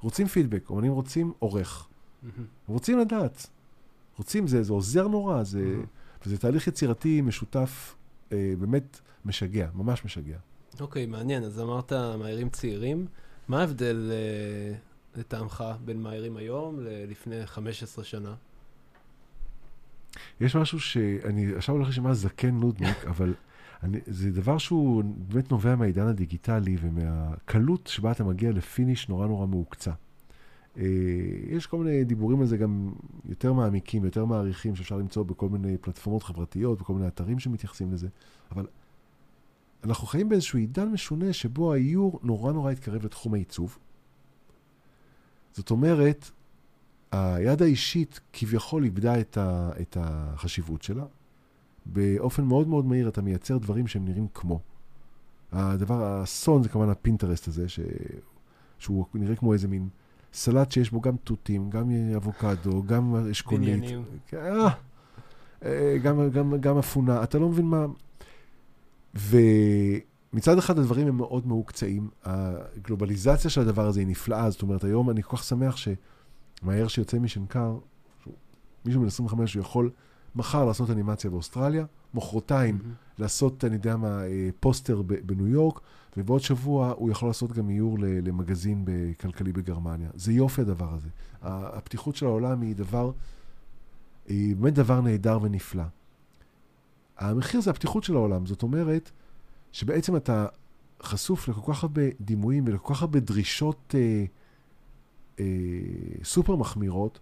רוצים 0.00 0.26
פידבק, 0.26 0.70
אומנים 0.70 0.92
רוצים 0.92 1.32
עורך. 1.38 1.88
רוצים 2.66 2.98
לדעת, 2.98 3.46
רוצים, 4.18 4.46
זה, 4.46 4.62
זה 4.62 4.72
עוזר 4.72 5.08
נורא, 5.08 5.42
זה. 5.42 5.76
וזה 6.26 6.38
תהליך 6.38 6.66
יצירתי 6.66 7.20
משותף, 7.20 7.94
אה, 8.32 8.54
באמת 8.58 9.00
משגע, 9.24 9.68
ממש 9.74 10.04
משגע. 10.04 10.36
אוקיי, 10.80 11.06
מעניין. 11.06 11.44
אז 11.44 11.60
אמרת 11.60 11.92
מאיירים 11.92 12.48
צעירים. 12.48 13.06
מה 13.48 13.60
ההבדל 13.60 14.10
אה, 14.12 14.76
לטעמך 15.16 15.64
בין 15.84 16.02
מאיירים 16.02 16.36
היום 16.36 16.80
ללפני 16.80 17.46
15 17.46 18.04
שנה? 18.04 18.34
יש 20.40 20.56
משהו 20.56 20.80
שאני 20.80 21.54
עכשיו 21.56 21.74
הולך 21.74 21.88
לשמוע 21.88 22.14
זקן 22.14 22.54
נודניק, 22.54 23.04
אבל 23.10 23.34
אני, 23.84 23.98
זה 24.06 24.30
דבר 24.30 24.58
שהוא 24.58 25.04
באמת 25.04 25.50
נובע 25.50 25.76
מהעידן 25.76 26.06
הדיגיטלי 26.06 26.76
ומהקלות 26.80 27.86
שבה 27.86 28.12
אתה 28.12 28.24
מגיע 28.24 28.52
לפיניש 28.52 29.08
נורא 29.08 29.26
נורא 29.26 29.46
מהוקצע. 29.46 29.92
אה, 30.76 30.84
יש 31.48 31.66
כל 31.66 31.78
מיני 31.78 32.04
דיבורים 32.04 32.40
על 32.40 32.46
זה 32.46 32.56
גם 32.56 32.92
יותר 33.28 33.52
מעמיקים, 33.52 34.04
יותר 34.04 34.24
מעריכים, 34.24 34.76
שאפשר 34.76 34.96
למצוא 34.96 35.22
בכל 35.22 35.48
מיני 35.48 35.78
פלטפורמות 35.78 36.22
חברתיות, 36.22 36.78
בכל 36.80 36.94
מיני 36.94 37.06
אתרים 37.06 37.38
שמתייחסים 37.38 37.92
לזה, 37.92 38.08
אבל 38.52 38.66
אנחנו 39.84 40.06
חיים 40.06 40.28
באיזשהו 40.28 40.58
עידן 40.58 40.88
משונה 40.88 41.32
שבו 41.32 41.72
האיור 41.72 42.20
נורא 42.22 42.52
נורא 42.52 42.70
התקרב 42.70 43.04
לתחום 43.04 43.34
העיצוב. 43.34 43.78
זאת 45.52 45.70
אומרת, 45.70 46.30
היד 47.12 47.62
האישית 47.62 48.20
כביכול 48.32 48.84
איבדה 48.84 49.20
את, 49.20 49.36
ה, 49.36 49.70
את 49.80 49.96
החשיבות 50.00 50.82
שלה. 50.82 51.04
באופן 51.86 52.44
מאוד 52.44 52.68
מאוד 52.68 52.86
מהיר 52.86 53.08
אתה 53.08 53.22
מייצר 53.22 53.58
דברים 53.58 53.86
שהם 53.86 54.04
נראים 54.04 54.26
כמו. 54.34 54.60
הדבר, 55.52 56.02
האסון 56.02 56.62
זה 56.62 56.68
כמובן 56.68 56.88
הפינטרסט 56.90 57.48
הזה, 57.48 57.68
ש... 57.68 57.80
שהוא 58.78 59.06
נראה 59.14 59.36
כמו 59.36 59.52
איזה 59.52 59.68
מין 59.68 59.88
סלט 60.32 60.72
שיש 60.72 60.90
בו 60.90 61.00
גם 61.00 61.16
תותים, 61.16 61.70
גם 61.70 61.90
אבוקדו, 62.16 62.82
גם 62.82 63.16
אשכולית. 63.30 63.60
בניינים. 63.60 64.04
כן, 64.26 64.36
אה, 64.36 64.68
אה, 65.64 65.98
גם, 66.02 66.30
גם, 66.30 66.60
גם 66.60 66.78
אפונה, 66.78 67.22
אתה 67.22 67.38
לא 67.38 67.48
מבין 67.48 67.66
מה... 67.66 67.86
ומצד 69.14 70.58
אחד 70.58 70.78
הדברים 70.78 71.06
הם 71.06 71.16
מאוד 71.16 71.46
מהוקצעים. 71.46 72.08
הגלובליזציה 72.24 73.50
של 73.50 73.60
הדבר 73.60 73.86
הזה 73.86 74.00
היא 74.00 74.06
נפלאה, 74.06 74.50
זאת 74.50 74.62
אומרת, 74.62 74.84
היום 74.84 75.10
אני 75.10 75.22
כל 75.22 75.36
כך 75.36 75.44
שמח 75.44 75.76
שמהר 75.76 76.88
שיוצא 76.88 77.18
משנקר, 77.18 77.76
מישהו 78.84 79.00
בן 79.00 79.06
25 79.06 79.54
הוא 79.54 79.60
יכול 79.60 79.90
מחר 80.36 80.64
לעשות 80.64 80.90
אנימציה 80.90 81.30
באוסטרליה, 81.30 81.84
מחרתיים 82.14 82.78
מהמם. 82.82 82.94
לעשות, 83.18 83.64
אני 83.64 83.74
יודע 83.74 83.96
מה, 83.96 84.22
אה, 84.22 84.48
פוסטר 84.60 85.02
בניו 85.02 85.46
יורק, 85.46 85.80
ובעוד 86.16 86.40
שבוע 86.40 86.94
הוא 86.96 87.10
יכול 87.10 87.28
לעשות 87.28 87.52
גם 87.52 87.70
איור 87.70 87.96
למגזין 88.00 88.84
כלכלי 89.20 89.52
בגרמניה. 89.52 90.08
זה 90.14 90.32
יופי 90.32 90.60
הדבר 90.60 90.94
הזה. 90.94 91.08
הפתיחות 91.42 92.16
של 92.16 92.26
העולם 92.26 92.60
היא 92.60 92.76
דבר, 92.76 93.10
היא 94.26 94.56
באמת 94.56 94.74
דבר 94.74 95.00
נהדר 95.00 95.38
ונפלא. 95.42 95.84
המחיר 97.18 97.60
זה 97.60 97.70
הפתיחות 97.70 98.04
של 98.04 98.14
העולם, 98.14 98.46
זאת 98.46 98.62
אומרת 98.62 99.10
שבעצם 99.72 100.16
אתה 100.16 100.46
חשוף 101.02 101.48
לכל 101.48 101.72
כך 101.72 101.82
הרבה 101.82 102.02
דימויים 102.20 102.64
ולכל 102.66 102.94
כך 102.94 103.02
הרבה 103.02 103.20
דרישות 103.20 103.94
אה, 103.94 104.24
אה, 105.40 105.44
סופר 106.24 106.56
מחמירות, 106.56 107.18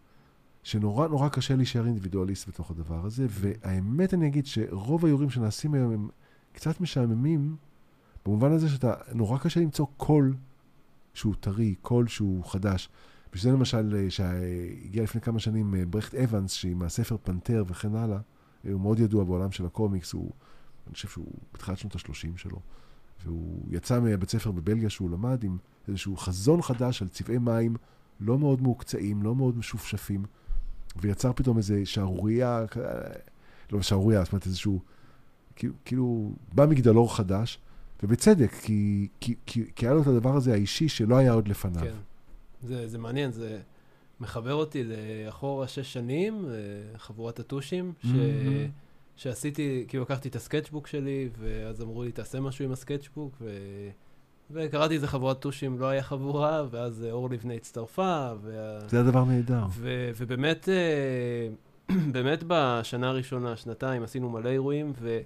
שנורא 0.62 1.08
נורא 1.08 1.28
קשה 1.28 1.56
להישאר 1.56 1.86
אינדיבידואליסט 1.86 2.48
בתוך 2.48 2.70
הדבר 2.70 3.06
הזה, 3.06 3.26
והאמת 3.30 4.14
אני 4.14 4.26
אגיד 4.26 4.46
שרוב 4.46 5.04
האיורים 5.04 5.30
שנעשים 5.30 5.74
היום 5.74 5.92
הם 5.92 6.08
קצת 6.52 6.80
משעממים, 6.80 7.56
במובן 8.24 8.52
הזה 8.52 8.68
שאתה, 8.68 8.94
נורא 9.14 9.38
קשה 9.38 9.60
למצוא 9.60 9.86
קול 9.96 10.34
שהוא 11.14 11.34
טרי, 11.40 11.74
קול 11.82 12.08
שהוא 12.08 12.44
חדש. 12.44 12.88
בשביל 13.32 13.52
זה 13.52 13.58
למשל, 13.58 13.96
אה, 13.96 14.10
שהגיע 14.10 15.02
לפני 15.02 15.20
כמה 15.20 15.38
שנים 15.38 15.74
אה, 15.74 15.86
ברכט 15.86 16.14
אוונס, 16.14 16.52
שעם 16.52 16.82
הספר 16.82 17.16
פנתר 17.22 17.64
וכן 17.66 17.94
הלאה, 17.94 18.18
הוא 18.64 18.80
מאוד 18.80 19.00
ידוע 19.00 19.24
בעולם 19.24 19.52
של 19.52 19.66
הקומיקס, 19.66 20.12
הוא, 20.12 20.30
אני 20.86 20.94
חושב 20.94 21.08
שהוא 21.08 21.32
בתחילת 21.54 21.78
שנות 21.78 21.94
ה-30 21.94 22.36
שלו, 22.36 22.60
והוא 23.24 23.66
יצא 23.70 24.00
מהבית 24.00 24.30
ספר 24.30 24.50
בבלגיה 24.50 24.90
שהוא 24.90 25.10
למד 25.10 25.44
עם 25.44 25.58
איזשהו 25.88 26.16
חזון 26.16 26.62
חדש 26.62 27.02
על 27.02 27.08
צבעי 27.08 27.38
מים 27.38 27.76
לא 28.20 28.38
מאוד 28.38 28.62
מהוקצעים, 28.62 29.22
לא 29.22 29.34
מאוד 29.34 29.58
משופשפים, 29.58 30.24
ויצר 30.96 31.32
פתאום 31.32 31.56
איזה 31.56 31.86
שערורייה, 31.86 32.64
לא 33.72 33.82
שערורייה, 33.82 34.24
זאת 34.24 34.32
אומרת 34.32 34.46
איזשהו, 34.46 34.80
כאילו, 35.56 35.74
כאילו 35.84 36.32
בא 36.52 36.66
מגדלור 36.66 37.16
חדש, 37.16 37.58
ובצדק, 38.02 38.52
כי, 38.52 39.08
כי, 39.20 39.34
כי, 39.46 39.64
כי 39.76 39.86
היה 39.86 39.94
לו 39.94 40.02
את 40.02 40.06
הדבר 40.06 40.36
הזה 40.36 40.52
האישי 40.52 40.88
שלא 40.88 41.16
היה 41.16 41.32
עוד 41.32 41.48
לפניו. 41.48 41.82
כן. 41.82 41.94
זה, 42.62 42.88
זה 42.88 42.98
מעניין, 42.98 43.32
זה 43.32 43.60
מחבר 44.20 44.54
אותי 44.54 44.84
לאחורה 44.84 45.68
שש 45.68 45.92
שנים, 45.92 46.46
חבורת 46.96 47.40
הטושים, 47.40 47.92
ש... 48.02 48.06
מהמם. 48.06 48.70
שעשיתי, 49.16 49.84
כאילו 49.88 50.02
לקחתי 50.02 50.28
את 50.28 50.36
הסקצ'בוק 50.36 50.86
שלי, 50.86 51.28
ואז 51.38 51.82
אמרו 51.82 52.02
לי, 52.02 52.12
תעשה 52.12 52.40
משהו 52.40 52.64
עם 52.64 52.72
הסקצ'בוק, 52.72 53.34
ו... 53.40 53.50
וקראתי 54.50 54.94
איזה 54.94 55.06
חבורת 55.06 55.40
טושים, 55.40 55.78
לא 55.78 55.86
היה 55.86 56.02
חבורה, 56.02 56.62
ואז 56.70 57.04
אה, 57.04 57.12
אור 57.12 57.30
לבנה 57.30 57.54
הצטרפה, 57.54 58.28
וה... 58.42 58.78
זה 58.88 59.00
הדבר 59.00 59.24
נהדר. 59.24 59.62
ו- 59.70 60.10
ובאמת, 60.16 60.68
אה, 60.68 61.94
באמת 62.12 62.44
בשנה 62.46 63.08
הראשונה, 63.08 63.56
שנתיים, 63.56 64.02
עשינו 64.02 64.30
מלא 64.30 64.48
אירועים, 64.48 64.92
ו- 65.00 65.20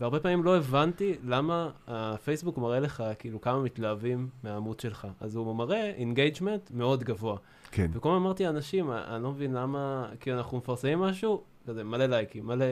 והרבה 0.00 0.20
פעמים 0.20 0.44
לא 0.44 0.56
הבנתי 0.56 1.14
למה 1.24 1.70
הפייסבוק 1.86 2.58
מראה 2.58 2.80
לך 2.80 3.04
כאילו 3.18 3.40
כמה 3.40 3.62
מתלהבים 3.62 4.28
מהעמוד 4.44 4.80
שלך. 4.80 5.06
אז 5.20 5.36
הוא 5.36 5.56
מראה 5.56 5.90
engagement 5.96 6.70
מאוד 6.74 7.04
גבוה. 7.04 7.36
כן. 7.70 7.90
וכל 7.92 8.08
הזמן 8.08 8.20
אמרתי 8.22 8.44
לאנשים, 8.44 8.90
אני 8.90 9.22
לא 9.22 9.30
מבין 9.30 9.52
למה, 9.52 10.08
כאילו 10.20 10.38
אנחנו 10.38 10.58
מפרסמים 10.58 10.98
משהו, 10.98 11.42
כזה 11.66 11.84
מלא 11.84 12.06
לייקים, 12.06 12.46
מלא... 12.46 12.66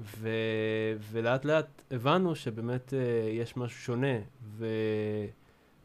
ו... 0.00 0.28
ולאט 1.10 1.44
לאט 1.44 1.82
הבנו 1.90 2.34
שבאמת 2.34 2.90
uh, 2.90 3.28
יש 3.30 3.56
משהו 3.56 3.80
שונה, 3.80 4.16
ו... 4.42 4.66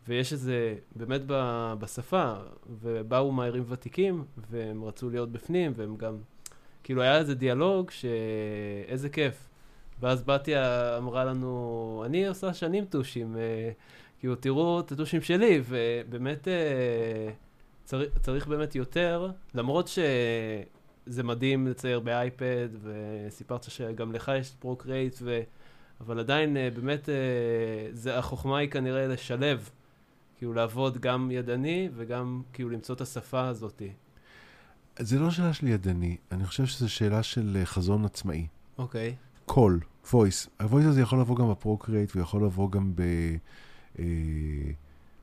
ויש 0.08 0.34
איזה, 0.34 0.75
באמת 0.95 1.21
ב... 1.28 1.34
בשפה, 1.80 2.34
ובאו 2.82 3.32
מאיירים 3.32 3.63
ותיקים, 3.67 4.23
והם 4.49 4.84
רצו 4.84 5.10
להיות 5.10 5.32
בפנים, 5.32 5.73
והם 5.75 5.97
גם, 5.97 6.17
כאילו 6.84 7.01
היה 7.01 7.17
איזה 7.17 7.36
דיאלוג 7.36 7.91
שאיזה 7.91 9.10
כיף. 9.10 9.49
ואז 9.99 10.23
בתיה 10.23 10.97
אמרה 10.97 11.25
לנו, 11.25 12.04
אני 12.06 12.28
עושה 12.28 12.54
שנים 12.54 12.86
טושים, 12.86 13.36
uh, 13.36 13.39
כאילו 14.19 14.36
תראו 14.36 14.80
את 14.80 14.91
הטושים 14.91 15.21
שלי, 15.21 15.62
ובאמת... 15.65 16.47
Uh, 16.47 17.32
צריך, 17.86 18.17
צריך 18.21 18.47
באמת 18.47 18.75
יותר, 18.75 19.30
למרות 19.56 19.88
שזה 21.06 21.24
מדהים 21.24 21.68
לצייר 21.68 22.00
באייפד, 22.00 22.70
וסיפרת 22.84 23.63
שגם 23.63 24.12
לך 24.12 24.32
יש 24.39 24.52
פרוקרייט, 24.60 25.15
ו... 25.22 25.41
אבל 26.02 26.20
עדיין 26.20 26.58
אה, 26.58 26.70
באמת 26.74 27.10
אה, 27.10 27.15
זה, 27.91 28.18
החוכמה 28.18 28.58
היא 28.58 28.70
כנראה 28.70 29.08
לשלב, 29.08 29.70
כאילו 30.38 30.54
לעבוד 30.54 30.98
גם 30.98 31.32
ידני 31.32 31.89
וגם 31.96 32.41
כאילו 32.54 32.70
למצוא 32.70 32.96
את 32.96 33.02
השפה 33.02 33.48
הזאת. 33.48 33.82
זה 35.00 35.20
לא 35.20 35.32
שאלה 35.32 35.54
של 35.54 35.68
ידני, 35.68 36.18
אני 36.32 36.46
חושב 36.46 36.65
שזו 36.65 36.89
שאלה 36.89 37.24
של 37.24 37.58
אה, 37.60 37.65
חזון 37.65 38.06
עצמאי. 38.06 38.48
אוקיי, 38.78 39.15
קול, 39.46 39.80
voice. 40.06 40.50
ה-voice 40.60 40.88
הזה 40.88 41.02
יכול 41.02 41.20
לבוא 41.20 41.36
גם 41.36 41.50
בפרוקריאט, 41.52 42.10
והוא 42.12 42.24
יכול 42.24 42.46
לבוא 42.46 42.72
גם 42.72 42.96
ב... 42.96 43.02
אה, 44.00 44.06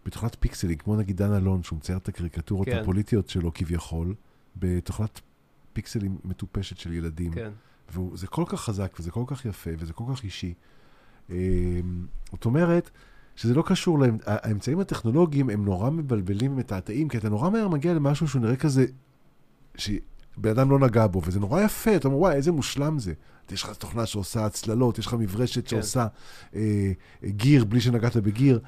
בתוכנת 0.07 0.37
פיקסלים, 0.41 0.79
כמו 0.79 0.97
נגיד 0.97 1.17
דן 1.17 1.33
אלון, 1.33 1.63
שהוא 1.63 1.77
מצייר 1.77 1.99
את 1.99 2.09
הקריקטורות 2.09 2.69
כן. 2.69 2.79
הפוליטיות 2.79 3.29
שלו 3.29 3.55
כביכול, 3.55 4.15
בתוכנת 4.57 5.21
פיקסלים 5.73 6.19
מטופשת 6.25 6.79
של 6.79 6.93
ילדים. 6.93 7.33
כן. 7.33 7.51
וזה 7.95 8.27
כל 8.27 8.45
כך 8.47 8.61
חזק, 8.61 8.93
וזה 9.01 9.11
כל 9.11 9.25
כך 9.27 9.45
יפה, 9.45 9.71
וזה 9.79 9.93
כל 9.93 10.05
כך 10.13 10.25
אישי. 10.25 10.55
זאת 11.29 12.45
אומרת, 12.45 12.91
שזה 13.37 13.55
לא 13.55 13.63
קשור, 13.67 13.99
להם, 13.99 14.19
האמצעים 14.27 14.81
הטכנולוגיים 14.81 15.51
הם 15.51 15.65
נורא 15.65 15.91
מבלבלים 15.91 16.53
ומתעתעים, 16.53 17.09
כי 17.09 17.19
אתה 17.19 17.29
נורא 17.29 17.51
מהר 17.51 17.69
מגיע 17.69 17.95
למשהו 17.95 18.29
שהוא 18.29 18.43
נראה 18.43 18.57
כזה, 18.57 18.87
שבן 19.75 20.51
אדם 20.51 20.71
לא 20.71 20.79
נגע 20.79 21.07
בו, 21.07 21.23
וזה 21.25 21.41
נורא 21.41 21.61
יפה, 21.61 21.97
אתה 21.97 22.09
אומר, 22.09 22.19
וואי, 22.19 22.35
איזה 22.35 22.53
מושלם 22.53 22.99
זה. 22.99 23.13
יש 23.51 23.63
לך 23.63 23.75
תוכנה 23.75 24.07
שעושה 24.07 24.47
הצללות, 24.47 24.99
יש 24.99 25.07
לך 25.07 25.15
מברשת 25.15 25.63
כן. 25.63 25.69
שעושה 25.69 26.07
אה, 26.55 26.93
גיר 27.25 27.65
בלי 27.65 27.81
שנגעת 27.81 28.17
בגיר. 28.17 28.61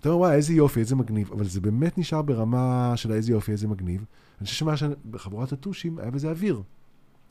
אתה 0.00 0.08
אומר, 0.08 0.18
וואי, 0.18 0.34
איזה 0.34 0.52
יופי, 0.52 0.80
איזה 0.80 0.96
מגניב, 0.96 1.32
אבל 1.32 1.44
זה 1.44 1.60
באמת 1.60 1.98
נשאר 1.98 2.22
ברמה 2.22 2.92
של 2.96 3.12
איזה 3.12 3.32
יופי, 3.32 3.52
איזה 3.52 3.68
מגניב. 3.68 4.04
אני 4.38 4.46
חושב 4.46 4.56
שמה 4.56 4.76
שבחבורת 4.76 5.52
הטושים 5.52 5.98
היה 5.98 6.10
בזה 6.10 6.30
אוויר. 6.30 6.62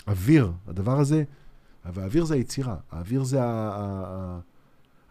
אוויר, 0.07 0.51
הדבר 0.67 0.99
הזה, 0.99 1.23
והאוויר 1.85 2.25
זה 2.25 2.33
היצירה, 2.33 2.75
האוויר 2.91 3.23
זה 3.23 3.43
ה, 3.43 4.39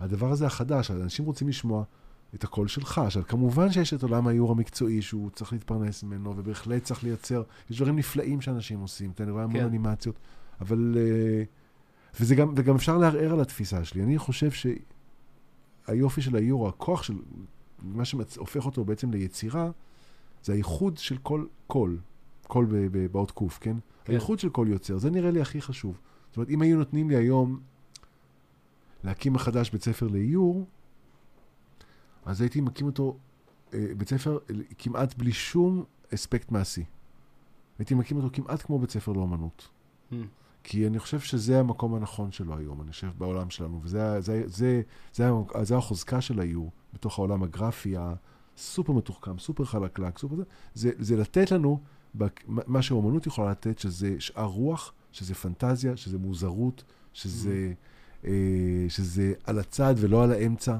הדבר 0.00 0.30
הזה 0.30 0.46
החדש, 0.46 0.90
אנשים 0.90 1.24
רוצים 1.24 1.48
לשמוע 1.48 1.85
את 2.35 2.44
הקול 2.44 2.68
שלך. 2.68 2.98
עכשיו, 2.98 3.22
כמובן 3.26 3.72
שיש 3.72 3.94
את 3.94 4.02
עולם 4.02 4.28
האיור 4.28 4.50
המקצועי 4.52 5.02
שהוא 5.02 5.30
צריך 5.30 5.52
להתפרנס 5.52 6.02
ממנו, 6.02 6.35
ובהחלט 6.37 6.85
צריך 6.85 7.04
לייצר, 7.04 7.42
יש 7.70 7.76
דברים 7.76 7.96
נפלאים 7.96 8.40
שאנשים 8.40 8.80
עושים, 8.80 9.11
אתה 9.11 9.30
רואה 9.30 9.44
המון 9.44 9.61
כן. 9.61 9.66
אנימציות, 9.66 10.18
אבל... 10.61 10.96
אה, 10.98 11.44
וזה 12.20 12.35
גם, 12.35 12.52
וגם 12.56 12.74
אפשר 12.74 12.98
לערער 12.98 13.32
על 13.32 13.40
התפיסה 13.40 13.85
שלי. 13.85 14.02
אני 14.02 14.18
חושב 14.18 14.50
שהיופי 15.87 16.22
של 16.22 16.37
האיור, 16.37 16.68
הכוח 16.68 17.02
של, 17.02 17.14
מה 17.82 18.04
שהופך 18.04 18.66
אותו 18.66 18.85
בעצם 18.85 19.11
ליצירה, 19.11 19.70
זה 20.42 20.53
הייחוד 20.53 20.99
של 20.99 21.18
כל 21.18 21.46
קול, 21.66 21.99
קול 22.46 22.88
באות 23.12 23.31
קוף, 23.31 23.59
כן? 23.59 23.77
כן? 24.05 24.12
הייחוד 24.12 24.38
של 24.38 24.51
כל 24.51 24.66
יוצר, 24.70 24.99
זה 24.99 25.11
נראה 25.11 25.31
לי 25.31 25.40
הכי 25.40 25.61
חשוב. 25.61 26.01
זאת 26.29 26.37
אומרת, 26.37 26.51
אם 26.51 26.62
היו 26.62 26.79
נותנים 26.79 27.11
לי 27.11 27.16
היום 27.16 27.61
להקים 29.05 29.33
מחדש 29.33 29.70
בית 29.70 29.83
ספר 29.83 30.07
לאיור, 30.07 30.66
אז 32.25 32.40
הייתי 32.40 32.61
מקים 32.61 32.87
אותו, 32.87 33.16
אה, 33.75 33.87
בית 33.96 34.09
ספר 34.09 34.38
כמעט 34.79 35.14
בלי 35.14 35.33
שום 35.33 35.85
אספקט 36.14 36.53
מעשי. 36.53 36.85
הייתי 37.79 37.94
מקים 37.94 38.16
אותו 38.16 38.29
כמעט 38.33 38.62
כמו 38.62 38.79
בית 38.79 38.90
ספר 38.90 39.12
לאומנות. 39.12 39.68
Hmm. 40.11 40.14
כי 40.64 40.87
אני 40.87 40.99
חושב 40.99 41.20
שזה 41.20 41.61
המקום 41.61 41.94
הנכון 41.94 42.33
שלו 42.33 42.57
היום, 42.57 42.83
אני 42.83 42.92
חושב, 42.92 43.11
בעולם 43.18 43.51
שלנו, 43.51 43.81
וזה 43.83 44.20
זה, 44.20 44.42
זה, 44.42 44.42
זה, 44.46 44.83
זה, 45.12 45.31
זה 45.62 45.77
החוזקה 45.77 46.20
של 46.20 46.40
האיור, 46.40 46.70
בתוך 46.94 47.18
העולם 47.18 47.42
הגרפי 47.42 47.96
הסופר 48.57 48.92
מתוחכם, 48.92 49.38
סופר 49.38 49.64
חלקלק, 49.64 50.19
סופר 50.19 50.37
זה, 50.37 50.42
זה, 50.75 50.90
זה 50.99 51.16
לתת 51.16 51.51
לנו 51.51 51.81
מה 52.47 52.83
שהאומנות 52.83 53.27
יכולה 53.27 53.51
לתת, 53.51 53.79
שזה 53.79 54.16
שאר 54.19 54.45
רוח, 54.45 54.92
שזה 55.12 55.35
פנטזיה, 55.35 55.97
שזה 55.97 56.19
מוזרות, 56.19 56.85
שזה, 57.12 57.73
mm. 57.73 58.27
אה, 58.27 58.33
שזה 58.88 59.33
על 59.45 59.59
הצד 59.59 59.95
ולא 59.99 60.25
על 60.25 60.33
האמצע, 60.33 60.77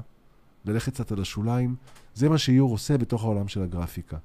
ללכת 0.65 0.93
קצת 0.93 1.11
על 1.11 1.21
השוליים. 1.21 1.75
זה 2.13 2.29
מה 2.29 2.37
שאיור 2.37 2.71
עושה 2.71 2.97
בתוך 2.97 3.23
העולם 3.23 3.47
של 3.47 3.61
הגרפיקה. 3.61 4.17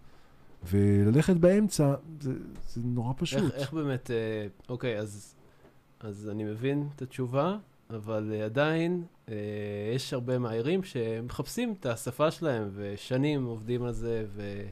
וללכת 0.65 1.37
באמצע, 1.37 1.95
זה, 2.21 2.33
זה 2.69 2.81
נורא 2.85 3.13
פשוט. 3.17 3.43
איך, 3.43 3.55
איך 3.55 3.73
באמת, 3.73 4.11
אה, 4.11 4.47
אוקיי, 4.69 4.99
אז, 4.99 5.35
אז 6.01 6.29
אני 6.29 6.45
מבין 6.45 6.89
את 6.97 7.03
התשובה, 7.03 7.59
אבל 7.95 8.33
אה, 8.35 8.45
עדיין 8.45 9.05
אה, 9.29 9.35
יש 9.95 10.13
הרבה 10.13 10.39
מאיירים 10.39 10.83
שמחפשים 10.83 11.75
את 11.81 11.87
השפה 11.87 12.31
שלהם, 12.31 12.71
ושנים 12.75 13.45
עובדים 13.45 13.85
על 13.85 13.93
זה, 13.93 14.25
ו... 14.35 14.63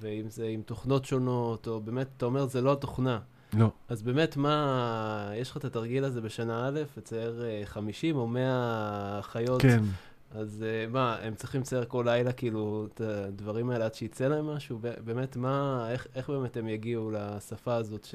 ואם 0.00 0.28
זה 0.28 0.46
עם 0.46 0.62
תוכנות 0.62 1.04
שונות, 1.04 1.68
או 1.68 1.80
באמת, 1.80 2.06
אתה 2.16 2.26
אומר, 2.26 2.46
זה 2.46 2.60
לא 2.60 2.72
התוכנה. 2.72 3.18
לא. 3.52 3.70
אז 3.88 4.02
באמת, 4.02 4.36
מה, 4.36 5.30
יש 5.34 5.50
לך 5.50 5.56
את 5.56 5.64
התרגיל 5.64 6.04
הזה 6.04 6.20
בשנה 6.20 6.68
א', 6.68 6.80
לצייר 6.96 7.42
50 7.64 8.16
אה, 8.16 8.20
או 8.20 8.26
100 8.26 9.20
חיות. 9.22 9.62
כן. 9.62 9.82
אז 10.30 10.64
מה, 10.90 11.16
הם 11.22 11.34
צריכים 11.34 11.60
לצייר 11.60 11.84
כל 11.84 12.02
לילה, 12.06 12.32
כאילו, 12.32 12.86
את 12.94 13.00
הדברים 13.00 13.70
האלה 13.70 13.84
עד 13.84 13.94
שיצא 13.94 14.28
להם 14.28 14.46
משהו? 14.46 14.78
באמת, 15.04 15.36
מה, 15.36 15.86
איך, 15.90 16.06
איך 16.14 16.30
באמת 16.30 16.56
הם 16.56 16.68
יגיעו 16.68 17.10
לשפה 17.10 17.74
הזאת 17.74 18.04
ש... 18.04 18.14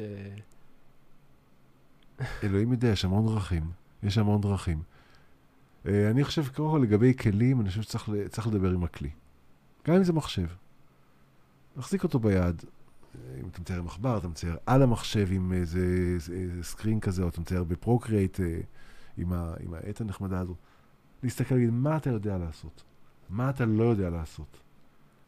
אלוהים 2.43 2.71
יודע, 2.71 2.87
יש 2.87 3.05
המון 3.05 3.33
דרכים. 3.33 3.80
יש 4.03 4.17
המון 4.17 4.41
דרכים. 4.41 4.81
Uh, 5.83 5.89
אני 6.11 6.23
חושב, 6.23 6.47
קודם 6.47 6.71
כל, 6.71 6.79
לגבי 6.83 7.13
כלים, 7.13 7.61
אני 7.61 7.69
חושב 7.69 7.81
שצריך 7.81 8.47
לדבר 8.47 8.71
עם 8.71 8.83
הכלי. 8.83 9.09
גם 9.87 9.95
אם 9.95 10.03
זה 10.03 10.13
מחשב. 10.13 10.47
מחזיק 11.77 12.03
אותו 12.03 12.19
ביד. 12.19 12.61
אם 13.15 13.47
אתה 13.51 13.61
מצייר 13.61 13.79
עם 13.79 13.87
עכבר, 13.87 14.17
אתה 14.17 14.27
מצייר 14.27 14.57
על 14.65 14.81
המחשב 14.81 15.27
עם 15.31 15.53
איזה, 15.53 16.17
איזה 16.33 16.63
סקרין 16.63 16.99
כזה, 16.99 17.23
או 17.23 17.27
אתה 17.27 17.41
מצייר 17.41 17.63
בפרוקריאט 17.63 18.39
אה, 18.39 18.59
עם, 19.17 19.33
עם 19.33 19.73
העט 19.73 20.01
הנחמדה 20.01 20.39
הזו. 20.39 20.55
להסתכל 21.23 21.53
ולהגיד, 21.53 21.73
מה 21.73 21.97
אתה 21.97 22.09
יודע 22.09 22.37
לעשות? 22.37 22.83
מה 23.29 23.49
אתה 23.49 23.65
לא 23.65 23.83
יודע 23.83 24.09
לעשות? 24.09 24.61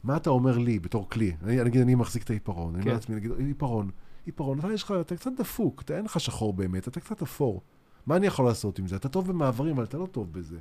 מה 0.03 0.17
אתה 0.17 0.29
אומר 0.29 0.57
לי 0.57 0.79
בתור 0.79 1.09
כלי? 1.09 1.35
אני, 1.43 1.63
נגיד, 1.63 1.81
אני 1.81 1.95
מחזיק 1.95 2.23
את 2.23 2.29
העיפרון, 2.29 2.73
כן. 2.73 2.75
אני 2.75 2.83
אומר 2.83 2.93
לעצמי, 2.93 3.15
נגיד, 3.15 3.31
עיפרון, 3.37 3.89
עיפרון, 4.25 4.59
אתה 4.59 4.73
יש 4.73 4.83
לך, 4.83 4.93
אתה 5.01 5.15
קצת 5.15 5.31
דפוק, 5.37 5.81
אתה 5.81 5.97
אין 5.97 6.05
לך 6.05 6.19
שחור 6.19 6.53
באמת, 6.53 6.87
אתה 6.87 6.99
קצת 6.99 7.21
אפור. 7.21 7.61
מה 8.05 8.15
אני 8.15 8.27
יכול 8.27 8.45
לעשות 8.45 8.79
עם 8.79 8.87
זה? 8.87 8.95
אתה 8.95 9.09
טוב 9.09 9.27
במעברים, 9.27 9.75
אבל 9.75 9.83
אתה 9.83 9.97
לא 9.97 10.05
טוב 10.05 10.33
בזה. 10.33 10.57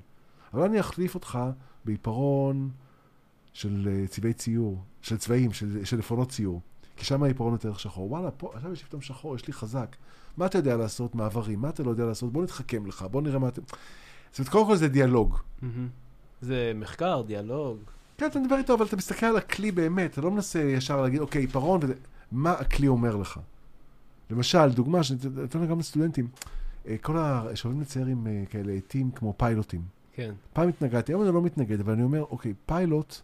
אבל 0.54 0.62
אני 0.62 0.80
אחליף 0.80 1.14
אותך 1.14 1.38
בעיפרון 1.84 2.70
של 3.52 3.88
uh, 3.88 4.08
צבעי 4.08 4.32
ציור, 4.32 4.82
של 5.02 5.16
צבעים, 5.16 5.52
של, 5.52 5.84
של 5.84 5.98
עפרונות 5.98 6.30
ציור. 6.30 6.60
כי 6.96 7.04
שם 7.04 7.22
העיפרון 7.22 7.52
יותר 7.52 7.74
שחור. 7.74 8.12
וואלה, 8.12 8.30
פה, 8.30 8.50
עכשיו 8.54 8.72
יש 8.72 8.80
לי 8.80 8.86
פתאום 8.86 9.02
שחור, 9.02 9.36
יש 9.36 9.46
לי 9.46 9.52
חזק. 9.52 9.96
מה 10.36 10.46
אתה 10.46 10.58
יודע 10.58 10.76
לעשות? 10.76 11.14
מעברים. 11.14 11.60
מה 11.60 11.68
אתה 11.68 11.82
לא 11.82 11.90
יודע 11.90 12.04
לעשות? 12.04 12.32
בוא 12.32 12.42
נתחכם 12.42 12.86
לך, 12.86 13.06
בוא 13.10 13.22
נראה 13.22 13.38
מה 13.38 13.48
אתם... 13.48 13.62
זאת 14.30 14.38
אומרת, 14.38 14.52
קודם 14.52 14.66
כל 14.66 14.76
זה 14.76 14.88
דיאלוג. 14.88 15.38
זה 16.40 16.72
מחקר, 16.74 17.22
דיאלוג. 17.26 17.78
כן, 18.18 18.26
אתה 18.26 18.38
מדבר 18.38 18.56
איתו, 18.56 18.74
אבל 18.74 18.86
אתה 18.86 18.96
מסתכל 18.96 19.26
על 19.26 19.36
הכלי 19.36 19.72
באמת, 19.72 20.12
אתה 20.12 20.20
לא 20.20 20.30
מנסה 20.30 20.60
ישר 20.60 21.02
להגיד, 21.02 21.20
אוקיי, 21.20 21.40
עיפרון, 21.40 21.80
וזה... 21.82 21.94
מה 22.32 22.52
הכלי 22.52 22.88
אומר 22.88 23.16
לך. 23.16 23.40
למשל, 24.30 24.68
דוגמה, 24.68 25.02
שאני 25.02 25.18
נותן 25.34 25.66
גם 25.66 25.78
לסטודנטים, 25.78 26.24
אה, 26.24 26.61
כל 27.00 27.18
ה... 27.18 27.44
שאוהבים 27.54 27.80
לצייר 27.80 28.06
עם 28.06 28.26
אה, 28.26 28.42
כאלה 28.50 28.72
עטים 28.72 29.10
כמו 29.10 29.34
פיילוטים. 29.36 29.82
כן. 30.12 30.32
פעם 30.52 30.68
התנגדתי, 30.68 31.12
היום 31.12 31.22
אני 31.22 31.34
לא 31.34 31.42
מתנגד, 31.42 31.80
אבל 31.80 31.92
אני 31.92 32.02
אומר, 32.02 32.24
אוקיי, 32.30 32.54
פיילוט, 32.66 33.20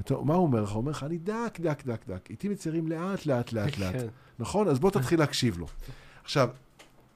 אתה, 0.00 0.14
מה 0.24 0.34
הוא 0.34 0.42
אומר 0.46 0.62
לך? 0.62 0.70
הוא 0.70 0.78
אומר 0.78 0.90
לך, 0.90 1.02
אני 1.02 1.18
דק, 1.18 1.58
דק, 1.60 1.82
דק, 1.86 2.00
דק. 2.08 2.30
איתי 2.30 2.48
מציירים 2.48 2.88
לאט, 2.88 3.26
לאט, 3.26 3.52
לאט, 3.52 3.78
לאט. 3.78 3.92
כן. 3.92 4.06
נכון? 4.38 4.68
אז 4.68 4.78
בוא 4.78 4.90
תתחיל 4.90 5.18
להקשיב 5.18 5.58
לו. 5.58 5.66
עכשיו, 6.24 6.48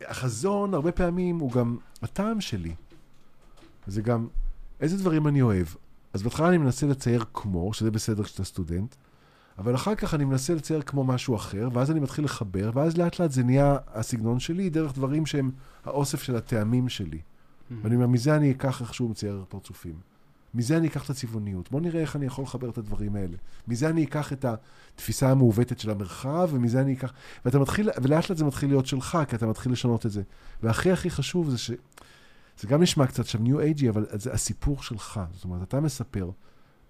החזון, 0.00 0.74
הרבה 0.74 0.92
פעמים, 0.92 1.38
הוא 1.38 1.52
גם 1.52 1.76
הטעם 2.02 2.40
שלי. 2.40 2.74
זה 3.86 4.02
גם, 4.02 4.28
איזה 4.80 4.98
דברים 4.98 5.26
אני 5.26 5.42
אוהב. 5.42 5.66
אז 6.12 6.22
בהתחלה 6.22 6.48
אני 6.48 6.58
מנסה 6.58 6.86
לצייר 6.86 7.24
כמו, 7.34 7.74
שזה 7.74 7.90
בסדר 7.90 8.22
כשאתה 8.22 8.44
סטודנט, 8.44 8.94
אבל 9.60 9.74
אחר 9.74 9.94
כך 9.94 10.14
אני 10.14 10.24
מנסה 10.24 10.54
לצייר 10.54 10.82
כמו 10.82 11.04
משהו 11.04 11.36
אחר, 11.36 11.68
ואז 11.72 11.90
אני 11.90 12.00
מתחיל 12.00 12.24
לחבר, 12.24 12.70
ואז 12.74 12.96
לאט 12.96 13.20
לאט 13.20 13.30
זה 13.30 13.42
נהיה 13.42 13.76
הסגנון 13.94 14.40
שלי, 14.40 14.70
דרך 14.70 14.94
דברים 14.94 15.26
שהם 15.26 15.50
האוסף 15.84 16.22
של 16.22 16.36
הטעמים 16.36 16.88
שלי. 16.88 17.18
Mm-hmm. 17.18 17.74
ואני 17.82 17.94
אומר, 17.94 18.06
מזה 18.06 18.36
אני 18.36 18.50
אקח 18.50 18.80
איכשהו 18.80 19.08
מצייר 19.08 19.44
פרצופים. 19.48 19.94
מזה 20.54 20.76
אני 20.76 20.88
אקח 20.88 21.04
את 21.04 21.10
הצבעוניות. 21.10 21.70
בוא 21.70 21.80
נראה 21.80 22.00
איך 22.00 22.16
אני 22.16 22.26
יכול 22.26 22.44
לחבר 22.44 22.70
את 22.70 22.78
הדברים 22.78 23.16
האלה. 23.16 23.36
מזה 23.68 23.88
אני 23.88 24.04
אקח 24.04 24.32
את 24.32 24.44
התפיסה 24.44 25.30
המעוותת 25.30 25.78
של 25.78 25.90
המרחב, 25.90 26.48
ומזה 26.52 26.80
אני 26.80 26.92
אקח... 26.92 27.12
ואתה 27.44 27.58
מתחיל, 27.58 27.90
ולאט 28.02 28.30
לאט 28.30 28.38
זה 28.38 28.44
מתחיל 28.44 28.70
להיות 28.70 28.86
שלך, 28.86 29.18
כי 29.28 29.36
אתה 29.36 29.46
מתחיל 29.46 29.72
לשנות 29.72 30.06
את 30.06 30.10
זה. 30.10 30.22
והכי 30.62 30.92
הכי 30.92 31.10
חשוב 31.10 31.50
זה 31.50 31.58
ש... 31.58 31.70
זה 32.60 32.68
גם 32.68 32.82
נשמע 32.82 33.06
קצת 33.06 33.18
עכשיו 33.18 33.40
ניו 33.40 33.60
אייג'י, 33.60 33.88
אבל 33.88 34.06
זה 34.12 34.32
הסיפור 34.32 34.82
שלך. 34.82 35.20
זאת 35.34 35.44
אומרת, 35.44 35.62
אתה 35.62 35.80
מספר. 35.80 36.30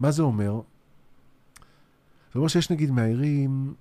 מה 0.01 0.11
זה 0.11 0.23
אומר? 0.23 0.61
זה 2.33 2.39
אומר 2.39 2.49
שיש 2.49 2.71
נגיד 2.71 2.91
מאיירים 2.91 3.75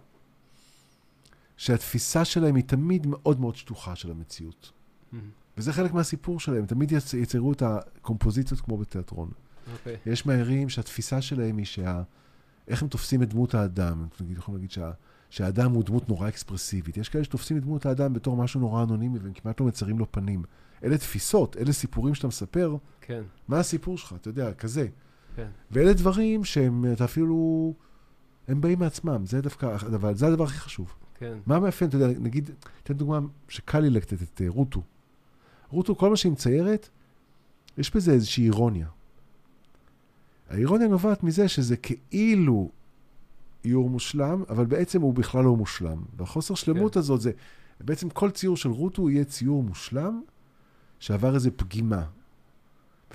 שהתפיסה 1.58 2.26
שלהם 2.26 2.56
היא 2.56 2.64
תמיד 2.64 3.08
מאוד 3.08 3.40
מאוד 3.40 3.56
שטוחה 3.56 3.96
של 3.96 4.12
המציאות. 4.12 4.72
Mm-hmm. 4.72 5.16
וזה 5.58 5.74
חלק 5.74 5.94
מהסיפור 5.94 6.40
שלהם, 6.40 6.66
תמיד 6.66 6.92
יצרו 7.18 7.52
את 7.52 7.62
הקומפוזיציות 7.62 8.62
כמו 8.62 8.78
בתיאטרון. 8.78 9.30
Okay. 9.30 9.72
אוקיי. 9.74 9.98
יש 10.06 10.26
מאיירים 10.26 10.70
שהתפיסה 10.70 11.22
שלהם 11.22 11.58
היא 11.58 11.66
שה... 11.66 12.02
איך 12.68 12.82
הם 12.82 12.88
תופסים 12.88 13.24
את 13.24 13.30
דמות 13.30 13.54
האדם. 13.54 14.08
נגיד, 14.22 14.38
יכולים 14.38 14.56
להגיד 14.58 14.72
שה... 14.72 14.92
שהאדם 15.30 15.72
הוא 15.72 15.84
דמות 15.84 16.10
נורא 16.10 16.28
אקספרסיבית. 16.28 16.98
יש 16.98 17.10
כאלה 17.10 17.24
שתופסים 17.24 17.58
את 17.58 17.64
דמות 17.64 17.86
האדם 17.86 18.14
בתור 18.14 18.38
משהו 18.38 18.60
נורא 18.60 18.84
אנונימי 18.84 19.20
והם 19.20 19.34
כמעט 19.34 19.60
לא 19.60 19.66
מצרים 19.66 20.00
לו 20.00 20.12
פנים. 20.12 20.44
אלה 20.84 20.98
תפיסות, 20.98 21.58
אלה 21.58 21.74
סיפורים 21.74 22.16
שאתה 22.16 22.28
מספר. 22.28 22.76
כן. 23.02 23.22
מה 23.48 23.60
הסיפור 23.60 23.98
שלך, 23.98 24.14
אתה 24.14 24.30
יודע, 24.30 24.54
כזה. 24.54 24.88
כן. 25.36 25.48
ואלה 25.72 25.94
דברים 25.94 26.46
שהם, 26.46 26.86
אתה 26.94 27.06
אפילו, 27.06 27.74
הם 28.50 28.62
באים 28.62 28.80
מעצמם, 28.80 29.26
זה 29.26 29.42
דווקא, 29.42 29.76
אבל 29.76 30.16
זה 30.16 30.28
הדבר 30.28 30.44
הכי 30.44 30.58
חשוב. 30.58 30.94
כן. 31.16 31.38
מה 31.46 31.60
מאפיין, 31.60 31.90
אתה 31.90 31.98
יודע, 31.98 32.20
נגיד, 32.20 32.50
תן 32.84 32.94
דוגמה 32.94 33.20
שקל 33.48 33.80
לי 33.80 33.90
לתת 33.90 34.22
את 34.22 34.42
uh, 34.42 34.44
רוטו. 34.48 34.82
רוטו, 35.70 35.96
כל 35.96 36.10
מה 36.10 36.16
שהיא 36.16 36.32
מציירת, 36.32 36.90
יש 37.78 37.96
בזה 37.96 38.12
איזושהי 38.12 38.44
אירוניה. 38.44 38.88
האירוניה 40.50 40.88
נובעת 40.88 41.24
מזה 41.24 41.48
שזה 41.48 41.78
כאילו 41.78 42.70
איור 43.66 43.90
מושלם, 43.90 44.44
אבל 44.50 44.66
בעצם 44.66 45.02
הוא 45.02 45.14
בכלל 45.14 45.44
לא 45.44 45.56
מושלם. 45.56 46.04
והחוסר 46.18 46.56
שלמות 46.56 46.94
כן. 46.94 47.00
הזאת 47.00 47.22
זה, 47.22 47.32
בעצם 47.80 48.10
כל 48.10 48.32
ציור 48.32 48.58
של 48.58 48.70
רוטו 48.70 49.10
יהיה 49.10 49.24
ציור 49.24 49.64
מושלם, 49.64 50.22
שעבר 51.00 51.36
איזה 51.36 51.52
פגימה. 51.52 52.04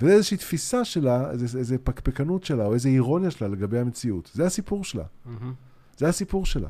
וזה 0.01 0.13
איזושהי 0.13 0.37
תפיסה 0.37 0.85
שלה, 0.85 1.31
איזו, 1.31 1.57
איזו 1.57 1.75
פקפקנות 1.83 2.43
שלה, 2.43 2.65
או 2.65 2.73
איזו 2.73 2.89
אירוניה 2.89 3.31
שלה 3.31 3.47
לגבי 3.47 3.79
המציאות. 3.79 4.31
זה 4.33 4.45
הסיפור 4.45 4.83
שלה. 4.83 5.03
Mm-hmm. 5.03 5.45
זה 5.97 6.07
הסיפור 6.07 6.45
שלה. 6.45 6.69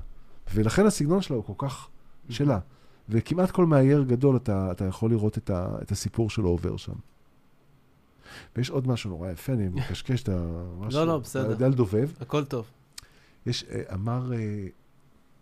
ולכן 0.53 0.85
הסגנון 0.85 1.21
שלה 1.21 1.37
הוא 1.37 1.45
כל 1.45 1.67
כך 1.67 1.89
שלה. 2.29 2.59
וכמעט 3.09 3.51
כל 3.51 3.65
מאייר 3.65 4.03
גדול, 4.03 4.35
אתה, 4.35 4.71
אתה 4.71 4.85
יכול 4.85 5.11
לראות 5.11 5.37
את, 5.37 5.49
ה, 5.49 5.77
את 5.81 5.91
הסיפור 5.91 6.29
שלו 6.29 6.49
עובר 6.49 6.77
שם. 6.77 6.93
ויש 8.55 8.69
עוד 8.69 8.87
משהו 8.87 9.09
נורא 9.09 9.31
יפה, 9.31 9.53
אני 9.53 9.67
מקשקש 9.67 10.23
את 10.23 10.29
ה... 10.29 10.65
לא, 10.91 11.07
לא, 11.07 11.17
בסדר. 11.17 11.49
יודע 11.49 11.69
לדובב. 11.69 12.09
הכל 12.21 12.45
טוב. 12.45 12.65
יש, 13.45 13.63
אה, 13.63 13.81
אמר, 13.93 14.33
אה, 14.33 14.67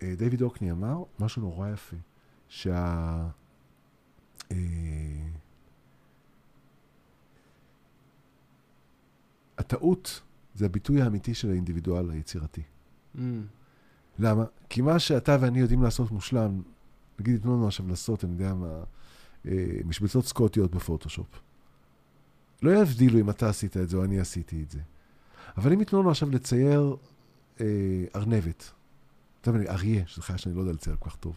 אה, 0.02 0.16
דיוויד 0.18 0.42
אוקני 0.42 0.72
אמר 0.72 1.04
משהו 1.20 1.42
נורא 1.42 1.70
יפה, 1.70 1.96
שה... 2.48 3.28
הטעות 9.64 10.22
זה 10.56 10.66
הביטוי 10.66 11.02
האמיתי 11.02 11.34
של 11.34 11.50
האינדיבידואל 11.52 12.10
היצירתי. 12.10 12.62
Mm. 13.16 13.20
למה? 14.20 14.44
כי 14.70 14.82
מה 14.82 15.00
שאתה 15.00 15.38
ואני 15.42 15.60
יודעים 15.60 15.84
לעשות 15.84 16.12
מושלם, 16.12 16.62
נגיד 17.20 17.36
יתנו 17.36 17.56
לנו 17.56 17.68
עכשיו 17.68 17.88
לעשות, 17.88 18.24
אני 18.24 18.34
יודע 18.34 18.54
מה, 18.54 18.84
משבצות 19.86 20.26
סקוטיות 20.26 20.76
בפוטושופ. 20.76 21.28
לא 22.62 22.72
יבדילו 22.82 23.20
אם 23.20 23.30
אתה 23.30 23.50
עשית 23.50 23.78
את 23.78 23.90
זה 23.90 23.98
או 23.98 24.04
אני 24.04 24.20
עשיתי 24.20 24.64
את 24.64 24.72
זה. 24.72 24.80
אבל 25.58 25.74
אם 25.74 25.80
ייתנו 25.80 26.00
לנו 26.00 26.12
עכשיו 26.12 26.30
לצייר 26.30 26.96
אה, 27.62 27.66
ארנבת, 28.16 28.72
אתה 29.42 29.52
מבין, 29.52 29.68
אריה, 29.68 30.04
שזו 30.08 30.22
חיה 30.22 30.38
שאני 30.38 30.56
לא 30.56 30.60
יודע 30.60 30.72
לצייר 30.72 30.96
כל 31.00 31.10
כך 31.10 31.16
טוב. 31.16 31.36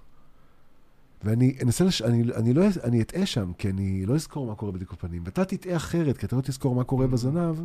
ואני 1.24 1.56
אנסה, 1.62 1.84
לש... 1.84 2.02
אני, 2.02 2.22
אני 2.34 2.54
לא, 2.54 2.64
אני 2.84 3.02
אטעה 3.02 3.26
שם, 3.26 3.52
כי 3.58 3.70
אני 3.70 4.06
לא 4.06 4.14
אזכור 4.14 4.46
מה 4.46 4.54
קורה 4.54 4.72
בדיוק 4.72 4.92
בפנים, 4.92 5.22
ואתה 5.24 5.44
תטעה 5.44 5.76
אחרת, 5.76 6.18
כי 6.18 6.26
אתה 6.26 6.36
לא 6.36 6.40
תזכור 6.40 6.74
מה 6.74 6.84
קורה 6.84 7.04
mm. 7.04 7.08
בזנב, 7.08 7.56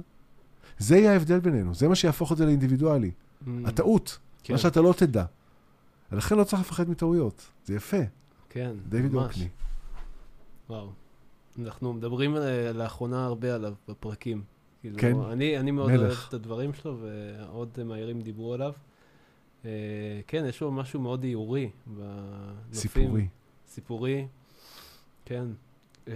זה 0.78 0.98
יהיה 0.98 1.12
ההבדל 1.12 1.40
בינינו, 1.40 1.76
זה 1.76 1.88
מה 1.88 1.96
שיהפוך 1.96 2.32
את 2.32 2.38
זה 2.38 2.46
לאינדיבידואלי. 2.46 3.12
Mm. 3.12 3.50
הטעות, 3.66 4.20
כן. 4.44 4.54
מה 4.54 4.60
שאתה 4.60 4.82
לא 4.82 4.94
תדע. 4.98 5.26
ולכן 6.12 6.38
לא 6.38 6.44
צריך 6.44 6.62
לפחד 6.62 6.90
מטעויות, 6.90 7.48
זה 7.66 7.76
יפה. 7.76 7.98
כן, 8.50 8.72
דיוויד 8.90 9.14
אוקני. 9.14 9.48
וואו. 10.70 10.90
אנחנו 11.60 11.94
מדברים 11.94 12.38
אה, 12.38 12.74
לאחרונה 12.74 13.26
הרבה 13.26 13.56
עליו 13.56 13.74
בפרקים. 13.90 14.44
כאילו, 14.82 14.98
כן, 15.00 15.16
אני, 15.16 15.58
אני 15.58 15.72
מאוד 15.72 15.92
מלך. 15.92 16.02
אוהב 16.02 16.28
את 16.28 16.34
הדברים 16.34 16.74
שלו, 16.74 16.98
ועוד 17.02 17.84
מהירים 17.84 18.22
דיברו 18.22 18.54
עליו. 18.54 18.74
Uh, 19.62 19.66
כן, 20.28 20.46
יש 20.48 20.62
לו 20.62 20.72
משהו 20.72 21.00
מאוד 21.02 21.24
איורי 21.24 21.70
בנופים. 21.88 22.74
סיפורי. 22.74 23.28
סיפורי, 23.68 24.28
כן. 25.26 25.46
Uh, 26.06 26.10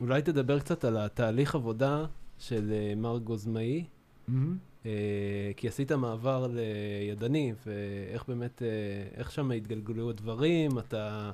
אולי 0.00 0.22
תדבר 0.22 0.60
קצת 0.60 0.84
על 0.84 0.96
התהליך 0.96 1.54
עבודה 1.54 2.04
של 2.48 2.72
uh, 2.72 2.98
מר 2.98 3.18
גוזמאי, 3.18 3.84
mm-hmm. 3.84 4.32
uh, 4.82 4.86
כי 5.56 5.68
עשית 5.68 5.92
מעבר 5.92 6.46
לידני, 6.46 7.52
ואיך 7.66 8.24
באמת, 8.28 8.62
uh, 8.62 9.18
איך 9.18 9.32
שם 9.32 9.50
התגלגלו 9.50 10.10
הדברים, 10.10 10.78
אתה... 10.78 11.30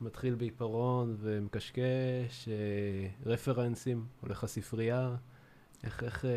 מתחיל 0.00 0.34
בעיפרון 0.34 1.16
ומקשקש, 1.20 2.48
אה, 2.48 3.08
רפרנסים, 3.26 4.06
הולך 4.20 4.44
לספרייה, 4.44 5.16
איך, 5.84 6.02
איך, 6.02 6.24
אה, 6.24 6.30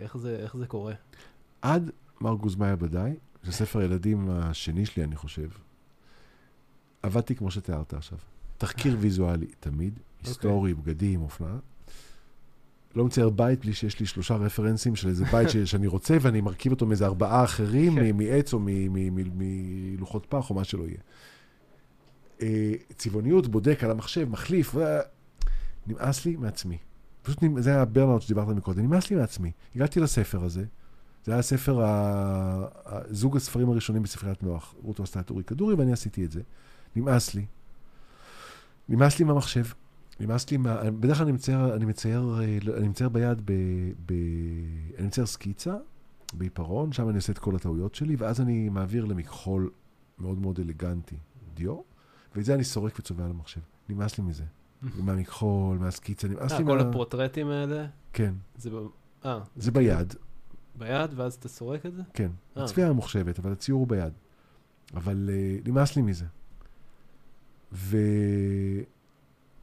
איך, 0.00 0.16
זה, 0.16 0.36
איך 0.36 0.56
זה 0.56 0.66
קורה? 0.66 0.94
עד 1.62 1.90
מר 2.20 2.34
גוזמאי 2.34 2.68
הבדאי, 2.68 3.16
זה 3.42 3.52
ספר 3.52 3.82
ילדים 3.82 4.30
השני 4.30 4.86
שלי, 4.86 5.04
אני 5.04 5.16
חושב, 5.16 5.48
עבדתי 7.02 7.34
כמו 7.34 7.50
שתיארת 7.50 7.94
עכשיו. 7.94 8.18
תחקיר 8.58 8.96
ויזואלי 9.00 9.46
תמיד, 9.60 9.92
אוקיי. 9.98 10.30
היסטורי, 10.30 10.72
okay. 10.72 10.74
בגדים, 10.74 11.22
אופנה. 11.22 11.58
לא 12.96 13.04
מצייר 13.04 13.30
בית 13.30 13.60
בלי 13.60 13.72
שיש 13.72 14.00
לי 14.00 14.06
שלושה 14.06 14.34
רפרנסים 14.34 14.96
של 14.96 15.08
איזה 15.08 15.24
בית 15.24 15.48
שאני 15.64 15.86
רוצה, 15.86 16.16
ואני 16.20 16.40
מרכיב 16.40 16.72
אותו 16.72 16.86
מאיזה 16.86 17.06
ארבעה 17.06 17.44
אחרים, 17.44 17.94
כן. 17.94 18.16
מעץ 18.16 18.52
או 18.52 18.60
מלוחות 19.34 20.26
פח 20.28 20.50
או 20.50 20.54
מה 20.54 20.64
שלא 20.64 20.84
יהיה. 20.84 20.98
אה, 22.42 22.72
צבעוניות, 22.96 23.48
בודק 23.48 23.84
על 23.84 23.90
המחשב, 23.90 24.28
מחליף, 24.30 24.74
ו... 24.74 24.80
נמאס 25.86 26.24
לי 26.24 26.36
מעצמי. 26.36 26.78
פשוט 27.22 27.42
נמ... 27.42 27.60
זה 27.60 27.70
היה 27.70 27.84
ברנאוט 27.84 28.22
שדיברת 28.22 28.56
מקודם, 28.56 28.84
נמאס 28.84 29.10
לי 29.10 29.16
מעצמי. 29.16 29.50
הגעתי 29.74 30.00
לספר 30.00 30.44
הזה, 30.44 30.64
זה 31.24 31.32
היה 31.32 31.42
ספר, 31.42 31.82
ה... 31.84 32.66
זוג 33.10 33.36
הספרים 33.36 33.70
הראשונים 33.70 34.02
בספריית 34.02 34.42
נוח, 34.42 34.74
רותו 34.82 35.02
עשתה 35.02 35.20
את 35.20 35.30
אורי 35.30 35.44
כדורי, 35.44 35.74
ואני 35.74 35.92
עשיתי 35.92 36.24
את 36.24 36.32
זה. 36.32 36.40
נמאס 36.96 37.34
לי. 37.34 37.46
נמאס 38.88 39.18
לי 39.18 39.24
מהמחשב. 39.24 39.64
נמאס 40.20 40.50
לי 40.50 40.56
מה... 40.56 40.90
בדרך 40.90 41.16
כלל 41.16 41.26
אני 41.26 41.32
מצייר, 41.32 41.76
אני 41.76 41.84
מצייר, 41.84 42.34
אה, 42.40 42.58
אני 42.78 42.88
מצייר 42.88 43.08
ביד, 43.08 43.42
ב... 43.44 43.52
ב... 44.06 44.12
אני 44.98 45.06
מצייר 45.06 45.26
סקיצה 45.26 45.74
בעיפרון, 46.32 46.92
שם 46.92 47.08
אני 47.08 47.16
עושה 47.16 47.32
את 47.32 47.38
כל 47.38 47.56
הטעויות 47.56 47.94
שלי, 47.94 48.16
ואז 48.16 48.40
אני 48.40 48.68
מעביר 48.68 49.04
למכחול 49.04 49.70
מאוד 50.18 50.38
מאוד 50.38 50.60
אלגנטי, 50.60 51.16
דיו, 51.54 51.80
ואת 52.34 52.44
זה 52.44 52.54
אני 52.54 52.64
סורק 52.64 52.98
וצובע 52.98 53.24
על 53.24 53.30
המחשב. 53.30 53.60
נמאס 53.88 54.18
לי 54.18 54.24
מזה. 54.24 54.44
מהמכחול, 55.04 55.78
מהסקיצה, 55.78 56.28
נמאס 56.28 56.52
לי 56.52 56.64
מה... 56.64 56.70
כל 56.70 56.80
הפרוטרטים 56.80 57.48
האלה? 57.48 57.86
כן. 58.12 58.34
זה 58.56 58.70
ב... 58.70 58.74
אה. 59.24 59.40
זה 59.56 59.70
ביד. 59.70 60.14
ביד, 60.74 61.10
ואז 61.16 61.34
אתה 61.34 61.48
סורק 61.48 61.86
את 61.86 61.94
זה? 61.94 62.02
כן. 62.14 62.30
הצביעה 62.56 62.92
ממוחשבת, 62.92 63.38
אבל 63.38 63.52
הציור 63.52 63.80
הוא 63.80 63.88
ביד. 63.88 64.12
אבל 64.94 65.30
נמאס 65.64 65.96
לי 65.96 66.02
מזה. 66.02 66.24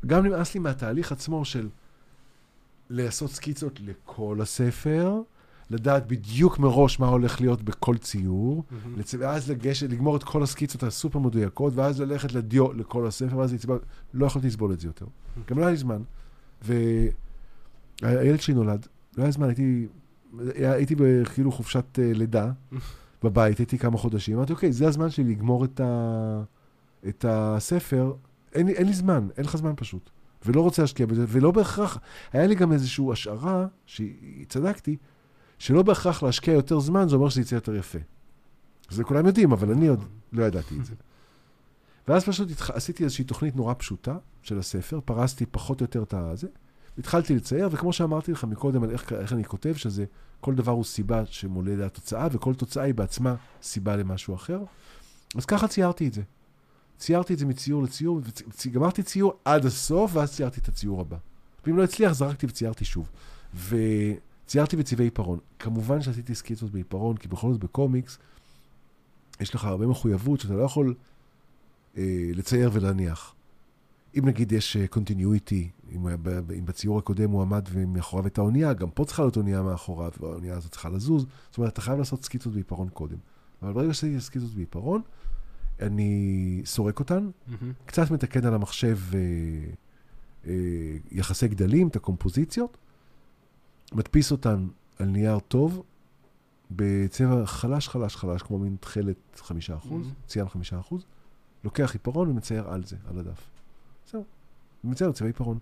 וגם 0.05 0.25
נמאס 0.25 0.53
לי 0.53 0.59
מהתהליך 0.59 1.11
עצמו 1.11 1.45
של 1.45 1.69
לעשות 2.89 3.31
סקיצות 3.31 3.79
לכל 3.79 4.37
הספר, 4.41 5.21
לדעת 5.69 6.07
בדיוק 6.07 6.59
מראש 6.59 6.99
מה 6.99 7.07
הולך 7.07 7.41
להיות 7.41 7.61
בכל 7.61 7.97
ציור, 7.97 8.63
mm-hmm. 8.63 8.99
לצ... 8.99 9.15
ואז 9.19 9.51
לגשת, 9.51 9.89
לגמור 9.89 10.15
את 10.15 10.23
כל 10.23 10.43
הסקיצות 10.43 10.83
הסופר 10.83 11.19
מדויקות, 11.19 11.73
ואז 11.75 12.01
ללכת 12.01 12.33
לדיו 12.33 12.73
לכל 12.73 13.07
הספר, 13.07 13.37
ואז 13.37 13.53
לצבע, 13.53 13.77
לא 14.13 14.25
יכולתי 14.25 14.47
לסבול 14.47 14.73
את 14.73 14.79
זה 14.79 14.87
יותר. 14.87 15.05
Mm-hmm. 15.05 15.49
גם 15.49 15.57
לא 15.57 15.63
היה 15.63 15.71
לי 15.71 15.77
זמן. 15.77 16.01
והילד 16.61 18.41
שלי 18.41 18.53
נולד, 18.53 18.87
לא 19.17 19.23
היה 19.23 19.31
זמן, 19.31 19.47
הייתי, 19.47 19.87
הייתי 20.55 20.95
בכאילו 20.97 21.51
חופשת 21.51 21.85
uh, 21.93 22.17
לידה 22.17 22.51
בבית, 23.23 23.57
הייתי 23.57 23.77
כמה 23.77 23.97
חודשים, 23.97 24.37
אמרתי, 24.37 24.53
אוקיי, 24.53 24.71
זה 24.71 24.87
הזמן 24.87 25.09
שלי 25.09 25.23
לגמור 25.23 25.65
את, 25.65 25.79
ה... 25.79 26.43
את 27.07 27.25
הספר, 27.27 28.13
אין, 28.55 28.69
אין 28.69 28.87
לי 28.87 28.93
זמן, 28.93 29.27
אין 29.37 29.45
לך 29.45 29.57
זמן 29.57 29.73
פשוט. 29.75 30.09
ולא 30.45 30.61
רוצה 30.61 30.81
להשקיע 30.81 31.05
בזה, 31.05 31.25
ולא 31.27 31.51
בהכרח, 31.51 31.97
היה 32.33 32.47
לי 32.47 32.55
גם 32.55 32.71
איזושהי 32.73 33.05
השערה, 33.11 33.67
שצדקתי, 33.85 34.97
שלא 35.59 35.83
בהכרח 35.83 36.23
להשקיע 36.23 36.53
יותר 36.53 36.79
זמן, 36.79 37.09
זה 37.09 37.15
אומר 37.15 37.29
שזה 37.29 37.41
יצא 37.41 37.55
יותר 37.55 37.75
יפה. 37.75 37.99
זה 38.89 39.03
כולם 39.03 39.25
יודעים, 39.25 39.51
אבל 39.51 39.71
אני 39.71 39.87
עוד 39.87 40.03
לא 40.33 40.43
ידעתי 40.43 40.79
את 40.79 40.85
זה. 40.85 40.93
ואז 42.07 42.25
פשוט 42.25 42.51
התח... 42.51 42.71
עשיתי 42.71 43.03
איזושהי 43.03 43.25
תוכנית 43.25 43.55
נורא 43.55 43.73
פשוטה 43.77 44.17
של 44.43 44.59
הספר, 44.59 44.99
פרסתי 45.05 45.45
פחות 45.45 45.81
או 45.81 45.83
יותר 45.83 46.03
את 46.03 46.13
הזה, 46.13 46.47
התחלתי 46.97 47.35
לצייר, 47.35 47.69
וכמו 47.71 47.93
שאמרתי 47.93 48.31
לך 48.31 48.43
מקודם 48.43 48.83
על 48.83 48.91
איך, 48.91 49.13
איך 49.13 49.33
אני 49.33 49.43
כותב, 49.43 49.73
שזה 49.73 50.05
כל 50.39 50.55
דבר 50.55 50.71
הוא 50.71 50.83
סיבה 50.83 51.25
שמולד 51.25 51.79
לתוצאה, 51.79 52.27
וכל 52.31 52.53
תוצאה 52.53 52.83
היא 52.83 52.93
בעצמה 52.93 53.35
סיבה 53.61 53.95
למשהו 53.95 54.35
אחר. 54.35 54.63
אז 55.35 55.45
ככה 55.45 55.67
ציירתי 55.67 56.07
את 56.07 56.13
זה. 56.13 56.21
ציירתי 56.97 57.33
את 57.33 57.39
זה 57.39 57.45
מציור 57.45 57.83
לציור, 57.83 58.21
וגמרתי 58.65 59.03
ציור 59.03 59.33
עד 59.45 59.65
הסוף, 59.65 60.11
ואז 60.15 60.35
ציירתי 60.35 60.59
את 60.61 60.67
הציור 60.67 61.01
הבא. 61.01 61.17
ואם 61.65 61.77
לא 61.77 61.83
הצליח, 61.83 62.11
זרקתי 62.11 62.45
וציירתי 62.45 62.85
שוב. 62.85 63.09
ו... 63.55 63.77
ציירתי 64.47 64.77
בצבעי 64.77 65.05
עיפרון. 65.05 65.39
כמובן 65.59 66.01
שעשיתי 66.01 66.35
סקיצות 66.35 66.71
בעיפרון, 66.71 67.17
כי 67.17 67.27
בכל 67.27 67.51
זאת 67.51 67.63
בקומיקס 67.63 68.17
יש 69.39 69.55
לך 69.55 69.65
הרבה 69.65 69.87
מחויבות 69.87 70.39
שאתה 70.39 70.53
לא 70.53 70.63
יכול 70.63 70.95
אה, 71.97 72.29
לצייר 72.33 72.69
ולהניח. 72.73 73.35
אם 74.19 74.25
נגיד 74.25 74.51
יש 74.51 74.77
continuity, 74.89 75.69
uh, 75.69 75.95
אם, 75.95 76.07
אם 76.57 76.65
בציור 76.65 76.99
הקודם 76.99 77.29
הוא 77.29 77.41
עמד 77.41 77.67
ומאחוריו 77.71 78.27
את 78.27 78.37
האונייה, 78.37 78.73
גם 78.73 78.89
פה 78.89 79.05
צריכה 79.05 79.23
להיות 79.23 79.37
אונייה 79.37 79.61
מאחוריו, 79.61 80.11
והאונייה 80.19 80.57
הזאת 80.57 80.71
צריכה 80.71 80.89
לזוז. 80.89 81.25
זאת 81.49 81.57
אומרת, 81.57 81.73
אתה 81.73 81.81
חייב 81.81 81.99
לעשות 81.99 82.23
סקיצות 82.23 82.53
בעיפרון 82.53 82.89
קודם. 82.89 83.17
אבל 83.61 83.73
ברגע 83.73 83.93
שעשיתי 83.93 84.21
סקיצות 84.21 84.53
בעיפרון, 84.53 85.01
אני 85.79 86.61
סורק 86.65 86.99
אותן, 86.99 87.29
mm-hmm. 87.29 87.53
קצת 87.85 88.11
מתקן 88.11 88.45
על 88.45 88.53
המחשב 88.53 88.97
uh, 89.11 89.15
uh, 90.43 90.47
יחסי 91.11 91.47
גדלים, 91.47 91.87
את 91.87 91.95
הקומפוזיציות, 91.95 92.77
מדפיס 93.93 94.31
אותן 94.31 94.67
על 94.99 95.07
נייר 95.07 95.39
טוב, 95.39 95.83
בצבע 96.71 97.45
חלש, 97.45 97.89
חלש, 97.89 98.15
חלש, 98.15 98.41
כמו 98.41 98.59
מין 98.59 98.75
תכלת 98.79 99.17
חמישה 99.35 99.75
אחוז, 99.75 100.07
mm-hmm. 100.07 100.27
ציין 100.27 100.49
חמישה 100.49 100.79
אחוז, 100.79 101.05
לוקח 101.63 101.93
עיפרון 101.93 102.29
ומצייר 102.29 102.69
על 102.69 102.83
זה, 102.83 102.95
על 103.09 103.19
הדף. 103.19 103.49
זהו, 104.11 104.25
ומצייר 104.83 105.11
צבע 105.11 105.27
עיפרון. 105.27 105.59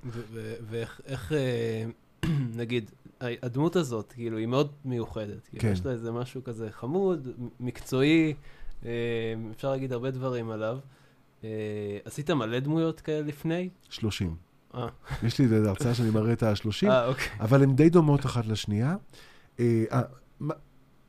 ואיך, 0.70 1.32
אה, 1.32 1.86
נגיד, 2.62 2.92
הדמות 3.22 3.76
הזאת, 3.76 4.12
כאילו, 4.12 4.38
היא 4.38 4.48
מאוד 4.48 4.72
מיוחדת. 4.86 5.48
כאילו, 5.48 5.62
כן. 5.62 5.72
יש 5.72 5.86
לה 5.86 5.92
איזה 5.92 6.12
משהו 6.12 6.44
כזה 6.44 6.72
חמוד, 6.72 7.28
מקצועי, 7.60 8.34
אה, 8.34 8.38
אפשר 9.56 9.72
להגיד 9.72 9.94
הרבה 9.94 10.12
דברים 10.12 10.50
עליו. 10.50 10.78
אה, 11.44 11.50
עשית 12.06 12.30
מלא 12.30 12.60
דמויות 12.60 13.02
כאלה 13.02 13.28
לפני? 13.28 13.70
שלושים. 13.90 14.36
אה. 14.76 14.88
יש 15.24 15.40
לי 15.40 15.46
איזו 15.46 15.70
הרצאה 15.70 15.94
שאני 15.94 16.10
מראה 16.10 16.34
את 16.34 16.44
ה-30, 16.44 16.90
אה, 16.90 17.08
אוקיי. 17.08 17.28
אבל 17.40 17.64
הן 17.64 17.76
די 17.76 17.90
דומות 17.90 18.26
אחת 18.26 18.46
לשנייה. 18.46 18.96
אה, 19.60 19.84
אה, 19.92 20.02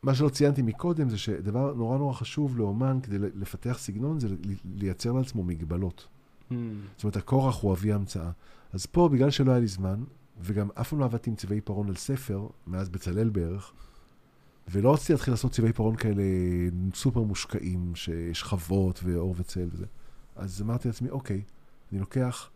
מה- 0.02 0.14
שלא 0.14 0.28
ציינתי 0.28 0.62
מקודם 0.62 1.08
זה 1.08 1.18
שדבר 1.18 1.74
נורא 1.74 1.98
נורא 1.98 2.12
חשוב 2.12 2.58
לאומן 2.58 2.98
כדי 3.02 3.18
לפתח 3.18 3.76
סגנון 3.78 4.20
זה 4.20 4.28
לייצר 4.74 5.12
לעצמו 5.12 5.42
מגבלות. 5.44 6.06
Hmm, 6.50 6.54
זאת 6.96 7.04
אומרת, 7.04 7.16
הכורח 7.16 7.60
הוא 7.62 7.72
אבי 7.72 7.92
המצאה. 7.92 8.30
אז 8.72 8.86
פה, 8.86 9.08
בגלל 9.12 9.30
שלא 9.30 9.50
היה 9.50 9.60
לי 9.60 9.66
זמן, 9.66 10.04
וגם 10.40 10.68
אף 10.74 10.88
פעם 10.88 10.98
לא 10.98 11.04
עבדתי 11.04 11.30
עם 11.30 11.36
צבעי 11.36 11.56
עיפרון 11.56 11.88
על 11.88 11.94
ספר, 11.94 12.46
מאז 12.66 12.88
בצלאל 12.88 13.28
בערך, 13.28 13.72
ולא 14.68 14.94
רציתי 14.94 15.12
להתחיל 15.12 15.32
לעשות 15.32 15.52
צבעי 15.52 15.68
עיפרון 15.68 15.96
כאלה 15.96 16.22
סופר 16.94 17.20
מושקעים, 17.20 17.94
שיש 17.94 18.40
שכבות 18.40 19.00
ואור 19.04 19.34
וצל 19.38 19.68
וזה. 19.72 19.86
אז 20.36 20.62
אמרתי 20.62 20.88
לעצמי, 20.88 21.10
אוקיי, 21.10 21.42
אני 21.92 22.00
לוקח 22.00 22.50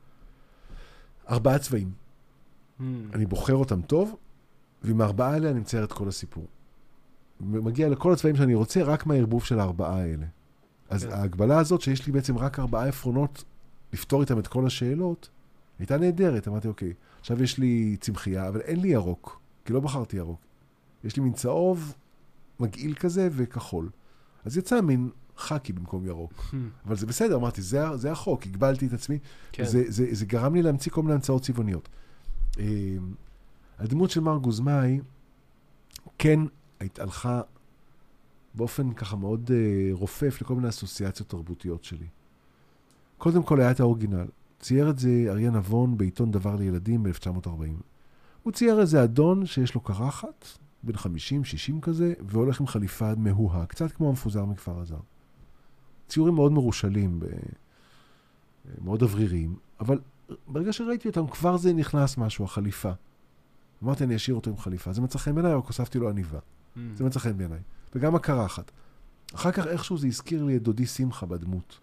ארבעה 1.30 1.58
צבעים, 1.58 1.90
hmm. 1.90 2.82
אני 3.12 3.26
בוחר 3.26 3.54
אותם 3.54 3.82
טוב, 3.82 4.16
ועם 4.82 5.00
הארבעה 5.00 5.32
האלה 5.32 5.50
אני 5.50 5.60
מצייר 5.60 5.84
את 5.84 5.92
כל 5.92 6.08
הסיפור. 6.08 6.46
מגיע 7.40 7.88
לכל 7.88 8.12
הצבעים 8.12 8.36
שאני 8.36 8.54
רוצה, 8.54 8.82
רק 8.82 9.06
מהערבוב 9.06 9.44
של 9.44 9.60
הארבעה 9.60 10.00
האלה. 10.00 10.26
אז 10.90 11.04
כן. 11.04 11.12
ההגבלה 11.12 11.58
הזאת, 11.58 11.80
שיש 11.80 12.06
לי 12.06 12.12
בעצם 12.12 12.38
רק 12.38 12.58
ארבעה 12.58 12.88
עפרונות 12.88 13.44
לפתור 13.92 14.20
איתם 14.20 14.38
את 14.38 14.46
כל 14.46 14.66
השאלות, 14.66 15.28
הייתה 15.78 15.98
נהדרת. 15.98 16.48
אמרתי, 16.48 16.68
אוקיי, 16.68 16.92
עכשיו 17.20 17.42
יש 17.42 17.58
לי 17.58 17.96
צמחייה, 18.00 18.48
אבל 18.48 18.60
אין 18.60 18.80
לי 18.80 18.88
ירוק, 18.88 19.40
כי 19.64 19.72
לא 19.72 19.80
בחרתי 19.80 20.16
ירוק. 20.16 20.40
יש 21.04 21.16
לי 21.16 21.22
מין 21.22 21.32
צהוב 21.32 21.94
מגעיל 22.60 22.94
כזה 22.94 23.28
וכחול. 23.32 23.90
אז 24.44 24.56
יצא 24.56 24.80
מין 24.80 25.10
חאקי 25.36 25.72
במקום 25.72 26.06
ירוק. 26.06 26.32
Hmm, 26.32 26.54
אבל 26.86 26.96
זה 26.96 27.06
בסדר, 27.06 27.36
אמרתי, 27.36 27.62
זה, 27.62 27.96
זה 27.96 28.12
החוק, 28.12 28.46
הגבלתי 28.46 28.86
את 28.86 28.92
עצמי. 28.92 29.18
כן. 29.52 29.64
זה, 29.64 29.84
זה, 29.88 30.06
זה 30.12 30.26
גרם 30.26 30.54
לי 30.54 30.62
להמציא 30.62 30.92
כל 30.92 31.02
מיני 31.02 31.14
המצאות 31.14 31.42
צבעוניות. 31.42 31.88
אה, 32.58 32.64
הדמות 33.78 34.10
של 34.10 34.20
מר 34.20 34.36
גוזמאי 34.38 35.00
כן 36.18 36.40
היית- 36.80 36.98
הלכה 36.98 37.40
באופן 38.54 38.92
ככה 38.94 39.16
מאוד 39.16 39.50
אה, 39.54 39.56
רופף 39.92 40.38
לכל 40.42 40.54
מיני 40.54 40.68
אסוציאציות 40.68 41.28
תרבותיות 41.28 41.84
שלי. 41.84 42.06
קודם 43.18 43.42
כל 43.42 43.60
היה 43.60 43.70
את 43.70 43.80
האורגינל. 43.80 44.26
צייר 44.60 44.90
את 44.90 44.98
זה 44.98 45.24
אריה 45.28 45.50
נבון 45.50 45.96
בעיתון 45.98 46.30
דבר 46.30 46.56
לילדים 46.56 47.02
ב-1940. 47.02 47.48
הוא 48.42 48.52
צייר 48.52 48.80
איזה 48.80 49.04
אדון 49.04 49.46
שיש 49.46 49.74
לו 49.74 49.80
קרחת, 49.80 50.44
בן 50.82 50.94
50-60 50.94 51.80
כזה, 51.82 52.14
והולך 52.20 52.60
עם 52.60 52.66
חליפה 52.66 53.14
מהוהה, 53.16 53.66
קצת 53.66 53.92
כמו 53.92 54.08
המפוזר 54.08 54.44
מכפר 54.44 54.80
עזר. 54.80 55.00
ציורים 56.08 56.34
מאוד 56.34 56.52
מרושלים. 56.52 57.20
מאוד 58.80 59.02
אווריריים, 59.02 59.56
אבל 59.80 59.98
ברגע 60.48 60.72
שראיתי 60.72 61.08
אותם, 61.08 61.26
כבר 61.26 61.56
זה 61.56 61.72
נכנס 61.72 62.18
משהו, 62.18 62.44
החליפה. 62.44 62.92
אמרתי, 63.82 64.04
אני 64.04 64.16
אשאיר 64.16 64.36
אותו 64.36 64.50
עם 64.50 64.56
חליפה. 64.56 64.92
זה 64.92 65.00
מצא 65.00 65.18
חן 65.18 65.34
בעיניי, 65.34 65.54
רק 65.54 65.64
הוספתי 65.64 65.98
לו 65.98 66.10
עניבה. 66.10 66.38
Hmm. 66.38 66.78
זה 66.94 67.04
מצא 67.04 67.20
חן 67.20 67.38
בעיניי. 67.38 67.58
וגם 67.94 68.14
הקרחת. 68.14 68.70
אחר 69.34 69.52
כך 69.52 69.66
איכשהו 69.66 69.98
זה 69.98 70.06
הזכיר 70.06 70.44
לי 70.44 70.56
את 70.56 70.62
דודי 70.62 70.86
שמחה 70.86 71.26
בדמות. 71.26 71.80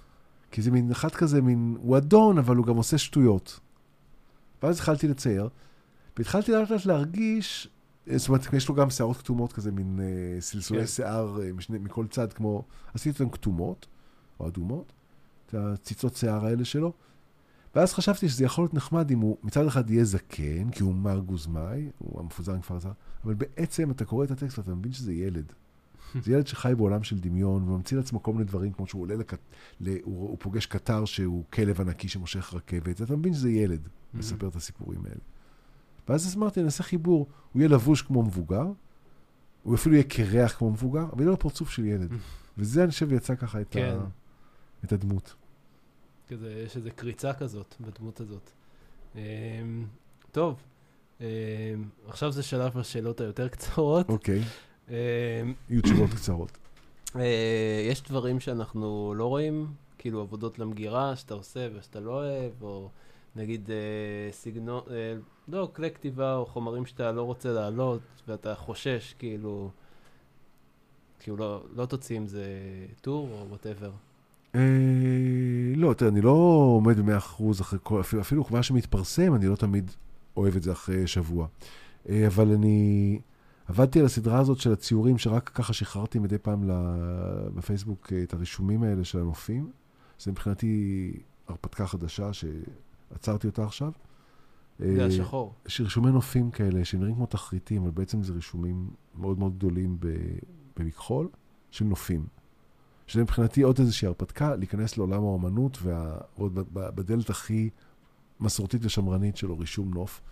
כי 0.50 0.62
זה 0.62 0.70
מין 0.70 0.90
אחד 0.90 1.10
כזה, 1.10 1.42
מין, 1.42 1.76
הוא 1.80 1.96
אדון, 1.96 2.38
אבל 2.38 2.56
הוא 2.56 2.66
גם 2.66 2.76
עושה 2.76 2.98
שטויות. 2.98 3.60
ואז 4.62 4.76
התחלתי 4.76 5.08
לצייר, 5.08 5.48
והתחלתי 6.16 6.52
לאט 6.52 6.70
לאט 6.70 6.86
להרגיש, 6.86 7.68
זאת 8.16 8.28
אומרת, 8.28 8.52
יש 8.52 8.68
לו 8.68 8.74
גם 8.74 8.90
שערות 8.90 9.16
כתומות 9.16 9.52
כזה, 9.52 9.72
מין 9.72 10.00
אה, 10.00 10.40
סלסולי 10.40 10.80
כן. 10.80 10.86
שיער 10.86 11.42
אה, 11.42 11.52
משני, 11.52 11.78
מכל 11.78 12.06
צד, 12.06 12.32
כמו, 12.32 12.64
עשיתי 12.94 13.22
אותן 13.22 13.36
כתומות, 13.36 13.86
או 14.40 14.48
אדומות, 14.48 14.92
את 15.46 15.54
הציצות 15.54 16.16
שיער 16.16 16.46
האלה 16.46 16.64
שלו. 16.64 16.92
ואז 17.74 17.92
חשבתי 17.92 18.28
שזה 18.28 18.44
יכול 18.44 18.64
להיות 18.64 18.74
נחמד 18.74 19.10
אם 19.10 19.18
הוא 19.18 19.36
מצד 19.42 19.66
אחד 19.66 19.90
יהיה 19.90 20.04
זקן, 20.04 20.70
כי 20.70 20.82
הוא 20.82 20.94
מר 20.94 21.18
גוזמאי, 21.18 21.90
הוא 21.98 22.20
המפוזר 22.20 22.52
עם 22.52 22.60
כפר 22.60 22.78
זר, 22.78 22.92
אבל 23.24 23.34
בעצם 23.34 23.90
אתה 23.90 24.04
קורא 24.04 24.24
את 24.24 24.30
הטקסט 24.30 24.58
ואתה 24.58 24.74
מבין 24.74 24.92
שזה 24.92 25.12
ילד. 25.12 25.52
זה 26.24 26.32
ילד 26.32 26.46
שחי 26.46 26.72
בעולם 26.76 27.02
של 27.02 27.18
דמיון, 27.18 27.68
וממציא 27.68 27.96
לעצמו 27.96 28.22
כל 28.22 28.32
מיני 28.32 28.44
דברים, 28.44 28.72
כמו 28.72 28.86
שהוא 28.86 29.02
עולה, 29.02 29.14
לק... 29.14 29.34
ל... 29.80 29.88
הוא, 29.88 30.28
הוא 30.28 30.36
פוגש 30.40 30.66
קטר 30.66 31.04
שהוא 31.04 31.44
כלב 31.52 31.80
ענקי 31.80 32.08
שמושך 32.08 32.54
רכבת, 32.54 33.02
אתה 33.02 33.16
מבין 33.16 33.34
שזה 33.34 33.50
ילד, 33.50 33.88
Hmm. 34.16 34.18
מספר 34.18 34.48
את 34.48 34.56
הסיפורים 34.56 35.00
האלה. 35.04 35.20
ואז 36.08 36.26
אז 36.26 36.36
אמרתי, 36.36 36.62
נעשה 36.62 36.82
חיבור, 36.82 37.26
הוא 37.52 37.60
יהיה 37.60 37.68
לבוש 37.68 38.02
כמו 38.02 38.22
מבוגר, 38.22 38.66
הוא 39.62 39.74
אפילו 39.74 39.94
יהיה 39.94 40.04
קרח 40.04 40.52
כמו 40.52 40.70
מבוגר, 40.70 41.04
אבל 41.12 41.20
יהיה 41.20 41.30
לו 41.30 41.38
פרצוף 41.38 41.70
של 41.70 41.84
ילד. 41.84 42.12
וזה, 42.58 42.82
אני 42.82 42.90
חושב, 42.90 43.12
יצא 43.12 43.34
ככה 43.34 43.60
את, 43.60 43.66
כן. 43.70 43.96
ה... 44.00 44.06
את 44.84 44.92
הדמות. 44.92 45.34
כזה, 46.28 46.62
יש 46.66 46.76
איזו 46.76 46.90
קריצה 46.96 47.32
כזאת 47.32 47.74
בדמות 47.80 48.20
הזאת. 48.20 48.50
אמ, 49.14 49.20
טוב, 50.32 50.62
אמ, 51.20 51.26
עכשיו 52.08 52.32
זה 52.32 52.42
שלב 52.42 52.78
השאלות 52.78 53.20
היותר 53.20 53.48
קצרות. 53.48 54.08
אוקיי, 54.08 54.42
אמ, 54.88 54.94
יהיו 55.70 55.82
תשובות 55.82 56.10
קצרות. 56.10 56.58
אה, 57.16 57.86
יש 57.90 58.02
דברים 58.02 58.40
שאנחנו 58.40 59.14
לא 59.16 59.26
רואים, 59.26 59.66
כאילו 59.98 60.20
עבודות 60.20 60.58
למגירה 60.58 61.16
שאתה 61.16 61.34
עושה 61.34 61.68
ושאתה 61.74 62.00
לא 62.00 62.10
אוהב, 62.10 62.62
או 62.62 62.90
נגיד 63.36 63.70
אה, 63.70 64.32
סגנון, 64.32 64.82
אה, 64.90 65.14
לא, 65.48 65.70
כלי 65.74 65.90
כתיבה 65.90 66.36
או 66.36 66.46
חומרים 66.46 66.86
שאתה 66.86 67.12
לא 67.12 67.22
רוצה 67.22 67.52
להעלות, 67.52 68.00
ואתה 68.28 68.54
חושש, 68.54 69.14
כאילו, 69.18 69.70
כאילו 71.20 71.36
לא, 71.36 71.64
לא 71.76 71.86
תוציא 71.86 72.16
עם 72.16 72.26
זה 72.26 72.46
טור 73.00 73.28
או 73.32 73.46
whatever. 73.48 73.90
אה, 74.54 74.60
לא, 75.76 75.94
תראה, 75.94 76.10
אני 76.10 76.20
לא 76.20 76.30
עומד 76.76 76.98
במאה 76.98 77.16
אחוז 77.16 77.60
אחרי 77.60 77.78
כל, 77.82 78.00
אפילו, 78.00 78.22
אפילו 78.22 78.44
מה 78.50 78.62
שמתפרסם, 78.62 79.34
אני 79.34 79.46
לא 79.46 79.56
תמיד 79.56 79.90
אוהב 80.36 80.56
את 80.56 80.62
זה 80.62 80.72
אחרי 80.72 81.06
שבוע. 81.06 81.46
אה, 82.08 82.26
אבל 82.26 82.52
אני 82.52 83.18
עבדתי 83.68 84.00
על 84.00 84.06
הסדרה 84.06 84.38
הזאת 84.38 84.58
של 84.58 84.72
הציורים, 84.72 85.18
שרק 85.18 85.50
ככה 85.54 85.72
שחררתי 85.72 86.18
מדי 86.18 86.38
פעם 86.38 86.70
בפייסבוק 87.54 88.12
אה, 88.12 88.22
את 88.22 88.32
הרישומים 88.32 88.82
האלה 88.82 89.04
של 89.04 89.18
הנופים. 89.18 89.70
זה 90.18 90.30
מבחינתי 90.30 91.12
הרפתקה 91.48 91.86
חדשה 91.86 92.32
שעצרתי 93.12 93.46
אותה 93.46 93.64
עכשיו. 93.64 93.92
זה 94.78 95.00
אה, 95.00 95.06
השחור. 95.06 95.54
יש 95.66 95.80
רישומי 95.80 96.10
נופים 96.10 96.50
כאלה 96.50 96.84
שנראים 96.84 97.14
כמו 97.14 97.26
תחריטים, 97.26 97.82
אבל 97.82 97.90
בעצם 97.90 98.22
זה 98.22 98.32
רישומים 98.32 98.90
מאוד 99.14 99.38
מאוד 99.38 99.56
גדולים 99.56 99.98
במכחול 100.76 101.28
של 101.70 101.84
נופים. 101.84 102.26
שזה 103.06 103.22
מבחינתי 103.22 103.62
עוד 103.62 103.78
איזושהי 103.78 104.06
הרפתקה, 104.06 104.56
להיכנס 104.56 104.96
לעולם 104.98 105.22
האומנות, 105.22 105.78
ועוד 105.82 106.54
בדלת 106.72 107.30
הכי 107.30 107.70
מסורתית 108.40 108.84
ושמרנית 108.84 109.36
שלו, 109.36 109.58
רישום 109.58 109.94
נוף. 109.94 110.22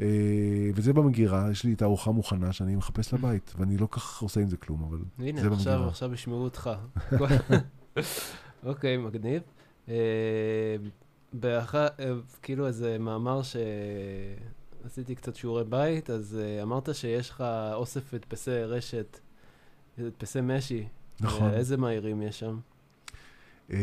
אה, 0.00 0.70
וזה 0.74 0.92
במגירה, 0.92 1.50
יש 1.50 1.64
לי 1.64 1.76
תערוכה 1.76 2.10
מוכנה 2.10 2.52
שאני 2.52 2.76
מחפש 2.76 3.14
לבית, 3.14 3.54
ואני 3.58 3.76
לא 3.76 3.88
כך 3.90 4.22
עושה 4.22 4.40
עם 4.40 4.48
זה 4.48 4.56
כלום, 4.56 4.82
אבל 4.82 4.98
הנה, 5.18 5.40
זה 5.40 5.50
במגירה. 5.50 5.88
עכשיו 5.88 6.14
ישמעו 6.14 6.44
אותך. 6.44 6.70
אוקיי, 8.62 8.96
מגניב. 8.96 9.42
באח... 11.32 11.74
אה, 11.74 11.90
כאילו 12.42 12.66
איזה 12.66 12.98
מאמר 12.98 13.40
שעשיתי 14.82 15.14
קצת 15.14 15.36
שיעורי 15.36 15.64
בית, 15.64 16.10
אז 16.10 16.38
אה, 16.42 16.62
אמרת 16.62 16.94
שיש 16.94 17.30
לך 17.30 17.44
אוסף 17.72 18.14
הדפסי 18.14 18.50
רשת, 18.50 19.18
הדפסי 19.98 20.40
משי. 20.42 20.88
נכון. 21.20 21.50
אה, 21.50 21.56
איזה 21.56 21.76
מהירים 21.76 22.22
יש 22.22 22.38
שם? 22.38 22.58
אמ, 23.70 23.76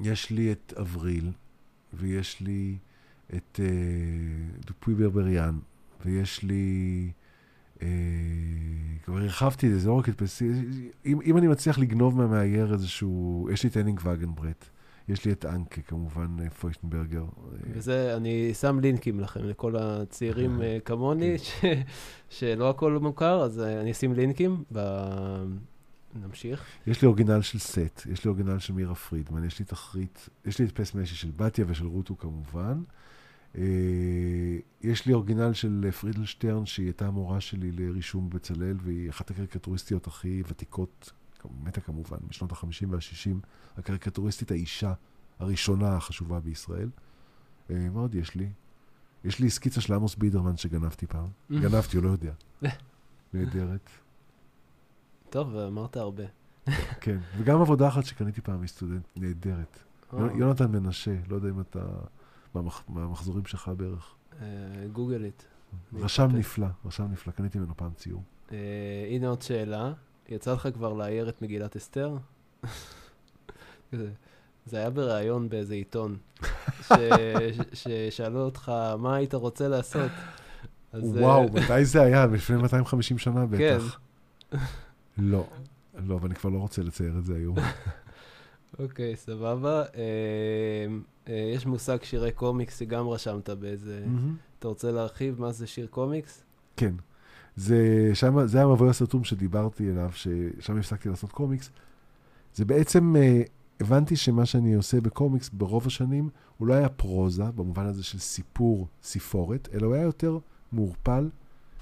יש 0.00 0.30
לי 0.30 0.52
את 0.52 0.72
אבריל, 0.80 1.30
ויש 1.94 2.40
לי 2.40 2.78
את 3.36 3.60
דופוי 4.66 4.94
ברבריאן, 4.94 5.58
ויש 6.04 6.42
לי... 6.42 7.10
כבר 9.04 9.18
הרחבתי 9.18 9.66
את 9.66 9.72
זה, 9.72 9.78
זה 9.78 9.88
לא 9.88 9.94
רק 9.94 10.08
הדפסי, 10.08 10.50
אם, 11.06 11.20
אם 11.24 11.36
אני 11.36 11.46
מצליח 11.46 11.78
לגנוב 11.78 12.16
מהמאייר 12.16 12.72
איזשהו, 12.72 13.48
יש 13.52 13.62
לי 13.62 13.68
את 13.68 13.76
הנינג 13.76 14.00
וגנברט, 14.04 14.64
יש 15.10 15.24
לי 15.24 15.32
את 15.32 15.44
אנקה 15.44 15.82
כמובן, 15.82 16.36
אה, 16.42 16.50
פוישטנברגר. 16.50 17.24
וזה, 17.72 18.16
אני 18.16 18.54
שם 18.54 18.80
לינקים 18.80 19.20
לכם, 19.20 19.44
לכל 19.44 19.76
הצעירים 19.76 20.60
אה, 20.62 20.78
כמוני, 20.84 21.36
כן. 21.38 21.80
ש... 22.28 22.40
שלא 22.40 22.70
הכל 22.70 22.98
מוכר, 23.02 23.42
אז 23.42 23.60
אה, 23.60 23.80
אני 23.80 23.90
אשים 23.90 24.12
לינקים. 24.12 24.64
ב... 24.72 24.78
נמשיך. 26.14 26.64
יש 26.86 27.02
לי 27.02 27.06
אורגינל 27.06 27.42
של 27.42 27.58
סט, 27.58 28.06
יש 28.12 28.24
לי 28.24 28.28
אורגינל 28.28 28.58
של 28.58 28.72
מירה 28.72 28.94
פרידמן, 28.94 29.44
יש 29.44 29.58
לי 29.58 29.64
תחריט, 29.64 30.18
יש 30.46 30.58
לי 30.58 30.64
הדפס 30.64 30.94
משי 30.94 31.14
של 31.14 31.30
בתיה 31.36 31.64
ושל 31.68 31.86
רוטו 31.86 32.18
כמובן. 32.18 32.82
יש 34.82 35.06
לי 35.06 35.12
אורגינל 35.12 35.52
של 35.52 35.82
אה, 35.86 35.92
פרידלשטרן, 35.92 36.66
שהיא 36.66 36.86
הייתה 36.86 37.06
המורה 37.06 37.40
שלי 37.40 37.72
לרישום 37.72 38.30
בצלאל, 38.30 38.76
והיא 38.82 39.10
אחת 39.10 39.30
הקריקטוריסטיות 39.30 40.06
הכי 40.06 40.42
ותיקות, 40.48 41.12
מתה 41.62 41.80
כמובן, 41.80 42.16
משנות 42.28 42.52
ה-50 42.52 42.86
וה-60, 42.88 43.46
הקריקטוריסטית 43.78 44.50
האישה 44.50 44.92
הראשונה 45.38 45.96
החשובה 45.96 46.40
בישראל. 46.40 46.90
אה, 47.70 47.88
מה 47.92 48.00
עוד 48.00 48.14
יש 48.14 48.34
לי? 48.34 48.50
יש 49.24 49.38
לי 49.38 49.50
סקיצה 49.50 49.80
של 49.80 49.94
עמוס 49.94 50.14
בידרמן 50.14 50.56
שגנבתי 50.56 51.06
פעם. 51.06 51.28
גנבתי, 51.62 51.96
הוא 51.96 52.04
לא 52.04 52.10
יודע. 52.10 52.32
נהדרת. 53.34 53.90
טוב, 55.30 55.56
אמרת 55.56 55.96
הרבה. 55.96 56.24
כן, 57.00 57.18
וגם 57.38 57.60
עבודה 57.60 57.88
אחת 57.88 58.04
שקניתי 58.04 58.40
פעם 58.40 58.62
מסטודנט, 58.62 59.08
נהדרת. 59.16 59.78
אה, 60.14 60.18
יונתן 60.34 60.70
מנשה, 60.72 61.16
לא 61.28 61.34
יודע 61.34 61.48
אם 61.48 61.60
אתה 61.60 61.86
במחזורים 62.88 63.44
שלך 63.44 63.70
בערך? 63.76 64.14
גוגל 64.92 65.24
איט. 65.24 65.42
רשם 65.92 66.28
נפלא, 66.32 66.66
רשם 66.84 67.12
נפלא, 67.12 67.32
קניתי 67.32 67.58
ממנו 67.58 67.76
פעם 67.76 67.92
ציור. 67.94 68.22
הנה 69.08 69.28
עוד 69.28 69.42
שאלה, 69.42 69.92
יצא 70.30 70.52
לך 70.52 70.68
כבר 70.74 70.92
לאייר 70.92 71.28
את 71.28 71.42
מגילת 71.42 71.76
אסתר? 71.76 72.16
זה 74.66 74.76
היה 74.76 74.90
בריאיון 74.90 75.48
באיזה 75.48 75.74
עיתון, 75.74 76.16
ששאלו 77.72 78.40
אותך, 78.40 78.72
מה 78.98 79.16
היית 79.16 79.34
רוצה 79.34 79.68
לעשות? 79.68 80.10
וואו, 80.94 81.44
מתי 81.52 81.84
זה 81.84 82.02
היה? 82.02 82.26
לפני 82.26 82.56
250 82.56 83.18
שנה 83.18 83.46
בטח. 83.46 83.98
כן. 84.50 84.58
לא, 85.18 85.46
לא, 86.06 86.18
ואני 86.22 86.34
כבר 86.34 86.50
לא 86.50 86.58
רוצה 86.58 86.82
לצייר 86.82 87.18
את 87.18 87.24
זה 87.24 87.34
היום. 87.36 87.56
אוקיי, 88.78 89.16
סבבה. 89.16 89.84
יש 91.26 91.66
מושג 91.66 92.02
שירי 92.02 92.32
קומיקס 92.32 92.78
שגם 92.78 93.08
רשמת 93.08 93.50
באיזה... 93.50 94.04
אתה 94.58 94.68
רוצה 94.68 94.92
להרחיב 94.92 95.40
מה 95.40 95.52
זה 95.52 95.66
שיר 95.66 95.86
קומיקס? 95.86 96.42
כן. 96.76 96.94
זה, 97.60 98.10
שם, 98.14 98.46
זה 98.46 98.62
המבוי 98.62 98.88
הסתום 98.90 99.24
שדיברתי 99.24 99.90
עליו, 99.90 100.10
ששם 100.12 100.78
הפסקתי 100.78 101.08
לעשות 101.08 101.32
קומיקס. 101.32 101.70
זה 102.54 102.64
בעצם, 102.64 103.14
uh, 103.16 103.48
הבנתי 103.80 104.16
שמה 104.16 104.46
שאני 104.46 104.74
עושה 104.74 105.00
בקומיקס 105.00 105.50
ברוב 105.52 105.86
השנים, 105.86 106.28
הוא 106.58 106.68
לא 106.68 106.74
היה 106.74 106.88
פרוזה, 106.88 107.44
במובן 107.44 107.86
הזה 107.86 108.04
של 108.04 108.18
סיפור, 108.18 108.88
סיפורת, 109.02 109.68
אלא 109.72 109.86
הוא 109.86 109.94
היה 109.94 110.02
יותר 110.02 110.38
מעורפל, 110.72 111.30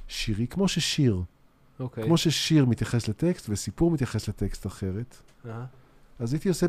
שירי, 0.08 0.46
כמו 0.46 0.68
ששיר. 0.68 1.22
Okay. 1.22 1.82
אוקיי. 1.82 2.04
כמו 2.04 2.16
ששיר 2.16 2.66
מתייחס 2.66 3.08
לטקסט 3.08 3.46
וסיפור 3.48 3.90
מתייחס 3.90 4.28
לטקסט 4.28 4.66
אחרת. 4.66 5.16
Uh-huh. 5.44 5.48
אז 6.18 6.32
הייתי 6.32 6.48
עושה 6.48 6.66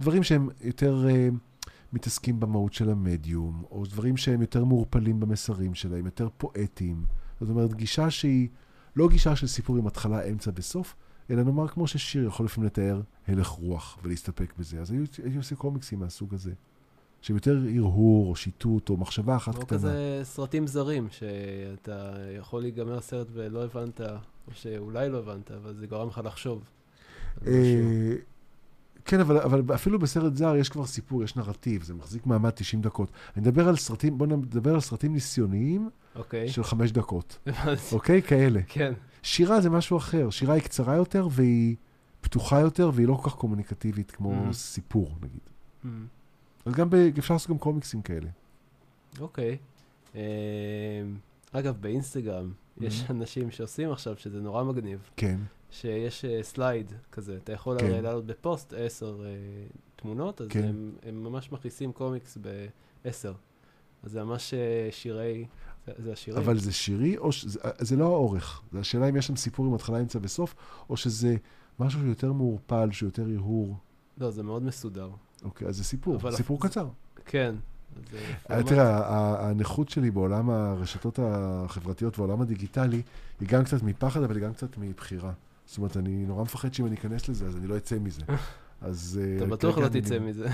בדברים 0.00 0.22
שהם 0.22 0.48
יותר 0.60 1.06
uh, 1.08 1.68
מתעסקים 1.92 2.40
במהות 2.40 2.72
של 2.72 2.90
המדיום, 2.90 3.62
או 3.70 3.84
דברים 3.86 4.16
שהם 4.16 4.40
יותר 4.40 4.64
מעורפלים 4.64 5.20
במסרים 5.20 5.74
שלהם, 5.74 6.04
יותר 6.04 6.28
פואטיים. 6.38 7.04
זאת 7.40 7.50
אומרת, 7.50 7.74
גישה 7.74 8.10
שהיא 8.10 8.48
לא 8.96 9.08
גישה 9.08 9.36
של 9.36 9.46
סיפור 9.46 9.76
עם 9.76 9.86
התחלה, 9.86 10.22
אמצע 10.22 10.50
וסוף, 10.54 10.94
אלא 11.30 11.42
נאמר 11.42 11.68
כמו 11.68 11.86
ששיר 11.86 12.26
יכול 12.26 12.46
לפעמים 12.46 12.66
לתאר 12.66 13.00
הלך 13.28 13.48
רוח 13.48 13.98
ולהסתפק 14.02 14.52
בזה. 14.58 14.80
אז 14.80 14.90
הייתי 14.90 15.36
עושה 15.36 15.56
קומיקסים 15.56 15.98
מהסוג 15.98 16.34
הזה. 16.34 16.52
שהם 17.22 17.36
יותר 17.36 17.58
הרהור, 17.76 18.30
או 18.30 18.36
שיטוט, 18.36 18.90
או 18.90 18.96
מחשבה 18.96 19.36
אחת 19.36 19.54
קטנה. 19.54 19.62
או 19.62 19.68
כזה 19.68 20.20
סרטים 20.22 20.66
זרים, 20.66 21.08
שאתה 21.10 22.14
יכול 22.38 22.62
להיגמר 22.62 23.00
סרט 23.00 23.26
ולא 23.32 23.64
הבנת, 23.64 24.00
או 24.00 24.52
שאולי 24.52 25.08
לא 25.08 25.18
הבנת, 25.18 25.50
אבל 25.50 25.74
זה 25.74 25.86
גורם 25.86 26.08
לך 26.08 26.20
לחשוב. 26.24 26.62
כן, 29.04 29.20
אבל, 29.20 29.38
אבל 29.38 29.74
אפילו 29.74 29.98
בסרט 29.98 30.34
זר 30.34 30.56
יש 30.56 30.68
כבר 30.68 30.86
סיפור, 30.86 31.24
יש 31.24 31.36
נרטיב, 31.36 31.82
זה 31.82 31.94
מחזיק 31.94 32.26
מעמד 32.26 32.50
90 32.50 32.82
דקות. 32.82 33.10
אני 33.36 33.42
מדבר 33.42 33.68
על 33.68 33.76
סרטים, 33.76 34.18
בואו 34.18 34.30
נדבר 34.30 34.74
על 34.74 34.80
סרטים 34.80 35.12
ניסיוניים 35.12 35.88
okay. 35.88 36.18
אוקיי. 36.18 36.48
של 36.48 36.64
חמש 36.64 36.92
דקות. 36.92 37.38
אוקיי? 37.92 38.18
okay? 38.18 38.28
כאלה. 38.28 38.60
כן. 38.68 38.92
שירה 39.22 39.60
זה 39.60 39.70
משהו 39.70 39.96
אחר. 39.96 40.30
שירה 40.30 40.54
היא 40.54 40.62
קצרה 40.62 40.96
יותר 40.96 41.28
והיא 41.30 41.76
פתוחה 42.20 42.60
יותר 42.60 42.90
והיא 42.94 43.08
לא 43.08 43.14
כל 43.14 43.30
כך 43.30 43.36
קומוניקטיבית 43.36 44.10
כמו 44.10 44.46
אמ. 44.50 44.52
סיפור, 44.52 45.16
נגיד. 45.22 45.40
אמ. 45.84 45.88
אז 46.64 46.72
גם 46.72 46.90
ב... 46.90 46.94
אפשר 47.18 47.34
לעשות 47.34 47.50
גם 47.50 47.58
קומיקסים 47.58 48.02
כאלה. 48.02 48.28
אוקיי. 49.20 49.56
אוקיי. 49.56 50.16
אה, 50.16 50.20
אה, 51.52 51.58
אגב, 51.58 51.76
באינסטגרם 51.80 52.52
אמ-הממ. 52.52 52.84
יש 52.84 53.04
אנשים 53.10 53.50
שעושים 53.50 53.92
עכשיו, 53.92 54.16
שזה 54.18 54.40
נורא 54.40 54.64
מגניב. 54.64 55.10
כן. 55.16 55.36
שיש 55.70 56.24
slide 56.42 56.92
כזה, 57.12 57.36
אתה 57.36 57.52
יכול 57.52 57.78
כן. 57.78 57.86
הרי 57.86 58.02
לעלות 58.02 58.26
בפוסט 58.26 58.74
עשר 58.76 59.20
אה, 59.20 59.76
תמונות, 59.96 60.40
אז 60.40 60.48
כן. 60.50 60.64
הם, 60.64 60.92
הם 61.02 61.24
ממש 61.24 61.52
מכניסים 61.52 61.92
קומיקס 61.92 62.38
בעשר. 63.04 63.32
אז 64.02 64.10
זה 64.10 64.24
ממש 64.24 64.54
אה, 64.54 64.94
שירי, 64.94 65.46
זה, 65.86 65.92
זה 65.98 66.12
השירים. 66.12 66.42
אבל 66.42 66.58
זה 66.58 66.72
שירי, 66.72 67.16
או 67.18 67.32
ש... 67.32 67.44
זה, 67.44 67.60
זה 67.78 67.96
לא 67.96 68.04
האורך. 68.04 68.62
זה 68.72 68.78
השאלה 68.78 69.08
אם 69.08 69.16
יש 69.16 69.26
שם 69.26 69.36
סיפור 69.36 69.66
עם 69.66 69.74
התחלה, 69.74 70.00
אמצע 70.00 70.18
וסוף, 70.22 70.54
או 70.90 70.96
שזה 70.96 71.36
משהו 71.78 72.00
שיותר 72.00 72.32
מעורפל, 72.32 72.88
שיותר 72.92 73.22
הרהור. 73.22 73.76
לא, 74.18 74.30
זה 74.30 74.42
מאוד 74.42 74.62
מסודר. 74.62 75.10
אוקיי, 75.44 75.68
אז 75.68 75.76
זה 75.76 75.84
סיפור, 75.84 76.30
סיפור 76.30 76.58
אף... 76.58 76.62
קצר. 76.62 76.88
כן. 77.24 77.54
אה, 78.50 78.62
תראה, 78.62 79.48
הנכות 79.48 79.88
שלי 79.88 80.10
בעולם 80.10 80.50
הרשתות 80.50 81.18
החברתיות 81.22 82.18
ועולם 82.18 82.40
הדיגיטלי, 82.40 83.02
היא 83.40 83.48
גם 83.48 83.64
קצת 83.64 83.82
מפחד, 83.82 84.22
אבל 84.22 84.36
היא 84.36 84.44
גם 84.44 84.52
קצת 84.52 84.78
מבחירה. 84.78 85.32
זאת 85.70 85.78
אומרת, 85.78 85.96
אני 85.96 86.26
נורא 86.26 86.42
מפחד 86.42 86.74
שאם 86.74 86.86
אני 86.86 86.94
אכנס 86.94 87.28
לזה, 87.28 87.46
אז 87.46 87.56
אני 87.56 87.66
לא 87.66 87.76
אצא 87.76 87.98
מזה. 87.98 88.22
אז... 88.80 89.20
אה, 89.22 89.36
אתה 89.36 89.46
בטוח 89.46 89.78
לא 89.78 89.88
תצא 89.88 90.18
מזה. 90.18 90.48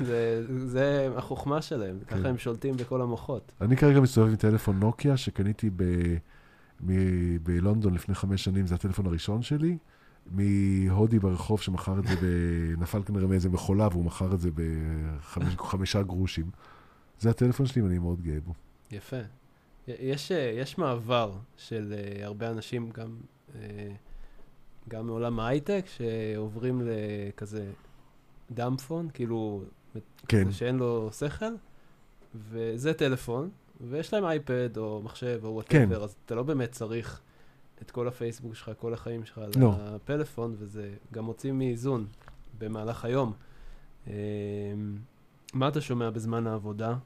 זה 0.72 1.08
החוכמה 1.16 1.62
שלהם, 1.62 1.98
ככה 2.06 2.18
כן. 2.18 2.26
הם 2.26 2.38
שולטים 2.38 2.76
בכל 2.76 3.02
המוחות. 3.02 3.52
אני 3.60 3.76
כרגע 3.76 4.00
מסתובב 4.00 4.28
עם 4.28 4.36
טלפון 4.36 4.80
נוקיה 4.80 5.16
שקניתי 5.16 5.70
בלונדון 7.42 7.94
לפני 7.94 8.14
חמש 8.14 8.44
שנים, 8.44 8.66
זה 8.66 8.74
הטלפון 8.74 9.06
הראשון 9.06 9.42
שלי. 9.42 9.78
מהודי 10.30 11.18
ברחוב 11.18 11.60
שמכר 11.60 11.98
את 11.98 12.06
זה, 12.06 12.14
נפל 12.82 13.02
כנראה 13.02 13.26
מאיזה 13.26 13.48
מכולה 13.48 13.88
והוא 13.88 14.04
מכר 14.04 14.34
את 14.34 14.40
זה 14.40 14.50
בחמישה 14.54 16.02
גרושים. 16.12 16.50
זה 17.18 17.30
הטלפון 17.30 17.66
שלי 17.66 17.82
ואני 17.82 17.98
מאוד 17.98 18.20
גאה 18.20 18.40
בו. 18.44 18.54
יפה. 18.90 19.20
יש, 19.88 20.30
יש 20.30 20.78
מעבר 20.78 21.32
של 21.56 21.94
uh, 21.96 22.24
הרבה 22.24 22.50
אנשים, 22.50 22.90
גם, 22.90 23.16
גם 24.88 25.06
מעולם 25.06 25.40
ההייטק, 25.40 25.84
שעוברים 25.86 26.82
לכזה 26.84 27.70
dumb 28.50 28.73
phone, 28.73 29.08
כאילו, 29.14 29.62
כן. 30.28 30.52
שאין 30.52 30.76
לו 30.76 31.10
שכל, 31.12 31.54
וזה 32.34 32.94
טלפון, 32.94 33.50
ויש 33.80 34.14
להם 34.14 34.24
אייפד 34.24 34.76
או 34.76 35.02
מחשב 35.04 35.40
או 35.44 35.48
whatever, 35.48 35.96
כן. 35.96 36.02
אז 36.02 36.16
אתה 36.26 36.34
לא 36.34 36.42
באמת 36.42 36.72
צריך 36.72 37.20
את 37.82 37.90
כל 37.90 38.08
הפייסבוק 38.08 38.54
שלך, 38.54 38.70
כל 38.78 38.94
החיים 38.94 39.24
שלך 39.24 39.38
על 39.38 39.50
לא. 39.56 39.74
הפלאפון, 39.78 40.54
וזה 40.58 40.94
גם 41.12 41.24
מוציא 41.24 41.52
מאיזון 41.52 42.06
במהלך 42.58 43.04
היום. 43.04 43.32
אמ, 44.06 44.12
מה 45.54 45.68
אתה 45.68 45.80
שומע 45.80 46.10
בזמן 46.10 46.46
העבודה? 46.46 46.96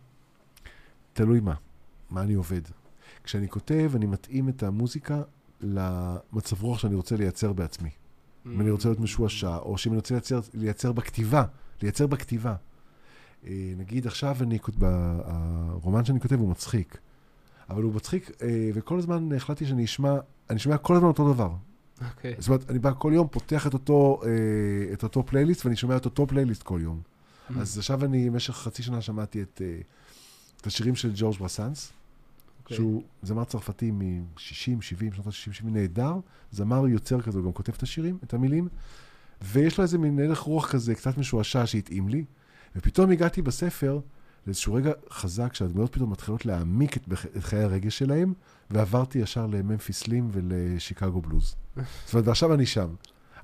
תלוי 1.13 1.41
מה, 1.41 1.55
מה 2.11 2.23
אני 2.23 2.35
עובד. 2.35 2.61
כשאני 3.25 3.49
כותב, 3.49 3.93
אני 3.95 4.07
מתאים 4.07 4.49
את 4.49 4.63
המוזיקה 4.63 5.23
למצב 5.65 6.63
רוח 6.63 6.79
שאני 6.79 6.95
רוצה 6.95 7.17
לייצר 7.17 7.53
בעצמי. 7.53 7.89
אמ. 7.89 8.49
אם 8.49 8.61
אני 8.61 8.71
רוצה 8.71 8.89
להיות 8.89 9.01
משועשע, 9.01 9.57
או 9.57 9.79
שאם 9.79 9.93
אני 9.93 9.97
רוצה 9.97 10.15
לייצר, 10.15 10.41
לייצר 10.55 10.93
בכתיבה, 10.93 11.45
לייצר 11.83 12.07
בכתיבה. 12.07 12.55
אה, 13.47 13.73
נגיד 13.77 14.07
עכשיו 14.07 14.37
אני, 14.41 14.59
הרומן 14.81 16.05
שאני 16.05 16.21
כותב 16.21 16.41
הוא 16.41 16.49
מצחיק, 16.49 16.99
אבל 17.71 17.83
הוא 17.83 17.95
מצחיק, 17.95 18.31
אה, 18.43 18.71
וכל 18.75 18.99
הזמן 18.99 19.33
החלטתי 19.33 19.67
שאני 19.67 19.85
אשמע 19.85 20.19
אני 20.51 20.59
שומע 20.59 20.77
כל 20.77 20.97
הזמן 20.97 21.09
אותו 21.09 21.33
דבר. 21.33 21.53
אוקיי. 22.09 22.35
Okay. 22.35 22.41
זאת 22.41 22.49
אומרת, 22.49 22.71
אני 22.71 22.79
בא 22.79 22.93
כל 22.99 23.13
יום, 23.15 23.29
פותח 23.29 23.67
את 23.67 23.73
אותו, 23.75 24.21
אה, 24.25 24.93
את 24.93 25.03
אותו 25.03 25.27
פלייליסט, 25.27 25.67
ואני 25.67 25.77
שומע 25.77 25.97
את 25.97 26.05
אותו 26.05 26.27
פלייליסט 26.27 26.63
כל 26.63 26.79
יום. 26.83 27.01
Mm-hmm. 27.01 27.61
אז 27.61 27.79
עכשיו 27.79 28.05
אני, 28.05 28.31
במשך 28.31 28.55
חצי 28.55 28.83
שנה 28.83 29.01
שמעתי 29.01 29.43
את, 29.43 29.63
את 30.61 30.67
השירים 30.67 30.95
של 30.95 31.13
ג'ורג' 31.15 31.39
ברסאנס, 31.39 31.93
okay. 32.65 32.71
אוקיי. 32.71 32.77
שהוא 32.77 33.03
זמר 33.23 33.45
צרפתי 33.45 33.91
מ-60, 33.91 34.81
70, 34.81 35.13
שנות 35.13 35.27
ה-60, 35.27 35.53
70, 35.53 35.75
נהדר. 35.75 36.15
זמר 36.51 36.89
יוצר 36.89 37.21
כזה, 37.21 37.39
הוא 37.39 37.47
גם 37.47 37.53
כותב 37.53 37.73
את 37.77 37.83
השירים, 37.83 38.19
את 38.25 38.35
המילים, 38.35 38.69
ויש 39.43 39.79
לו 39.79 39.83
איזה 39.83 39.99
מין 39.99 40.19
הלך 40.19 40.39
רוח 40.39 40.73
כזה, 40.73 40.95
קצת 40.95 41.19
משועשע 41.19 41.67
שהתאים 41.67 42.09
לי, 42.09 42.25
ופתאום 42.77 43.11
הגעתי 43.11 43.43
בספר 43.43 44.01
לאיזשהו 44.47 44.75
רגע 44.75 44.93
חזק, 45.11 45.55
שהדמויות 45.55 45.93
פתאום 45.93 46.11
מתחילות 46.11 46.47
להעמיק 46.47 46.97
את, 46.97 47.03
את 47.37 47.45
חיי 47.45 47.63
הרגש 47.63 47.99
שלהם, 47.99 48.33
ועברתי 48.71 49.19
ישר 49.19 49.47
לממפיס 49.47 50.09
לים 50.09 50.29
ולשיקגו 50.33 51.21
בלוז. 51.21 51.57
זאת 51.77 52.15
אומרת, 52.15 52.29
ועכשיו 52.29 52.55
אני 52.55 52.67
שם. 52.67 52.95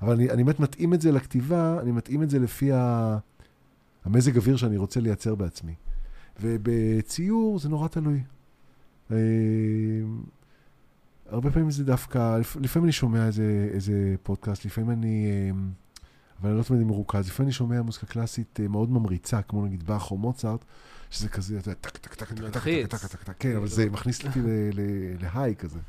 אבל 0.01 0.13
אני, 0.13 0.29
אני 0.29 0.43
באמת 0.43 0.59
מתאים 0.59 0.93
את 0.93 1.01
זה 1.01 1.11
לכתיבה, 1.11 1.79
אני 1.81 1.91
מתאים 1.91 2.23
את 2.23 2.29
זה 2.29 2.39
לפי 2.39 2.71
ה... 2.71 3.17
המזג 4.05 4.37
אוויר 4.37 4.57
שאני 4.57 4.77
רוצה 4.77 4.99
לייצר 4.99 5.35
בעצמי. 5.35 5.73
ובציור 6.41 7.59
זה 7.59 7.69
נורא 7.69 7.87
תלוי. 7.87 8.23
אה, 9.13 9.17
הרבה 11.25 11.51
פעמים 11.51 11.71
זה 11.71 11.83
דווקא, 11.83 12.37
לפעמים 12.61 12.85
אני 12.85 12.91
שומע 12.91 13.27
איזה, 13.27 13.69
איזה 13.73 14.15
פודקאסט, 14.23 14.65
לפעמים 14.65 14.91
אני, 14.91 15.25
אה, 15.31 15.57
אבל 16.41 16.49
אני 16.49 16.57
לא 16.57 16.63
תמיד 16.63 16.81
מרוכז, 16.81 17.27
לפעמים 17.27 17.47
אני 17.47 17.53
שומע 17.53 17.81
מוזיקה 17.81 18.05
קלאסית 18.05 18.59
אה, 18.59 18.67
מאוד 18.67 18.91
ממריצה, 18.91 19.41
כמו 19.41 19.65
נגיד 19.65 19.83
באך 19.83 20.11
או 20.11 20.17
מוצרט, 20.17 20.65
שזה 21.09 21.29
כזה, 21.29 21.59
אתה 21.59 21.69
יודע, 21.69 21.79
טק, 21.81 21.97
טק, 21.97 22.13
טק, 22.15 22.31
טק, 22.31 22.49
טק, 22.49 22.63
טק, 22.87 22.97
טק, 22.97 23.07
טק, 23.07 23.23
טק, 23.23 23.33
כן, 23.39 23.55
אבל 23.55 23.67
זה 23.67 23.89
מכניס 23.89 24.25
אותי 24.25 24.39
ל 25.19 25.26
high 25.26 25.55
כזה. 25.55 25.79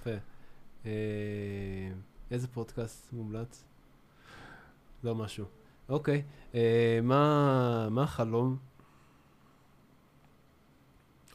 יפה. 0.00 0.10
איזה 2.30 2.48
פודקאסט 2.48 3.12
מומלץ? 3.12 3.64
לא 5.04 5.14
משהו. 5.14 5.44
אוקיי, 5.88 6.22
מה 7.02 8.02
החלום? 8.02 8.69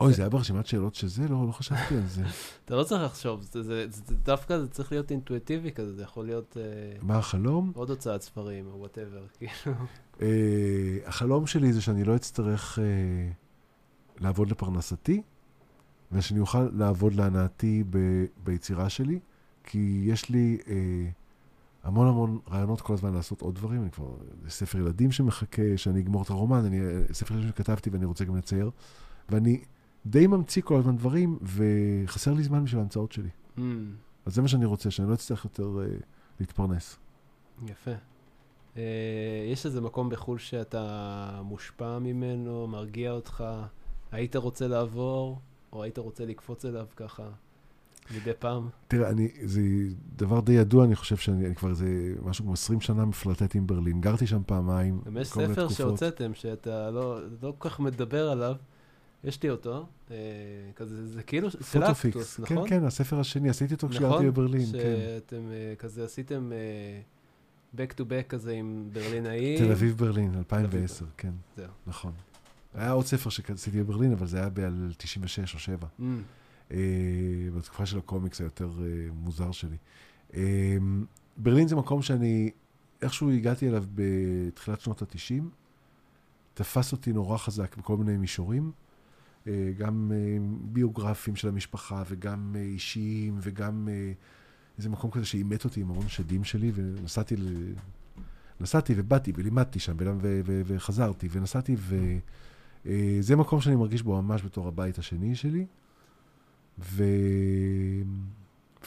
אוי, 0.02 0.14
זה 0.14 0.22
היה 0.22 0.30
ברשימת 0.30 0.66
שאלות 0.66 0.96
שזה? 0.96 1.28
לא, 1.28 1.48
לא 1.48 1.52
חשבתי 1.52 1.96
על 1.96 2.06
זה. 2.06 2.24
אתה 2.66 2.76
לא 2.76 2.84
צריך 2.84 3.04
לחשוב, 3.04 3.42
זה, 3.42 3.64
זה, 3.64 3.86
זה, 3.90 4.02
זה, 4.08 4.16
דווקא 4.16 4.60
זה 4.60 4.68
צריך 4.68 4.92
להיות 4.92 5.12
אינטואיטיבי 5.12 5.72
כזה, 5.72 5.94
זה 5.94 6.04
יכול 6.04 6.26
להיות... 6.26 6.58
אה, 6.60 6.98
מה 7.02 7.18
החלום? 7.18 7.72
עוד 7.76 7.90
הוצאת 7.90 8.22
ספרים, 8.22 8.66
או 8.68 8.80
וואטאבר, 8.80 9.26
כאילו. 9.38 9.76
אה, 10.22 10.98
החלום 11.06 11.48
שלי 11.48 11.74
זה 11.74 11.82
שאני 11.82 12.04
לא 12.04 12.16
אצטרך 12.16 12.80
אה, 12.80 12.84
לעבוד 14.20 14.52
לפרנסתי, 14.52 15.22
ושאני 16.12 16.40
אוכל 16.40 16.70
לעבוד 16.74 17.14
להנאתי 17.14 17.84
ב- 17.90 18.26
ביצירה 18.44 18.90
שלי, 18.90 19.20
כי 19.64 20.04
יש 20.06 20.30
לי 20.30 20.58
אה, 20.68 20.76
המון 21.84 22.08
המון 22.08 22.40
רעיונות 22.52 22.82
כל 22.82 22.94
הזמן 22.94 23.14
לעשות 23.14 23.42
עוד 23.42 23.56
דברים. 23.56 23.82
אני 23.82 23.92
כבר, 23.92 24.16
ספר 24.50 24.78
ילדים 24.78 25.12
שמחכה, 25.12 25.78
שאני 25.78 26.00
אגמור 26.00 26.24
את 26.24 26.30
הרומן, 26.30 26.66
אני, 26.66 26.80
ספר 27.14 27.34
ילדים 27.34 27.50
שכתבתי 27.50 27.90
ואני 27.90 28.06
רוצה 28.06 28.26
גם 28.26 28.36
לצייר, 28.36 28.72
ואני 29.30 29.62
די 30.06 30.28
ממציא 30.28 30.62
כל 30.62 30.76
הזמן 30.76 30.98
דברים, 30.98 31.40
וחסר 31.42 32.34
לי 32.34 32.44
זמן 32.44 32.64
בשביל 32.64 32.80
ההמצאות 32.80 33.12
שלי. 33.12 33.30
Mm, 33.58 33.62
אז 34.26 34.36
זה 34.36 34.42
מה 34.42 34.48
שאני 34.48 34.66
רוצה, 34.66 34.92
שאני 34.92 35.10
לא 35.10 35.14
אצטרך 35.14 35.46
יותר 35.46 35.80
אה, 35.82 35.86
להתפרנס. 36.40 36.98
יפה. 37.68 37.92
אה, 38.78 38.82
יש 39.52 39.66
איזה 39.66 39.82
מקום 39.82 40.10
בחו"ל 40.10 40.38
שאתה 40.38 41.42
מושפע 41.44 42.00
ממנו, 42.00 42.68
מרגיע 42.68 43.12
אותך, 43.12 43.44
היית 44.12 44.36
רוצה 44.36 44.68
לעבור, 44.68 45.40
או 45.74 45.84
היית 45.84 45.98
רוצה 45.98 46.26
לקפוץ 46.26 46.66
אליו 46.66 46.86
ככה 46.96 47.24
מדי 48.12 48.32
פעם? 48.40 48.70
תראה, 48.88 49.10
אני, 49.10 49.30
זה 49.44 49.62
דבר 50.16 50.40
די 50.40 50.52
ידוע, 50.52 50.86
אני 50.86 50.96
חושב 50.96 51.18
שאני 51.18 51.46
אני 51.46 51.56
כבר 51.56 51.70
איזה 51.70 52.14
משהו 52.24 52.46
כמו 52.46 52.54
20 52.54 52.82
שנה 52.82 53.06
מפלרטט 53.06 53.56
עם 53.56 53.68
ברלין. 53.68 54.02
גרתי 54.02 54.28
שם 54.28 54.42
פעמיים. 54.46 55.02
גם 55.06 55.18
יש 55.18 55.32
כל 55.32 55.40
מיני 55.40 55.54
ספר 55.54 55.66
תקופות. 55.66 55.78
שהוצאתם, 55.78 56.34
שאתה 56.34 56.92
לא, 56.92 57.20
לא 57.42 57.54
כל 57.58 57.70
כך 57.70 57.80
מדבר 57.80 58.30
עליו, 58.30 58.56
יש 59.26 59.44
לי 59.44 59.50
אותו, 59.50 59.86
אה, 60.12 60.16
כזה, 60.76 61.08
זה 61.08 61.24
כאילו 61.24 61.50
פוטופיקס. 61.52 62.06
אקטוס, 62.06 62.40
כן, 62.40 62.56
נכון? 62.56 62.70
כן, 62.70 62.84
הספר 62.84 63.20
השני, 63.20 63.50
עשיתי 63.50 63.74
אותו 63.74 63.88
נכון? 63.88 63.98
כשגרתי 63.98 64.26
בברלין, 64.26 64.66
כן. 64.66 64.72
שאתם 64.72 65.52
אה, 65.52 65.74
כזה 65.80 66.06
עשיתם 66.06 66.52
אה, 66.52 67.02
back 67.76 67.94
to 67.94 68.02
back 68.02 68.28
כזה 68.30 68.52
עם 68.52 68.90
ברלינאים. 68.94 69.58
תל 69.58 69.72
אביב 69.72 69.98
ברלין, 69.98 70.36
2010, 70.38 71.06
כן, 71.18 71.34
זהו. 71.58 71.68
נכון. 71.88 72.12
היה 72.74 72.92
עוד 72.92 73.06
ספר 73.06 73.30
שעשיתי 73.30 73.84
בברלין, 73.84 74.12
אבל 74.12 74.28
זה 74.28 74.38
היה 74.38 74.50
ב-96 74.50 75.54
או 75.54 75.60
7. 75.60 75.88
אמ, 76.00 76.04
אה, 76.72 76.78
בתקופה 77.58 77.86
של 77.86 77.98
הקומיקס 77.98 78.42
היותר 78.42 78.70
אה, 78.80 79.08
מוזר 79.14 79.52
שלי. 79.52 79.78
אה, 80.36 80.78
ברלין 81.38 81.68
זה 81.68 81.76
מקום 81.76 82.02
שאני 82.02 82.52
איכשהו 83.02 83.32
הגעתי 83.32 83.70
אליו 83.70 83.84
בתחילת 83.96 84.82
שנות 84.82 85.02
ה-90, 85.02 85.44
תפס 86.54 86.92
אותי 86.92 87.14
נורא 87.14 87.38
חזק 87.38 87.78
בכל 87.78 87.98
מיני 87.98 88.18
מישורים, 88.18 88.72
גם 89.78 90.12
אה, 90.16 90.38
ביוגרפיים 90.62 91.36
של 91.36 91.48
המשפחה 91.48 92.04
וגם 92.10 92.56
אה, 92.56 92.62
אישיים 92.62 93.38
וגם 93.42 93.88
אה, 93.92 94.12
איזה 94.78 94.90
מקום 94.90 95.12
כזה 95.12 95.26
שאימת 95.26 95.66
אותי 95.66 95.82
עם 95.82 95.92
המון 95.92 96.10
שדים 96.10 96.44
שלי 96.44 96.72
ונסעתי 96.76 97.36
ל... 97.36 97.74
נסעתי 98.60 98.94
ובאתי 98.98 99.32
ולימדתי 99.36 99.80
שם 99.80 99.96
ול- 99.98 100.08
ו- 100.22 100.42
ו- 100.46 100.62
וחזרתי 100.66 101.28
ונסעתי 101.32 101.76
וזה 102.86 103.36
מקום 103.36 103.62
שאני 103.62 103.76
מרגיש 103.76 104.02
בו 104.02 104.22
ממש 104.22 104.44
בתור 104.44 104.68
הבית 104.68 104.98
השני 104.98 105.36
שלי. 105.36 105.66
ו... 106.80 107.04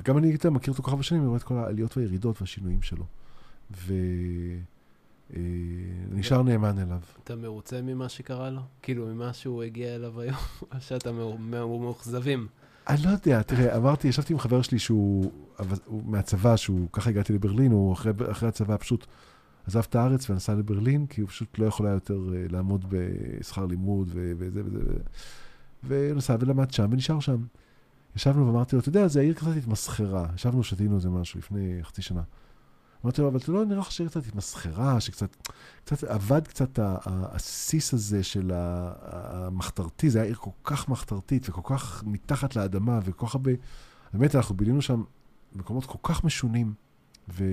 וגם 0.01 0.19
אני 0.19 0.29
יותר 0.29 0.51
מכיר 0.51 0.73
אותו 0.73 0.83
כל 0.83 0.87
כך 0.87 0.93
הרבה 0.93 1.03
שנים, 1.03 1.21
אני 1.21 1.29
רואה 1.29 1.39
את 1.39 1.43
כל 1.43 1.55
העליות 1.55 1.97
והירידות 1.97 2.41
והשינויים 2.41 2.83
שלו. 2.83 3.07
ונשאר 5.31 6.43
נאמן 6.43 6.79
אליו. 6.79 7.01
אתה 7.25 7.37
מרוצה 7.37 7.83
ממה 7.83 8.09
שקרה 8.09 8.51
לו? 8.51 8.61
כאילו, 8.83 9.07
ממה 9.07 9.33
שהוא 9.33 9.63
הגיע 9.63 9.95
אליו 9.95 10.21
היום? 10.21 10.37
או 10.75 10.81
שאתה 10.81 11.13
מאו- 11.13 11.39
מאו- 11.39 11.79
מאוכזבים? 11.79 12.47
אני 12.89 13.03
לא 13.05 13.11
יודע, 13.11 13.43
תראה, 13.43 13.77
אמרתי, 13.77 14.09
ישבתי 14.09 14.33
עם 14.33 14.39
חבר 14.39 14.63
שלי 14.63 14.79
שהוא 14.79 15.33
מהצבא, 16.05 16.57
שהוא, 16.57 16.89
ככה 16.93 17.11
הגעתי 17.11 17.33
לברלין, 17.33 17.73
הוא 17.73 17.93
אחרי, 17.93 18.13
אחרי 18.31 18.49
הצבא 18.49 18.77
פשוט 18.77 19.07
עזב 19.67 19.83
את 19.89 19.95
הארץ 19.95 20.31
ונסע 20.31 20.55
לברלין, 20.55 21.07
כי 21.07 21.21
הוא 21.21 21.29
פשוט 21.29 21.59
לא 21.59 21.67
יכול 21.67 21.87
היה 21.87 21.95
יותר 21.95 22.19
אה, 22.35 22.45
לעמוד 22.51 22.85
בשכר 22.89 23.67
לימוד 23.67 24.11
וזה 24.15 24.63
וזה. 24.65 24.79
ונסע 25.85 26.37
ולמד 26.41 26.71
שם 26.71 26.89
ונשאר 26.93 27.21
שם. 27.21 27.37
ישבנו 28.17 28.47
ואמרתי 28.47 28.77
לו, 28.77 28.81
אתה 28.81 28.89
יודע, 28.89 29.09
זה 29.09 29.21
העיר 29.21 29.35
קצת 29.35 29.57
התמסחרה. 29.59 30.27
ישבנו, 30.35 30.63
שתינו 30.65 30.97
איזה 30.97 31.11
משהו 31.11 31.39
לפני 31.39 31.79
חצי 31.83 32.03
שנה. 32.03 32.23
אמרתי 33.05 33.23
לו, 33.23 33.29
אבל 33.29 33.37
אתה 33.37 33.53
לא 33.53 33.65
נראה 33.65 33.81
לך 33.81 33.93
שהעיר 33.93 34.11
קצת 34.11 34.27
התמסחרה, 34.27 35.01
שקצת 35.01 35.37
קצת 35.85 36.05
אבד 36.05 36.49
קצת 36.49 36.79
הסיס 36.83 37.95
הזה 37.95 38.23
של 38.23 38.51
המחתרתי, 38.55 40.11
זה 40.11 40.19
היה 40.19 40.27
עיר 40.27 40.37
כל 40.37 40.51
כך 40.65 40.89
מחתרתית 40.89 41.49
וכל 41.49 41.63
כך 41.65 42.05
מתחת 42.07 42.57
לאדמה 42.57 43.01
וכל 43.05 43.27
כך 43.27 43.35
הרבה... 43.35 43.51
באמת, 44.15 44.35
אנחנו 44.35 44.55
בילינו 44.55 44.83
שם 44.83 45.03
במקומות 45.53 45.85
כל 45.87 45.99
כך 46.03 46.25
משונים. 46.25 46.75
ו... 47.29 47.45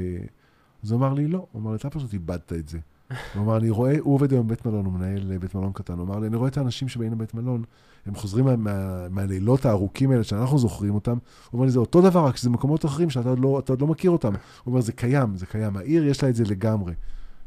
אז 0.83 0.91
הוא 0.91 0.99
אמר 0.99 1.13
לי, 1.13 1.27
לא. 1.27 1.47
הוא 1.51 1.61
אמר 1.61 1.71
לי, 1.71 1.77
אתה 1.77 1.89
פשוט 1.89 2.13
איבדת 2.13 2.53
את 2.53 2.67
זה. 2.67 2.79
הוא 3.09 3.43
אמר, 3.43 3.57
אני 3.57 3.69
רואה, 3.69 3.95
הוא 3.99 4.13
עובד 4.13 4.31
היום 4.31 4.47
בבית 4.47 4.65
מלון, 4.65 4.85
הוא 4.85 4.93
מנהל 4.93 5.31
אה, 5.31 5.39
בית 5.39 5.55
מלון 5.55 5.73
קטן. 5.73 5.93
הוא 5.93 6.05
אמר 6.05 6.19
לי, 6.19 6.27
אני 6.27 6.35
רואה 6.35 6.49
את 6.49 6.57
האנשים 6.57 6.87
שבאים 6.87 7.11
לבית 7.11 7.33
מלון, 7.33 7.63
הם 8.05 8.15
חוזרים 8.15 8.45
מה, 8.45 8.55
מה, 8.55 9.09
מהלילות 9.09 9.65
הארוכים 9.65 10.11
האלה 10.11 10.23
שאנחנו 10.23 10.57
זוכרים 10.57 10.95
אותם. 10.95 11.11
הוא 11.11 11.19
אומר 11.53 11.65
לי, 11.65 11.71
זה 11.71 11.79
אותו 11.79 12.01
דבר, 12.01 12.25
רק 12.25 12.37
שזה 12.37 12.49
מקומות 12.49 12.85
אחרים 12.85 13.09
שאתה 13.09 13.29
עוד 13.29 13.39
לא, 13.39 13.61
עוד 13.69 13.81
לא 13.81 13.87
מכיר 13.87 14.11
אותם. 14.11 14.33
הוא 14.33 14.71
אומר, 14.71 14.81
זה 14.81 14.91
קיים, 14.91 15.37
זה 15.37 15.45
קיים. 15.45 15.77
העיר, 15.77 16.05
יש 16.05 16.23
לה 16.23 16.29
את 16.29 16.35
זה 16.35 16.43
לגמרי. 16.43 16.93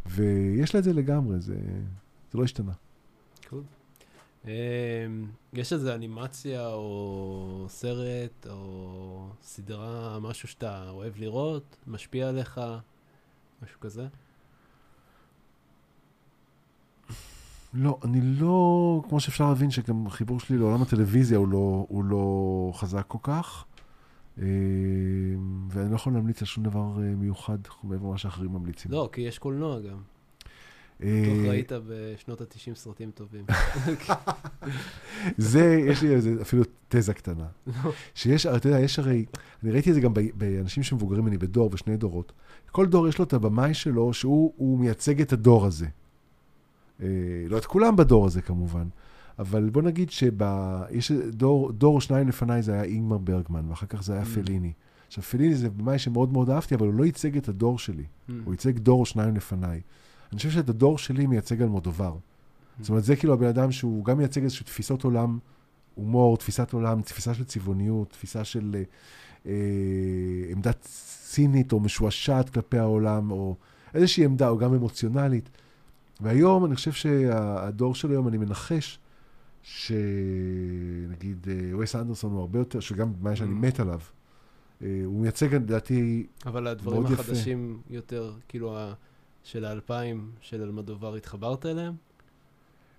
ויש 0.06 0.74
לה 0.74 0.78
את 0.78 0.84
זה 0.84 0.92
לגמרי, 0.92 1.40
זה, 1.40 1.56
זה 2.32 2.38
לא 2.38 2.44
השתנה. 2.44 2.72
קול. 3.48 3.62
אמ, 4.44 4.50
יש 5.52 5.72
איזו 5.72 5.94
אנימציה 5.94 6.68
או 6.68 7.66
סרט 7.68 8.46
או 8.50 9.28
סדרה, 9.42 10.18
משהו 10.20 10.48
שאתה 10.48 10.90
אוהב 10.90 11.12
לראות, 11.16 11.76
משפיע 11.86 12.28
עליך, 12.28 12.60
משהו 13.62 13.80
כזה? 13.80 14.06
לא, 17.78 17.98
אני 18.04 18.20
לא, 18.22 19.02
כמו 19.08 19.20
שאפשר 19.20 19.48
להבין 19.48 19.70
שגם 19.70 20.06
החיבור 20.06 20.40
שלי 20.40 20.58
לעולם 20.58 20.82
הטלוויזיה 20.82 21.38
הוא 21.38 21.48
לא, 21.48 21.86
הוא 21.88 22.04
לא 22.04 22.70
חזק 22.74 23.04
כל 23.08 23.18
כך. 23.22 23.64
אה, 24.38 24.44
ואני 25.70 25.90
לא 25.90 25.94
יכול 25.94 26.12
להמליץ 26.12 26.40
על 26.42 26.46
שום 26.46 26.64
דבר 26.64 27.02
אה, 27.02 27.14
מיוחד 27.16 27.58
מעבר 27.82 28.06
למה 28.06 28.18
שאחרים 28.18 28.52
ממליצים. 28.52 28.90
לא, 28.90 29.08
כי 29.12 29.20
יש 29.20 29.38
קולנוע 29.38 29.80
גם. 29.80 29.98
אה, 31.02 31.22
בטוח 31.22 31.50
ראית 31.50 31.72
בשנות 31.86 32.40
ה-90 32.40 32.74
סרטים 32.74 33.10
טובים. 33.10 33.44
זה, 35.38 35.84
יש 35.88 36.02
לי 36.02 36.14
איזה, 36.14 36.34
אפילו 36.42 36.62
תזה 36.88 37.14
קטנה. 37.14 37.46
שיש, 38.14 38.46
אתה 38.46 38.68
יודע, 38.68 38.80
יש 38.80 38.98
הרי, 38.98 39.24
אני 39.62 39.70
ראיתי 39.70 39.90
את 39.90 39.94
זה 39.94 40.00
גם 40.00 40.12
באנשים 40.34 40.82
שמבוגרים 40.82 41.24
ממני, 41.24 41.38
בדור 41.38 41.70
ושני 41.72 41.96
דורות. 41.96 42.32
כל 42.70 42.86
דור 42.86 43.08
יש 43.08 43.18
לו 43.18 43.24
את 43.24 43.32
הבמאי 43.32 43.74
שלו, 43.74 44.12
שהוא 44.12 44.52
הוא 44.56 44.78
מייצג 44.78 45.20
את 45.20 45.32
הדור 45.32 45.66
הזה. 45.66 45.86
אה, 47.02 47.06
לא 47.48 47.58
את 47.58 47.66
כולם 47.66 47.96
בדור 47.96 48.26
הזה 48.26 48.42
כמובן, 48.42 48.88
אבל 49.38 49.70
בוא 49.70 49.82
נגיד 49.82 50.10
שיש 50.10 51.12
דור, 51.30 51.72
דור 51.72 51.94
או 51.94 52.00
שניים 52.00 52.28
לפניי 52.28 52.62
זה 52.62 52.72
היה 52.72 52.82
אינגמר 52.84 53.18
ברגמן, 53.18 53.68
ואחר 53.68 53.86
כך 53.86 54.02
זה 54.02 54.12
היה 54.12 54.22
Mm. 54.22 54.26
פליני. 54.44 54.72
עכשיו, 55.06 55.24
פליני 55.24 55.54
זה 55.54 55.70
במאי 55.70 55.98
שמאוד 55.98 56.32
מאוד 56.32 56.50
אהבתי, 56.50 56.74
אבל 56.74 56.86
הוא 56.86 56.94
לא 56.94 57.04
ייצג 57.04 57.36
את 57.36 57.48
הדור 57.48 57.78
שלי. 57.78 58.04
הוא 58.44 58.54
ייצג 58.54 58.78
דור 58.78 59.00
או 59.00 59.06
שניים 59.06 59.36
לפניי. 59.36 59.80
אני 60.30 60.36
חושב 60.36 60.50
שאת 60.50 60.68
הדור 60.68 60.98
שלי 60.98 61.26
מייצג 61.26 61.62
אלמודובר. 61.62 62.16
זאת 62.80 62.88
אומרת, 62.88 63.04
זה 63.04 63.16
כאילו 63.16 63.32
הבן 63.34 63.46
אדם 63.46 63.72
שהוא 63.72 64.04
גם 64.04 64.18
מייצג 64.18 64.42
איזושהי 64.42 64.66
תפיסות 64.66 65.04
עולם, 65.04 65.38
הומור, 65.94 66.36
תפיסת 66.36 66.72
עולם, 66.72 67.02
תפיסה 67.02 67.34
של 67.34 67.44
צבעוניות, 67.44 68.10
תפיסה 68.10 68.44
של 68.44 68.76
אה, 68.78 68.82
אה, 69.46 69.52
עמדה 70.52 70.70
צינית 70.72 71.72
או 71.72 71.80
משועשעת 71.80 72.50
כלפי 72.50 72.78
העולם, 72.78 73.30
או 73.30 73.56
איזושהי 73.94 74.24
עמדה, 74.24 74.48
או 74.48 74.58
גם 74.58 74.74
אמוציונלית. 74.74 75.48
והיום, 76.20 76.64
אני 76.64 76.74
חושב 76.74 76.92
שהדור 76.92 77.94
של 77.94 78.10
היום, 78.10 78.28
אני 78.28 78.38
מנחש, 78.38 78.98
שנגיד 79.62 81.46
אה, 81.50 81.78
וס 81.78 81.96
אנדרסון 81.96 82.32
הוא 82.32 82.40
הרבה 82.40 82.58
יותר, 82.58 82.80
שגם 82.80 83.12
מה 83.20 83.36
שאני 83.36 83.50
Mm. 83.50 83.54
מת 83.54 83.80
עליו, 83.80 84.00
אה, 84.82 85.00
הוא 85.04 85.20
מייצג 85.20 85.54
לדעתי, 85.54 86.26
אבל 86.46 86.66
הדברים 86.66 87.02
מאוד 87.02 87.12
יפה. 87.12 87.22
החדשים 87.22 87.80
יותר, 87.90 88.32
כאילו, 88.48 88.76
של 89.44 89.64
האלפיים, 89.64 90.30
של 90.40 90.62
אלמדובר, 90.62 91.14
התחברת 91.14 91.66
אליהם? 91.66 91.94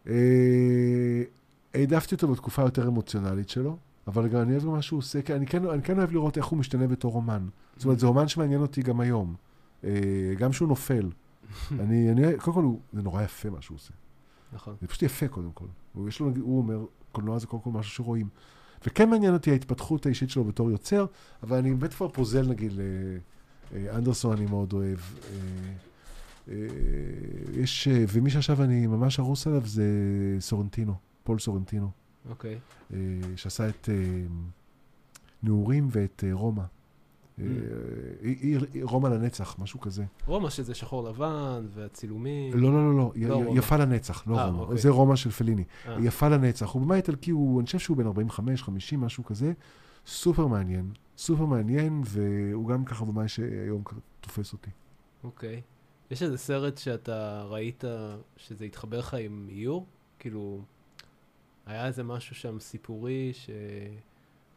אה, 0.08 1.24
העדפתי 1.74 2.16
אותו 2.16 2.28
בתקופה 2.28 2.62
היותר 2.62 2.88
אמוציונלית 2.88 3.50
שלו, 3.50 3.78
אבל 4.08 4.28
גם 4.28 4.42
אני 4.42 4.52
אוהב 4.52 4.64
גם 4.64 4.72
מה 4.72 4.82
שהוא 4.82 4.98
עושה, 4.98 5.22
כי 5.22 5.34
אני 5.34 5.48
כן, 5.48 5.66
אני 5.66 5.82
כן 5.82 5.98
אוהב 5.98 6.12
לראות 6.12 6.38
איך 6.38 6.46
הוא 6.46 6.60
משתנה 6.60 6.88
בתור 6.88 7.16
אומן. 7.16 7.48
זאת 7.76 7.86
אומרת, 7.86 8.00
זה 8.00 8.08
אומן 8.08 8.28
שמעניין 8.28 8.62
אותי 8.62 8.82
גם 8.82 9.00
היום. 9.00 9.36
גם 10.38 10.54
שהוא 10.54 10.68
נופל. 10.68 11.10
אני, 11.80 12.12
אני, 12.12 12.38
קודם 12.38 12.56
כל, 12.56 12.64
הוא- 12.64 12.80
זה 12.94 13.02
נורא 13.02 13.24
יפה 13.24 13.50
מה 13.50 13.62
שהוא 13.62 13.76
עושה. 13.76 13.94
נכון. 14.54 14.76
זה 14.82 14.88
פשוט 14.88 15.02
יפה 15.04 15.28
קודם 15.28 15.52
כל. 15.52 15.66
הוא, 15.94 16.08
יש 16.10 16.20
לו, 16.20 16.32
הוא 16.42 16.58
אומר, 16.58 16.86
קולנוע 17.12 17.40
זה 17.40 17.48
קודם 17.48 17.64
כל 17.64 17.70
משהו 17.70 17.92
שרואים. 17.92 18.30
וכן 18.86 19.10
מעניין 19.10 19.34
אותי 19.34 19.52
ההתפתחות 19.52 20.06
האישית 20.06 20.30
שלו 20.30 20.44
בתור 20.44 20.72
יוצר, 20.72 21.06
אבל 21.44 21.58
אני 21.58 21.74
באמת 21.74 21.94
כבר 21.94 22.08
פוזל 22.10 22.48
נגיד 22.48 22.72
לאנדרסון 23.74 24.38
אני 24.38 24.46
מאוד 24.46 24.74
אוהב. 24.74 25.00
אה, 25.00 25.38
אה, 26.50 26.56
יש, 27.54 27.88
אה, 27.88 28.04
ומי 28.14 28.30
שעכשיו 28.30 28.64
אני 28.64 28.88
ממש 28.88 29.20
ארוס 29.20 29.48
עליו 29.48 29.66
זה 29.66 29.84
סורנטינו, 30.40 30.94
פול 31.24 31.40
סורנטינו. 31.40 31.90
אוקיי. 32.30 32.60
אה, 32.94 32.98
שעשה 33.36 33.70
את 33.70 33.90
אה, 33.92 33.96
נעורים 35.44 35.88
ואת 35.92 36.24
אה, 36.28 36.34
רומא. 36.34 36.64
אה. 37.42 37.46
עיר- 38.22 38.66
עיר- 38.74 38.86
רומא 38.86 39.08
לנצח, 39.08 39.56
משהו 39.60 39.80
כזה. 39.80 40.04
רומא 40.26 40.50
שזה 40.50 40.74
שחור 40.76 41.10
לבן, 41.10 41.66
והצילומים. 41.74 42.54
לא, 42.54 42.72
לא, 42.74 42.96
לא, 42.98 43.12
לא, 43.16 43.44
לא. 43.46 43.52
יפה 43.58 43.78
לנצח, 43.78 44.28
לא 44.28 44.40
אה, 44.40 44.46
רומא. 44.46 44.62
אוקיי. 44.62 44.78
זה 44.78 44.90
רומא 44.90 45.16
של 45.16 45.32
פליני. 45.32 45.64
אה, 45.88 45.98
יפה 46.02 46.30
לנצח. 46.30 46.70
הוא 46.70 46.82
במאי 46.82 46.98
איטלקי, 46.98 47.32
הוא, 47.32 47.60
אני 47.60 47.66
חושב 47.66 47.80
שהוא 47.80 47.98
בן 47.98 48.06
45, 48.08 48.64
50, 48.64 49.02
משהו 49.02 49.24
כזה. 49.26 49.54
סופר 50.08 50.48
מעניין. 50.48 50.92
סופר 51.18 51.46
מעניין, 51.46 52.02
והוא 52.06 52.68
גם 52.68 52.86
ככה 52.86 53.06
במאי 53.06 53.28
שהיום 53.28 53.84
תופס 54.22 54.54
אותי. 54.54 54.70
אוקיי. 55.24 55.62
יש 56.12 56.24
איזה 56.24 56.38
סרט 56.38 56.78
שאתה 56.78 57.44
ראית 57.50 57.84
שזה 58.38 58.66
התחבר 58.66 59.00
לך 59.00 59.14
עם 59.14 59.48
איור? 59.50 59.86
כאילו, 60.20 60.62
היה 61.66 61.88
איזה 61.88 62.04
משהו 62.04 62.36
שם 62.36 62.60
סיפורי 62.60 63.32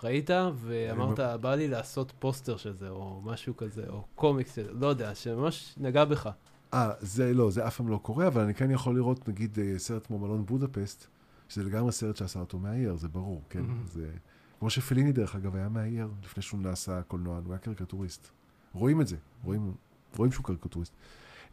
שראית 0.02 0.30
ואמרת, 0.54 1.20
בא 1.40 1.54
לי 1.54 1.68
לעשות 1.68 2.12
פוסטר 2.18 2.56
של 2.56 2.72
זה, 2.76 2.88
או 2.88 3.20
משהו 3.24 3.56
כזה, 3.56 3.84
או 3.88 4.04
קומיקס, 4.14 4.58
לא 4.58 4.86
יודע, 4.86 5.14
שממש 5.14 5.74
נגע 5.76 6.04
בך. 6.04 6.30
אה, 6.74 6.90
זה 7.00 7.34
לא, 7.34 7.50
זה 7.50 7.66
אף 7.66 7.76
פעם 7.76 7.88
לא 7.88 8.00
קורה, 8.02 8.26
אבל 8.26 8.42
אני 8.42 8.54
כן 8.54 8.70
יכול 8.70 8.94
לראות, 8.94 9.28
נגיד, 9.28 9.58
אה, 9.58 9.78
סרט 9.78 10.06
כמו 10.06 10.18
מלון 10.18 10.46
בודפסט, 10.46 11.06
שזה 11.48 11.64
לגמרי 11.64 11.92
סרט 11.92 12.16
שעשה 12.16 12.40
אותו 12.40 12.58
מאייר, 12.58 12.96
זה 12.96 13.08
ברור, 13.08 13.42
כן? 13.50 13.62
מהמם. 13.62 13.86
זה... 13.86 14.10
כמו 14.58 14.70
שפליני, 14.70 15.12
דרך 15.12 15.36
אגב, 15.36 15.56
היה 15.56 15.68
מאייר, 15.68 16.08
לפני 16.24 16.42
שהוא 16.42 16.60
נעשה 16.60 17.02
קולנוען, 17.02 17.44
הוא 17.44 17.52
היה 17.52 17.58
קריקטוריסט. 17.58 18.28
רואים 18.74 19.00
את 19.00 19.06
זה, 19.06 19.16
רואים, 19.44 19.74
רואים 20.16 20.32
שהוא 20.32 20.44
קריקטוריסט. 20.44 20.92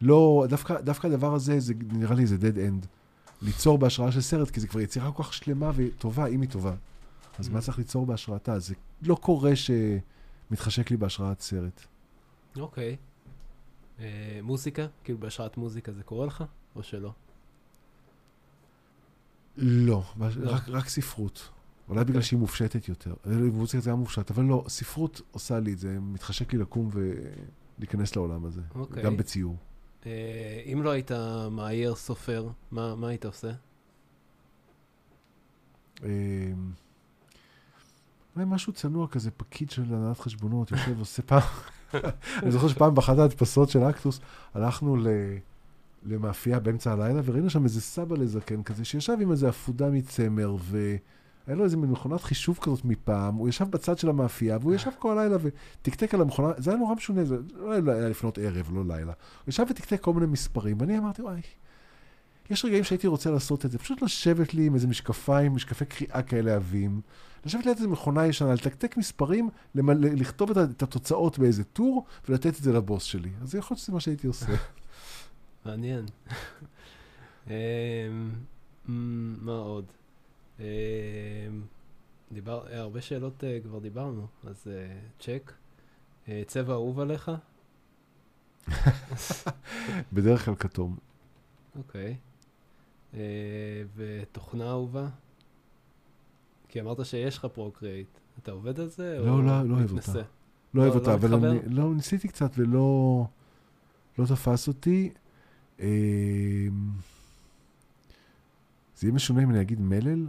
לא, 0.02 0.45
דווקא, 0.50 0.82
דווקא 0.82 1.08
הדבר 1.08 1.34
הזה, 1.34 1.60
זה, 1.60 1.74
נראה 1.91 2.16
לי 2.16 2.28
זה 2.28 2.36
dead 2.36 2.56
end. 2.56 2.86
ליצור 3.41 3.78
בהשראה 3.78 4.12
של 4.12 4.22
סרט, 4.22 4.50
כי 4.50 4.60
זה 4.60 4.68
כבר 4.68 4.80
יצירה 4.80 5.12
כל 5.12 5.24
כך 5.24 5.34
שלמה 5.34 5.72
וטובה, 5.76 6.26
אם 6.26 6.41
היא 6.41 6.50
טובה. 6.50 6.74
אז. 7.40 7.50
מה 7.50 7.62
צריך 7.62 7.78
ליצור 7.78 8.06
בהשראתה? 8.06 8.60
זה 8.60 8.76
לא 9.02 9.16
קורה 9.16 9.52
שמתחשק 9.56 10.92
לי 10.92 10.98
בהשראת 10.98 11.40
סרט. 11.40 11.82
אוקיי. 12.58 12.98
אה, 14.00 14.40
מוזיקה? 14.44 14.88
כאילו 15.04 15.20
בהשראת 15.20 15.58
מוזיקה 15.58 15.92
זה 15.92 16.04
קורה 16.04 16.26
לך, 16.26 16.44
או 16.76 16.84
שלא? 16.84 17.14
לא, 19.58 20.04
לא. 20.20 20.52
רק, 20.52 20.70
רק 20.70 20.90
ספרות. 20.90 21.50
אולי 21.90 22.00
אוקיי. 22.00 22.12
בגלל 22.12 22.22
שהיא 22.22 22.40
מופשטת 22.40 22.88
יותר. 22.88 23.14
אה, 23.28 23.32
מוזיקה 23.36 23.80
זה 23.80 23.90
היה 23.90 23.98
מופשט, 23.98 24.32
אבל 24.32 24.44
לא, 24.44 24.66
ספרות 24.68 25.22
עושה 25.32 25.60
לי 25.60 25.74
את 25.74 25.80
זה, 25.80 26.00
מתחשק 26.00 26.54
לי 26.54 26.60
לקום 26.60 26.90
ולהיכנס 26.94 28.16
לעולם 28.16 28.46
הזה. 28.46 28.62
אוקיי. 28.76 29.04
גם 29.04 29.18
בציור. 29.18 29.56
אה, 30.06 30.62
אם 30.74 30.84
לא 30.84 30.90
היית 30.90 31.12
מאייר 31.52 31.96
סופר, 31.96 32.50
מה 32.72 32.96
מה 32.96 33.08
היית 33.08 33.26
עושה? 33.26 33.52
אה, 36.04 36.10
אולי 38.40 38.52
משהו 38.52 38.74
צנוע 38.74 39.08
כזה, 39.08 39.32
פקיד 39.32 39.70
של 39.72 39.84
הנהלת 39.94 40.20
חשבונות, 40.20 40.72
יושב, 40.72 41.00
עושה 41.00 41.22
פעם... 41.22 41.42
אני 42.44 42.52
זוכר 42.52 42.68
שפעם 42.68 42.96
באחת 42.96 43.18
ההדפסות 43.18 43.70
של 43.70 43.84
אקטוס, 43.84 44.20
הלכנו 44.54 44.96
ל... 44.96 45.08
למאפייה 46.06 46.60
באמצע 46.60 46.92
הלילה, 46.92 47.22
וראינו 47.26 47.50
שם 47.50 47.64
איזה 47.64 47.82
סבא 47.82 48.16
לזקן 48.18 48.64
כזה, 48.64 48.86
שישב 48.86 49.18
עם 49.22 49.32
איזה 49.32 49.50
עפודה 49.50 49.90
מצמר, 49.90 50.56
והיה 50.62 51.56
לו 51.56 51.64
איזה 51.64 51.78
מין 51.78 51.92
מכונת 51.92 52.22
חישוב 52.22 52.60
כזאת 52.62 52.86
מפעם, 52.86 53.36
הוא 53.36 53.50
ישב 53.50 53.66
בצד 53.70 53.98
של 53.98 54.10
המאפייה, 54.10 54.58
והוא 54.62 54.74
ישב 54.74 54.92
כל 55.00 55.18
הלילה 55.18 55.38
ותקתק 55.42 56.14
על 56.14 56.22
המכונה, 56.22 56.54
זה 56.58 56.72
היה 56.72 56.80
נורא 56.80 56.96
משונה, 56.96 57.24
זה 57.24 57.38
לא 57.58 57.72
היה 57.72 58.10
לפנות 58.10 58.38
ערב, 58.38 58.70
לא 58.74 58.84
לילה. 58.88 59.14
הוא 59.46 59.50
ישב 59.50 59.66
ותקתק 59.70 60.02
כל 60.02 60.14
מיני 60.14 60.26
מספרים, 60.26 60.78
ואני 60.80 60.98
אמרתי, 60.98 61.22
וואי, 61.22 61.42
יש 62.50 62.66
רגעים 62.66 62.84
שהייתי 62.84 63.08
רוצה 63.08 63.32
לעשות 63.32 63.66
את 63.66 63.72
זה, 63.72 63.78
פשוט 63.78 64.02
לשבת 64.02 64.54
לי 64.54 64.66
עם 64.66 64.76
איזה 64.76 64.88
משקפיים, 64.88 65.56
משקפי 65.56 65.86
קריאה 65.86 66.22
כאלה 66.22 66.56
עבים, 66.56 67.02
לשבת 67.45 67.66
ליד 67.66 67.76
איזה 67.76 67.88
מכונה 67.88 68.28
ישנה, 68.28 68.54
לתקתק 68.54 68.97
מספרים, 68.97 69.50
למלא, 69.76 70.10
לכתוב 70.10 70.58
את, 70.58 70.84
התוצאות 70.84 71.39
באיזה 71.39 71.64
טור, 71.64 72.06
ולתת 72.30 72.47
את 72.58 72.64
זה 72.64 72.74
לבוס 72.74 73.04
שלי. 73.04 73.30
אז 73.41 73.56
יכול 73.56 73.76
להיות 73.76 73.84
שזה 73.84 73.93
מה 73.93 74.00
שהייתי 74.00 74.28
עושה. 74.28 74.54
מעניין. 75.66 76.06
אמ, 77.47 77.54
מה 79.41 79.52
עוד? 79.58 79.86
אמ, 80.60 80.66
דיבר, 82.32 82.68
אה, 82.72 82.80
הרבה 82.80 83.02
שאלות 83.02 83.43
אה, 83.43 83.60
כבר 83.64 83.80
דיברנו, 83.80 84.28
אז 84.43 84.68
אה, 84.68 85.00
צ'ק. 85.20 85.52
אה, 86.28 86.41
צבע 86.47 86.74
אהוב 86.74 87.00
עליך? 87.00 87.32
בדרך 90.14 90.45
כלל 90.45 90.56
כתום. 90.56 90.97
אוקיי. 91.76 92.08
אה, 92.08 92.28
ותוכנה 93.95 94.70
אהובה? 94.70 95.07
כי 96.68 96.82
אמרת 96.82 97.05
שיש 97.05 97.38
לך 97.38 97.45
Procreate. 97.45 98.07
אתה 98.43 98.51
עובד 98.51 98.80
על 98.80 98.88
זה? 98.88 99.20
לא, 99.20 99.43
לא, 99.43 99.64
לא 99.70 99.76
אוהב? 99.76 99.91
אותה. 99.91 100.14
לא 100.74 100.82
אוהב 100.82 100.93
לא- 100.93 100.99
אותה, 100.99 101.10
לא 101.12 101.16
אבל? 101.16 101.45
אני, 101.45 101.60
לא, 101.66 101.93
ניסיתי 101.95 102.28
קצת 102.28 102.51
ולא 102.57 103.26
לא 104.18 104.26
תפס 104.26 104.68
אותי. 104.68 105.10
אמ, 105.80 105.86
זה 108.95 109.07
יהיה 109.07 109.14
משונה 109.16 109.43
אם 109.43 109.49
אני 109.49 109.62
אגיד 109.62 109.82
מלל. 109.82 110.28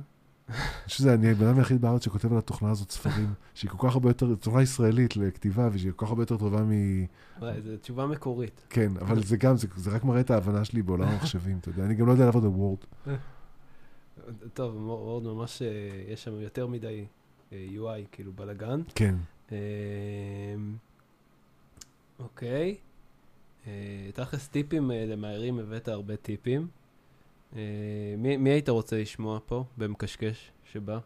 שזה, 0.87 1.15
אני 1.15 1.31
הבן 1.31 1.47
אדם 1.47 1.59
היחיד 1.59 1.81
בארץ 1.81 2.05
שכותב 2.05 2.33
על 2.33 2.39
התוכנה 2.39 2.71
הזאת 2.71 2.91
ספרים, 2.91 3.35
שהיא 3.55 3.71
כל 3.71 3.89
כך 3.89 3.95
הרבה 3.95 4.11
יותר, 4.11 4.35
תוכנה 4.35 4.63
ישראלית 4.63 5.17
לכתיבה, 5.17 5.69
ושהיא 5.73 5.93
כל 5.97 6.07
כך 6.07 6.11
הרבה 6.11 6.23
יותר 6.23 6.37
טובה 6.37 6.63
מ... 6.63 6.71
וואי, 7.39 7.63
זו 7.63 7.77
תשובה 7.77 8.07
מקורית. 8.07 8.67
כן, 8.71 8.93
אבל 9.01 9.23
זה 9.23 9.37
גם, 9.37 9.57
זה, 9.57 9.67
זה 9.77 9.91
רק 9.91 10.05
מראה 10.05 10.21
את 10.21 10.31
ההבנה 10.31 10.65
שלי 10.65 10.83
בעולם 10.83 11.09
המחשבים, 11.09 11.59
אתה 11.59 11.69
יודע, 11.69 11.85
אני 11.85 11.95
גם 11.95 12.07
לא 12.07 12.13
יודע 12.13 12.25
לעבוד 12.25 12.45
בוורד. 12.45 12.79
טוב, 14.55 14.77
וורד 14.77 15.23
ממש, 15.23 15.63
אה, 15.63 15.69
יש 16.09 16.25
שם 16.25 16.41
יותר 16.41 16.67
מדי 16.67 17.05
אה, 17.53 17.67
UI, 17.77 18.07
כאילו 18.13 18.33
בלאגן. 18.33 18.81
כן. 18.95 19.15
אמ, 19.53 19.57
אוקיי. 22.19 22.77
אה, 23.67 24.11
תכלס 24.15 24.49
טיפים 24.49 24.91
למהירים, 24.91 25.59
הבאת 25.59 25.89
הרבה 25.89 26.17
טיפים. 26.17 26.69
אה, 27.57 27.63
מי 28.19 28.37
מי 28.37 28.51
היית 28.51 28.69
רוצה 28.69 29.01
לשמוע 29.01 29.39
פה, 29.47 29.65
במקשקש 29.79 30.53
שבא? 30.65 30.99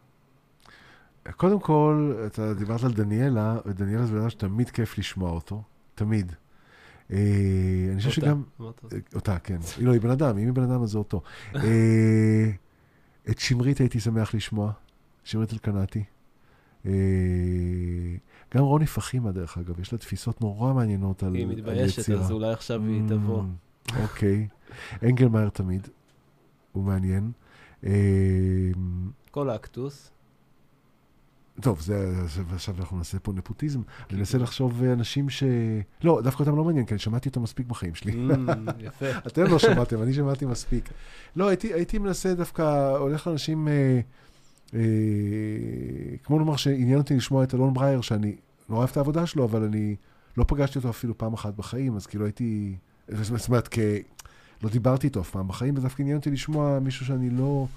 קודם 1.31 1.59
כל, 1.59 2.13
אתה 2.25 2.53
דיברת 2.53 2.83
על 2.83 2.93
דניאלה, 2.93 3.57
ודניאלה 3.65 4.05
זה 4.05 4.11
בן 4.13 4.19
אדם 4.19 4.29
שתמיד 4.29 4.69
כיף 4.69 4.97
לשמוע 4.97 5.31
אותו, 5.31 5.63
תמיד. 5.95 6.31
אה, 7.11 7.17
אני 7.91 7.97
חושב 7.97 8.09
שגם... 8.09 8.43
אה, 8.61 8.65
אותה, 9.15 9.39
כן. 9.39 9.57
היא 9.77 9.85
לא, 9.85 9.91
היא 9.91 10.01
בן 10.01 10.09
אדם, 10.09 10.37
אם 10.37 10.45
היא 10.45 10.53
בן 10.53 10.63
אדם 10.63 10.83
אז 10.83 10.89
זה 10.89 10.97
אותו. 10.97 11.21
אה, 11.55 12.51
את 13.29 13.39
שמרית 13.39 13.77
הייתי 13.77 13.99
שמח 13.99 14.33
לשמוע, 14.33 14.71
שמרית 15.23 15.53
אלקנתי. 15.53 16.03
גם 18.55 18.63
רוני 18.63 18.85
פחימה, 18.85 19.31
דרך 19.31 19.57
אגב, 19.57 19.79
יש 19.79 19.93
לה 19.93 19.97
תפיסות 19.97 20.41
נורא 20.41 20.73
מעניינות 20.73 21.23
על, 21.23 21.35
היא 21.35 21.43
על 21.43 21.49
מתביישת, 21.51 21.97
יצירה. 21.97 22.21
אז 22.21 22.31
אולי 22.31 22.53
עכשיו 22.53 22.81
היא 22.83 23.01
Mm, 23.05 23.09
תבוא. 23.09 23.43
אוקיי. 24.01 24.47
אנגלמאייר 25.03 25.49
תמיד, 25.49 25.87
הוא 26.75 26.83
מעניין. 26.83 27.31
אה, 27.85 27.91
כל 29.31 29.49
האקטוס. 29.49 30.11
טוב, 31.61 31.81
זה, 31.81 32.27
זה, 32.27 32.41
עכשיו 32.53 32.75
אנחנו 32.79 32.97
נעשה 32.97 33.19
פה 33.19 33.33
נפוטיזם. 33.33 33.81
אני 34.09 34.17
מנסה 34.17 34.37
לחשוב 34.37 34.83
אה, 34.83 34.93
אנשים 34.93 35.29
ש... 35.29 35.43
לא, 36.03 36.21
דווקא 36.23 36.43
אותם 36.43 36.55
לא 36.55 36.63
מעניין, 36.63 36.85
כי 36.85 36.93
אני 36.93 36.99
שמעתי 36.99 37.29
אותם 37.29 37.41
מספיק 37.41 37.67
בחיים 37.67 37.95
שלי. 37.95 38.11
אמ, 38.11 38.47
יפה. 38.79 39.05
אתם 39.27 39.43
לא 39.43 39.59
שמעתם, 39.59 40.01
אני 40.01 40.13
שמעתי 40.13 40.45
מספיק. 40.45 40.89
לא, 41.35 41.47
הייתי, 41.47 41.73
הייתי 41.73 41.97
מנסה 41.97 42.33
דווקא, 42.33 42.97
הולך 42.97 43.27
לאנשים, 43.27 43.67
אה, 43.67 43.99
אה, 44.73 44.79
כמו 46.23 46.39
נאמר 46.39 46.55
שעניין 46.55 46.97
אותי 46.97 47.15
לשמוע 47.15 47.43
את 47.43 47.53
אלון 47.55 47.73
ברייר, 47.73 48.01
שאני 48.01 48.35
נורא 48.69 48.79
אוהב 48.79 48.89
את 48.89 48.97
העבודה 48.97 49.25
שלו, 49.25 49.45
אבל 49.45 49.63
אני 49.63 49.95
לא 50.37 50.45
פגשתי 50.47 50.77
אותו 50.77 50.89
אפילו 50.89 51.17
פעם 51.17 51.33
אחת 51.33 51.53
בחיים, 51.55 51.95
אז 51.95 52.05
כאילו 52.05 52.25
הייתי, 52.25 52.75
זאת 53.07 53.47
אומרת. 53.47 53.67
לא 54.65 54.71
דיברתי 54.71 55.07
איתו 55.07 55.21
אף 55.21 55.29
פעם 55.29 55.47
בחיים, 55.47 55.77
ודווקא 55.77 56.01
עניין 56.01 56.17
אותי 56.17 56.31
לשמוע 56.31 56.79
מישהו 56.79 57.05
שאני 57.05 57.29
לא... 57.29 57.67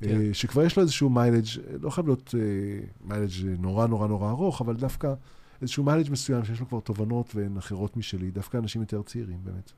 כן. 0.00 0.20
אה, 0.20 0.34
שכבר 0.34 0.62
יש 0.62 0.76
לו 0.76 0.82
איזשהו 0.82 1.10
מיילג', 1.10 1.46
לא 1.80 1.90
חייב 1.90 2.06
להיות 2.06 2.34
אה, 2.34 2.40
מיילג' 3.04 3.30
נורא 3.58 3.86
נורא 3.86 4.08
נורא 4.08 4.30
ארוך, 4.30 4.60
אבל 4.60 4.76
דווקא 4.76 5.14
איזשהו 5.62 5.84
מיילג' 5.84 6.10
מסוים 6.10 6.44
שיש 6.44 6.60
לו 6.60 6.68
כבר 6.68 6.80
תובנות 6.80 7.34
והן 7.34 7.56
אחרות 7.56 7.96
משלי, 7.96 8.30
דווקא 8.30 8.56
אנשים 8.56 8.80
יותר 8.80 9.02
צעירים 9.02 9.38
באמת. 9.44 9.72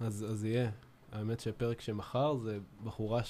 אז 0.00 0.26
אז 0.30 0.44
יהיה. 0.44 0.70
האמת 1.12 1.40
שהפרק 1.40 1.80
שמחר 1.80 2.36
זה 2.36 2.58
בחורה 2.84 3.20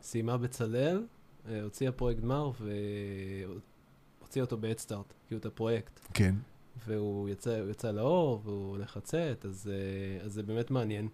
שסיימה 0.00 0.36
בצלאל, 0.36 1.06
אה, 1.48 1.62
הוציאה 1.62 1.92
פרויקט 1.92 2.20
גמר 2.20 2.50
והוציאה 4.20 4.44
אותו 4.44 4.56
בהדסטארט, 4.56 5.14
כאילו 5.26 5.40
את 5.40 5.46
הפרויקט. 5.46 6.00
כן. 6.14 6.34
והוא 6.86 7.28
יצא, 7.28 7.64
יצא 7.70 7.90
לאור, 7.90 8.42
והוא 8.44 8.70
הולך 8.70 8.96
לצאת, 8.96 9.46
אז, 9.46 9.70
אה, 9.72 10.24
אז 10.24 10.32
זה 10.32 10.42
באמת 10.42 10.70
מעניין. 10.70 11.08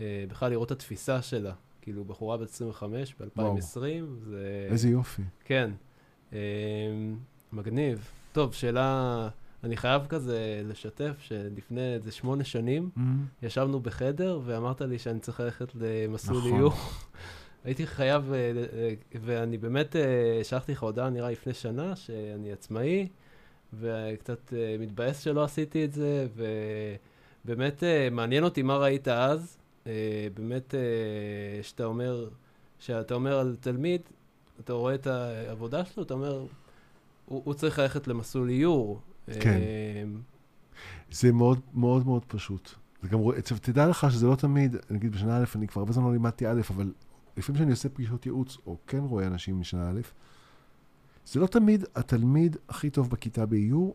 אה, 0.00 0.24
בכלל 0.28 0.50
לראות 0.50 0.72
את 0.72 0.76
התפיסה 0.76 1.22
שלה. 1.22 1.52
כאילו, 1.82 2.04
בחורה 2.04 2.36
בת 2.36 2.48
25 2.48 3.14
ב-2020, 3.20 3.80
זה... 4.24 4.68
איזה 4.70 4.88
יופי. 4.88 5.22
כן. 5.44 5.70
אה, 6.32 6.38
מגניב. 7.52 8.10
טוב, 8.32 8.54
שאלה, 8.54 9.28
אני 9.64 9.76
חייב 9.76 10.06
כזה 10.08 10.62
לשתף 10.64 11.16
שלפני 11.20 11.94
איזה 11.94 12.12
שמונה 12.12 12.44
שנים, 12.44 12.90
ישבנו 13.42 13.80
בחדר 13.80 14.40
ואמרת 14.44 14.80
לי 14.80 14.98
שאני 14.98 15.20
צריך 15.20 15.40
ללכת 15.40 15.72
למסלול 15.74 16.38
נכון. 16.38 16.54
איור. 16.54 16.72
הייתי 17.64 17.86
חייב, 17.86 18.32
אה, 18.32 18.94
ואני 19.20 19.58
באמת 19.58 19.96
שלחתי 20.42 20.72
לך 20.72 20.82
הודעה, 20.82 21.10
נראה 21.10 21.30
לפני 21.30 21.54
שנה, 21.54 21.96
שאני 21.96 22.52
עצמאי, 22.52 23.08
וקצת 23.80 24.52
מתבאס 24.78 25.20
שלא 25.20 25.44
עשיתי 25.44 25.84
את 25.84 25.92
זה, 25.92 26.26
ובאמת 27.44 27.82
מעניין 28.10 28.44
אותי 28.44 28.62
מה 28.62 28.76
ראית 28.76 29.08
אז. 29.08 29.57
באמת, 30.34 30.74
שאתה 31.62 31.84
אומר, 31.84 32.28
שאתה 32.78 33.14
אומר 33.14 33.38
על 33.38 33.56
תלמיד, 33.60 34.00
אתה 34.60 34.72
רואה 34.72 34.94
את 34.94 35.06
העבודה 35.06 35.84
שלו, 35.84 36.02
אתה 36.02 36.14
אומר, 36.14 36.46
הוא, 37.26 37.42
הוא 37.44 37.54
צריך 37.54 37.78
ללכת 37.78 38.08
למסלול 38.08 38.48
איור. 38.48 39.00
כן. 39.40 39.60
זה 41.10 41.32
מאוד 41.32 41.60
מאוד 41.74 42.06
מאוד 42.06 42.24
פשוט. 42.24 42.70
זה 43.02 43.08
גם, 43.08 43.18
עכשיו, 43.38 43.58
תדע 43.58 43.86
לך 43.86 44.06
שזה 44.10 44.26
לא 44.26 44.34
תמיד, 44.34 44.76
נגיד 44.90 45.12
בשנה 45.12 45.36
א', 45.36 45.44
אני 45.54 45.68
כבר 45.68 45.80
הרבה 45.80 45.92
זמן 45.92 46.04
לא 46.04 46.12
לימדתי 46.12 46.46
א', 46.46 46.60
אבל 46.70 46.92
לפעמים 47.36 47.56
כשאני 47.56 47.70
עושה 47.70 47.88
פגישות 47.88 48.26
ייעוץ, 48.26 48.56
או 48.66 48.76
כן 48.86 48.98
רואה 48.98 49.26
אנשים 49.26 49.60
משנה 49.60 49.90
א', 49.90 50.00
זה 51.26 51.40
לא 51.40 51.46
תמיד 51.46 51.84
התלמיד 51.94 52.56
הכי 52.68 52.90
טוב 52.90 53.10
בכיתה 53.10 53.46
באיור, 53.46 53.94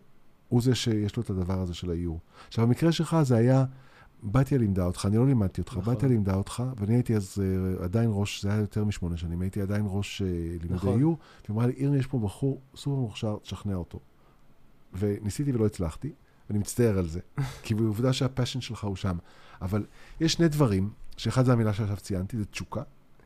הוא 0.49 0.61
זה 0.61 0.75
שיש 0.75 1.17
לו 1.17 1.23
את 1.23 1.29
הדבר 1.29 1.61
הזה 1.61 1.73
של 1.73 1.89
האיור. 1.89 2.19
עכשיו, 2.47 2.67
במקרה 2.67 2.91
שלך 2.91 3.17
זה 3.21 3.35
היה, 3.35 3.65
בתיה 4.23 4.57
לימדה 4.57 4.85
אותך, 4.85 5.05
אני 5.05 5.17
לא 5.17 5.27
לימדתי 5.27 5.61
אותך, 5.61 5.77
נכון. 5.77 5.95
בתיה 5.95 6.09
לימדה 6.09 6.35
אותך, 6.35 6.63
ואני 6.77 6.93
הייתי 6.93 7.15
אז 7.15 7.37
uh, 7.37 7.83
עדיין 7.83 8.09
ראש, 8.13 8.43
זה 8.43 8.51
היה 8.51 8.59
יותר 8.59 8.83
משמונה 8.83 9.17
שנים, 9.17 9.41
הייתי 9.41 9.61
עדיין 9.61 9.85
ראש 9.87 10.21
uh, 10.21 10.25
לימודי 10.63 10.73
נכון. 10.73 10.99
איור, 10.99 11.17
והיא 11.43 11.53
אמרה 11.55 11.67
לי, 11.67 11.73
אירני, 11.73 11.97
יש 11.97 12.07
פה 12.07 12.19
בחור 12.19 12.61
סופר 12.75 12.95
מוכשר, 12.95 13.37
תשכנע 13.41 13.75
אותו. 13.75 13.99
וניסיתי 14.93 15.51
ולא 15.51 15.65
הצלחתי, 15.65 16.11
ואני 16.49 16.59
מצטער 16.59 16.97
על 16.97 17.07
זה, 17.07 17.19
כי 17.63 17.75
בעובדה 17.75 18.13
שהפאשן 18.13 18.61
שלך 18.61 18.83
הוא 18.83 18.95
שם. 18.95 19.17
אבל 19.61 19.85
יש 20.19 20.33
שני 20.33 20.47
דברים, 20.47 20.89
שאחד 21.17 21.45
זה 21.45 21.53
המילה 21.53 21.73
שעכשיו 21.73 21.97
ציינתי, 21.97 22.37
זה 22.37 22.45
תשוקה. 22.45 22.83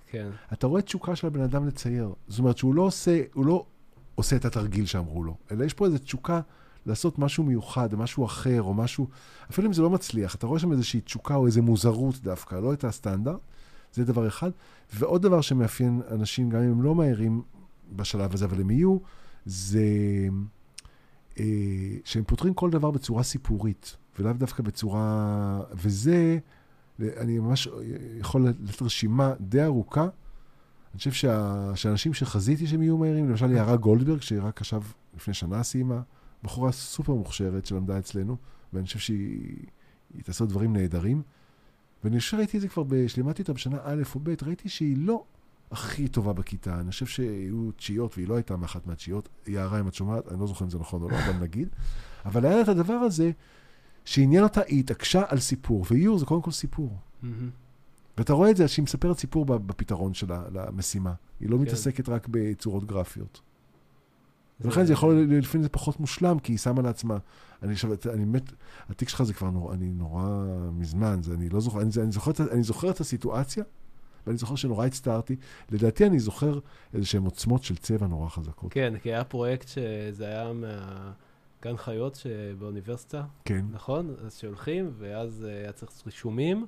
כן. 0.08 0.30
אתה 0.54 0.68
רואה 0.68 0.82
תשוקה 0.82 1.16
של 1.16 1.28
הבן 1.28 1.42
אדם 1.42 1.68
לצייר. 1.68 2.14
זאת 2.28 2.40
אומרת 2.40 2.58
שהוא 2.58 2.76
לא 2.76 2.82
עושה, 2.82 3.22
הוא 3.34 3.46
לא 3.46 3.66
עושה 4.16 4.36
את 4.36 4.46
התרגיל 4.46 4.86
שאמרו 4.86 5.24
לו, 5.24 5.38
אלא 5.52 5.66
יש 5.66 5.74
פה 5.74 5.86
איזו 5.86 5.98
תשוקה 5.98 6.42
לעשות 6.88 7.20
משהו 7.20 7.44
מיוחד, 7.44 7.96
משהו 7.96 8.26
אחר, 8.26 8.62
או 8.62 8.74
משהו, 8.74 9.08
אפילו 9.52 9.68
אם 9.68 9.74
זה 9.74 9.82
לא 9.82 9.90
מצליח, 9.90 10.36
אתה 10.36 10.48
רואה 10.48 10.60
שם 10.60 10.72
איזושהי 10.72 11.02
תשוקה 11.02 11.36
או 11.36 11.46
איזו 11.46 11.62
מוזרות 11.62 12.16
דווקא, 12.24 12.56
לא 12.56 12.74
את 12.74 12.84
הסטנדרט, 12.84 13.40
זה 13.94 14.06
דבר 14.06 14.28
אחד. 14.28 14.52
ועוד 14.94 15.22
דבר 15.22 15.42
שמאפיין 15.42 16.02
אנשים, 16.12 16.50
גם 16.50 16.62
אם 16.62 16.72
הם 16.72 16.82
לא 16.82 16.96
מהירים 16.96 17.42
בשלב 17.96 18.34
הזה, 18.34 18.46
אבל 18.46 18.62
הם 18.62 18.72
יהיו, 18.72 18.98
זה 19.46 19.80
אה, 21.40 21.46
שהם 22.04 22.24
פותרים 22.24 22.54
כל 22.54 22.70
דבר 22.70 22.92
בצורה 22.92 23.24
סיפורית, 23.24 23.96
ולאו 24.20 24.34
דווקא 24.34 24.64
בצורה... 24.64 25.62
וזה... 25.74 26.40
אני 27.18 27.40
ממש 27.40 27.68
יכול 28.20 28.48
לתת 28.48 28.82
רשימה 28.82 29.34
די 29.40 29.64
ארוכה. 29.64 30.02
אני 30.02 30.98
חושב 30.98 31.12
שה, 31.12 31.72
שהאנשים 31.76 32.14
שחזיתי 32.14 32.68
שהם 32.68 32.82
יהיו 32.82 32.98
מהירים, 32.98 33.30
למשל 33.30 33.52
יערה 33.52 33.76
גולדברג, 33.76 34.22
שהיא 34.22 34.40
רק 34.42 34.62
עכשיו, 34.62 34.84
לפני 35.16 35.34
שנה 35.34 35.64
סיימה, 35.64 36.02
בחורה 36.44 36.72
סופר 36.72 37.14
מוכשרת 37.14 37.66
שלמדה 37.66 38.00
אצלנו, 38.00 38.38
ואני 38.74 38.86
חושב 38.86 39.00
שהיא 39.00 40.24
תעשה 40.24 40.46
דברים 40.46 40.74
נהדרים. 40.74 41.22
ואני 42.04 42.20
חושב 42.20 42.32
שראיתי 42.32 42.58
את 42.58 42.62
זה 42.62 42.68
כבר, 42.68 42.84
כשלימדתי 43.06 43.42
אותה 43.42 43.54
בשנה 43.54 43.78
א' 43.84 44.04
או 44.16 44.20
ב', 44.24 44.34
ראיתי 44.46 44.70
שהיא 44.70 44.98
לא 44.98 45.24
הכי 45.72 46.08
טובה 46.08 46.34
בכיתה. 46.34 46.80
אני 46.80 46.92
חושב 46.92 47.06
שהיו 47.06 47.72
תשיעיות, 47.72 48.18
והיא 48.18 48.28
לא 48.28 48.36
הייתה 48.36 48.58
מאחת 48.58 48.88
מהתשיעיות. 48.88 49.30
יערה, 49.48 49.80
אם 49.80 49.88
את 49.88 49.94
שומעת, 49.94 50.32
אני 50.32 50.40
לא 50.40 50.48
זוכר 50.48 50.66
אם 50.66 50.70
זה 50.70 50.80
נכון 50.80 51.02
או 51.02 51.10
לא, 51.10 51.18
אבל 51.18 51.40
נגיד. 51.40 51.70
אבל 52.26 52.46
היה 52.46 52.56
לה 52.56 52.62
את 52.62 52.68
הדבר 52.68 52.94
הזה, 52.94 53.32
שעניין 54.06 54.44
אותה, 54.44 54.62
היא 54.68 54.80
התעקשה 54.80 55.24
על 55.28 55.40
סיפור, 55.40 55.86
ואיור 55.92 56.20
זה 56.20 56.26
קודם 56.26 56.42
כל 56.42 56.52
סיפור. 56.52 56.98
Mm-hmm. 57.24 57.28
ואתה 58.18 58.34
רואה 58.34 58.52
את 58.52 58.58
זה, 58.58 58.68
שהיא 58.68 58.84
מספרת 58.84 59.20
סיפור 59.20 59.46
בפתרון 59.46 60.14
שלה 60.14 60.44
למשימה. 60.54 61.14
היא 61.40 61.50
לא 61.50 61.56
כן. 61.58 61.62
מתעסקת 61.62 62.10
רק 62.10 62.28
בצורות 62.32 62.86
גרפיות. 62.86 63.42
ולכן 64.62 64.86
זה 64.86 64.94
יכול, 64.94 65.28
לפעמים 65.30 65.64
זה 65.64 65.70
פחות 65.70 66.00
מושלם, 66.00 66.40
כי 66.40 66.52
היא 66.52 66.58
שמה 66.58 66.82
לעצמה. 66.82 67.18
אני 67.64 67.72
עכשיו, 67.72 67.92
אני 68.14 68.26
באמת, 68.26 68.52
התיק 68.90 69.10
שלך 69.10 69.24
זה 69.24 69.34
כבר 69.34 69.50
נורא, 69.50 69.74
אני 69.74 69.92
נורא 69.92 70.46
מזמן, 70.72 71.20
זה, 71.24 71.34
אני 71.34 71.50
לא 71.50 71.60
זוכר, 71.60 71.82
אני, 71.82 71.90
אני, 72.04 72.12
זוכר, 72.12 72.32
אני 72.52 72.64
זוכר 72.64 72.90
את 72.90 73.00
הסיטואציה, 73.00 73.64
ואני 74.28 74.38
זוכר 74.38 74.56
שנורא 74.56 74.86
הצטערתי. 74.86 75.36
לדעתי 75.72 76.06
אני 76.06 76.20
זוכר 76.20 76.60
איזה 76.94 77.06
שהן 77.06 77.24
עוצמות 77.24 77.64
של 77.64 77.76
צבע 77.76 78.08
נורא 78.08 78.30
חזקות. 78.30 78.74
כן, 78.74 78.94
כי 79.02 79.10
היה 79.10 79.24
פרויקט 79.24 79.68
שזה 79.68 80.26
היה 80.26 80.54
מה... 80.54 81.12
גן 81.62 81.78
חיות 81.78 82.16
שבאוניברסיטה, 82.16 83.24
כן. 83.46 83.66
נכון? 83.72 84.16
אז 84.26 84.38
שהולכים, 84.38 84.92
ואז 84.98 85.46
uh, 85.46 85.50
היה 85.50 85.72
צריך 85.72 85.92
רישומים, 86.06 86.66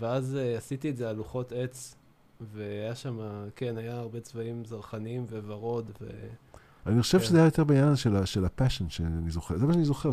ואז 0.00 0.36
uh, 0.36 0.58
עשיתי 0.58 0.90
את 0.90 0.96
זה 0.96 1.10
על 1.10 1.16
לוחות 1.16 1.52
עץ, 1.52 1.96
והיה 2.40 2.94
שם, 2.94 3.18
כן, 3.56 3.76
היה 3.78 3.96
הרבה 3.96 4.20
צבעים 4.20 4.64
זרחניים 4.64 5.26
וורוד, 5.46 5.90
ו... 6.00 6.06
אני 6.86 7.02
חושב 7.02 7.18
כן. 7.18 7.24
שזה 7.24 7.38
היה 7.38 7.44
יותר 7.44 7.64
בעניין 7.64 7.96
של, 7.96 8.24
של 8.24 8.44
הפאשן 8.44 8.88
שאני 8.88 9.30
זוכר. 9.30 9.58
זה 9.58 9.66
מה 9.66 9.72
שאני 9.72 9.84
זוכר, 9.84 10.10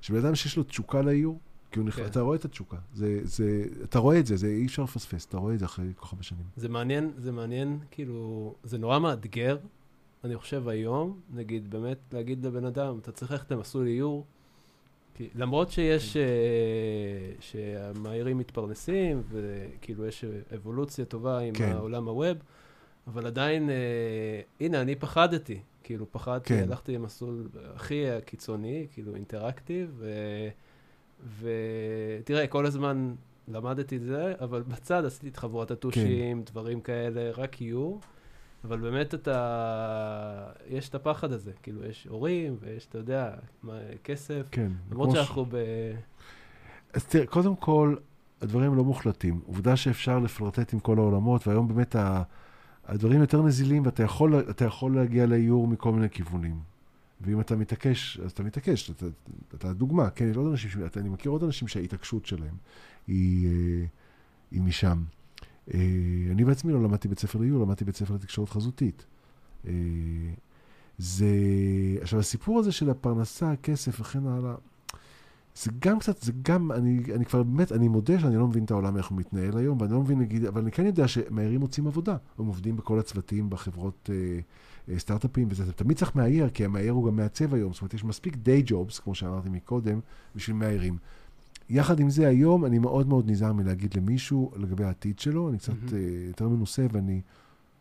שבן 0.00 0.18
אדם 0.18 0.34
שיש 0.34 0.56
לו 0.56 0.62
תשוקה 0.62 1.02
לאיור, 1.02 1.38
כי 1.70 1.80
הוא 1.80 1.90
כן. 1.90 2.06
אתה 2.06 2.20
רואה 2.20 2.36
את 2.36 2.44
התשוקה. 2.44 2.76
זה, 2.94 3.20
זה, 3.22 3.64
אתה 3.82 3.98
רואה 3.98 4.18
את 4.18 4.26
זה, 4.26 4.36
זה 4.36 4.46
אי 4.46 4.66
אפשר 4.66 4.82
לפספס, 4.82 5.26
אתה 5.26 5.36
רואה 5.36 5.54
את 5.54 5.58
זה 5.58 5.64
אחרי 5.64 5.86
כל 5.96 6.06
כך 6.06 6.12
הרבה 6.12 6.22
שנים. 6.22 6.44
זה 6.56 6.68
מעניין, 6.68 7.10
זה 7.18 7.32
מעניין, 7.32 7.78
כאילו, 7.90 8.54
זה 8.64 8.78
נורא 8.78 8.98
מאתגר, 8.98 9.56
אני 10.24 10.36
חושב 10.36 10.68
היום, 10.68 11.20
נגיד, 11.34 11.70
באמת 11.70 11.98
להגיד 12.12 12.46
לבן 12.46 12.64
אדם, 12.64 12.98
אתה 12.98 13.12
צריך 13.12 13.30
ללכת 13.30 13.50
למסלול 13.50 13.86
איור, 13.86 14.24
כי 15.14 15.28
למרות 15.34 15.70
שיש, 15.70 16.16
uh, 16.16 17.42
שהמהירים 17.42 18.38
מתפרנסים, 18.38 19.22
וכאילו 19.30 20.06
יש 20.06 20.24
אבולוציה 20.54 21.04
טובה 21.04 21.38
עם 21.38 21.54
כן. 21.54 21.72
העולם 21.72 22.08
הווב, 22.08 22.36
אבל 23.06 23.26
עדיין, 23.26 23.68
uh, 23.68 23.72
הנה, 24.64 24.80
אני 24.80 24.94
פחדתי, 24.94 25.60
כאילו 25.92 26.12
פחדתי, 26.12 26.48
כן. 26.48 26.62
הלכתי 26.62 26.94
למסלול 26.94 27.48
הכי 27.74 28.04
קיצוני, 28.24 28.86
כאילו 28.92 29.14
אינטראקטיב, 29.14 30.02
ותראה, 31.40 32.46
כל 32.46 32.66
הזמן 32.66 33.14
למדתי 33.48 33.96
את 33.96 34.02
זה, 34.02 34.34
אבל 34.40 34.62
בצד 34.62 35.04
עשיתי 35.04 35.28
את 35.28 35.36
חבורת 35.36 35.70
הטושים, 35.70 36.38
כן. 36.38 36.44
דברים 36.52 36.80
כאלה, 36.80 37.30
רק 37.30 37.60
איור. 37.60 38.00
אבל 38.64 38.78
באמת 38.78 39.14
אתה, 39.14 40.50
יש 40.68 40.88
את 40.88 40.94
הפחד 40.94 41.32
הזה, 41.32 41.52
כאילו 41.62 41.84
יש 41.84 42.06
הורים 42.10 42.56
ויש, 42.60 42.86
אתה 42.86 42.98
יודע, 42.98 43.30
מה, 43.62 43.78
כסף. 44.04 44.48
כן. 44.50 44.72
למרות 44.90 45.10
שאנחנו 45.10 45.44
ב... 45.44 45.56
אז 46.92 47.04
תראה, 47.04 47.26
קודם 47.26 47.56
כל, 47.56 47.96
הדברים 48.40 48.74
לא 48.74 48.84
מוחלטים. 48.84 49.40
עובדה 49.46 49.76
שאפשר 49.76 50.18
לפלרטט 50.18 50.72
עם 50.72 50.80
כל 50.80 50.98
העולמות, 50.98 51.46
והיום 51.46 51.68
באמת 51.68 51.96
ה... 51.96 52.22
הדברים 52.86 53.20
יותר 53.20 53.42
נזילים, 53.42 53.86
ואתה 53.86 54.02
יכול, 54.02 54.34
יכול 54.64 54.96
להגיע 54.96 55.26
לאיור 55.26 55.68
מכל 55.68 55.92
מיני 55.92 56.10
כיוונים. 56.10 56.72
ואם 57.20 57.40
אתה 57.40 57.56
מתעקש, 57.56 58.20
אז 58.24 58.30
אתה 58.30 58.42
מתעקש, 58.42 58.90
אתה, 58.90 59.06
אתה 59.54 59.72
דוגמה, 59.72 60.10
כן, 60.10 60.30
יש 60.30 60.36
עוד 60.36 60.46
אנשים, 60.46 60.70
אני 60.96 61.08
מכיר 61.08 61.32
עוד 61.32 61.44
אנשים 61.44 61.68
שההתעקשות 61.68 62.26
שלהם 62.26 62.54
היא, 63.06 63.46
אה, 63.46 63.84
היא 64.50 64.62
משם. 64.62 65.02
אה, 65.74 65.80
אני 66.30 66.44
בעצמי 66.44 66.72
לא 66.72 66.82
למדתי 66.82 67.08
בית 67.08 67.18
ספר 67.18 67.38
לאיור, 67.38 67.62
למדתי 67.62 67.84
בית 67.84 67.96
ספר 67.96 68.14
לתקשורת 68.14 68.48
חזותית. 68.48 69.06
אה, 69.66 69.72
זה... 70.98 71.26
עכשיו, 72.00 72.18
הסיפור 72.18 72.58
הזה 72.58 72.72
של 72.72 72.90
הפרנסה, 72.90 73.52
הכסף 73.52 74.00
וכן 74.00 74.26
הלאה, 74.26 74.54
זה 75.56 75.70
גם 75.78 75.98
קצת, 75.98 76.22
זה 76.22 76.32
גם, 76.42 76.72
אני, 76.72 77.02
אני 77.14 77.24
כבר 77.24 77.42
באמת, 77.42 77.72
אני 77.72 77.88
מודה 77.88 78.20
שאני 78.20 78.36
לא 78.36 78.46
מבין 78.46 78.64
את 78.64 78.70
העולם 78.70 78.96
איך 78.96 79.06
הוא 79.06 79.18
מתנהל 79.18 79.58
היום, 79.58 79.80
ואני 79.80 79.92
לא 79.92 80.00
מבין, 80.00 80.18
נגיד, 80.18 80.44
אבל 80.44 80.60
אני 80.60 80.70
כן 80.72 80.86
יודע 80.86 81.08
שמהירים 81.08 81.60
מוצאים 81.60 81.86
עבודה. 81.86 82.16
הם 82.38 82.46
עובדים 82.46 82.76
בכל 82.76 82.98
הצוותים 82.98 83.50
בחברות 83.50 84.10
אה, 84.12 84.40
אה, 84.88 84.98
סטארט-אפים, 84.98 85.48
וזה 85.50 85.72
תמיד 85.72 85.96
צריך 85.96 86.16
מהעיר, 86.16 86.48
כי 86.48 86.64
המהיר 86.64 86.92
הוא 86.92 87.06
גם 87.06 87.16
מעצב 87.16 87.54
היום. 87.54 87.72
זאת 87.72 87.82
אומרת, 87.82 87.94
יש 87.94 88.04
מספיק 88.04 88.36
דיי 88.36 88.62
ג'ובס, 88.66 88.98
כמו 88.98 89.14
שאמרתי 89.14 89.48
מקודם, 89.48 90.00
בשביל 90.36 90.56
מהירים. 90.56 90.98
יחד 91.68 92.00
עם 92.00 92.10
זה, 92.10 92.28
היום 92.28 92.64
אני 92.64 92.78
מאוד 92.78 93.08
מאוד 93.08 93.30
נזהר 93.30 93.52
מלהגיד 93.52 93.94
למישהו 93.96 94.52
לגבי 94.56 94.84
העתיד 94.84 95.18
שלו, 95.18 95.48
אני 95.48 95.58
קצת 95.58 95.72
mm-hmm. 95.72 95.90
uh, 95.90 96.28
יותר 96.28 96.48
מנוסה 96.48 96.86
ואני 96.92 97.20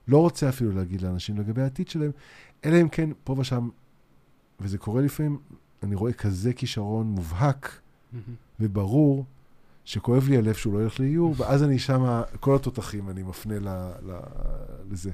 לא 0.07 0.17
רוצה 0.17 0.49
אפילו 0.49 0.71
להגיד 0.71 1.01
לאנשים 1.01 1.37
לגבי 1.37 1.61
העתיד 1.61 1.87
שלהם, 1.87 2.11
אלא 2.65 2.81
אם 2.81 2.89
כן, 2.89 3.09
פה 3.23 3.35
ושם, 3.39 3.69
וזה 4.59 4.77
קורה 4.77 5.01
לפעמים, 5.01 5.37
אני 5.83 5.95
רואה 5.95 6.13
כזה 6.13 6.53
כישרון 6.53 7.07
מובהק. 7.07 7.81
וברור, 8.59 9.25
שכואב 9.85 10.27
לי 10.29 10.37
הלב 10.37 10.53
שהוא 10.53 10.73
לא 10.73 10.83
ילך 10.83 10.99
לאיור, 10.99 11.33
ואז 11.37 11.63
אני 11.63 11.79
שמה, 11.79 12.23
כל 12.39 12.55
התותחים 12.55 13.09
אני 13.09 13.23
מפנה 13.23 13.59
ל, 13.59 13.67
ל, 14.05 14.19
לזה. 14.91 15.11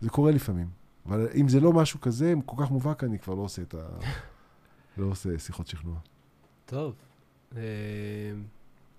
זה 0.00 0.10
קורה 0.10 0.32
לפעמים. 0.32 0.68
אבל 1.06 1.28
אם 1.34 1.48
זה 1.48 1.60
לא 1.60 1.72
משהו 1.72 2.00
כזה, 2.00 2.34
כל 2.46 2.64
כך 2.64 2.70
מובהק, 2.70 3.04
אני 3.04 3.18
כבר 3.18 3.34
לא 3.34 3.40
עושה 3.42 3.62
את 3.62 3.74
ה... 3.74 3.88
לא 4.98 5.06
עושה 5.06 5.38
שיחות 5.38 5.66
שכנוע. 5.66 5.96
טוב. 6.66 6.94
אה, 7.56 7.62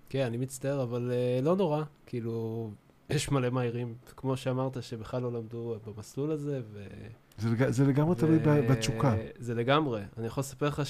כן, 0.08 0.26
אני 0.26 0.36
מצטער, 0.36 0.82
אבל 0.82 1.10
אה, 1.12 1.40
לא 1.42 1.56
נורא. 1.56 1.82
כאילו, 2.06 2.70
יש 3.10 3.30
מלא 3.30 3.50
מהירים, 3.50 3.94
כמו 4.16 4.36
שאמרת, 4.36 4.82
שבכלל 4.82 5.22
לא 5.22 5.32
למדו 5.32 5.76
במסלול 5.86 6.30
הזה, 6.30 6.60
ו... 6.72 6.86
זה, 7.38 7.50
לג... 7.50 7.70
זה 7.70 7.86
לגמרי 7.86 8.12
ו... 8.12 8.18
תלוי 8.18 8.38
בתשוקה. 8.38 9.14
זה 9.38 9.54
לגמרי. 9.54 10.02
אני 10.18 10.26
יכול 10.26 10.40
לספר 10.40 10.66
לך 10.66 10.82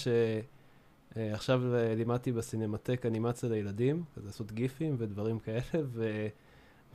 שעכשיו 1.17 1.75
אה, 1.75 1.95
לימדתי 1.95 2.33
בסינמטק 2.33 3.07
אנימציה 3.07 3.49
לילדים, 3.49 4.05
כזה 4.17 4.27
לעשות 4.27 4.53
גיפים 4.53 4.97
ודברים 4.99 5.39
כאלה, 5.39 5.63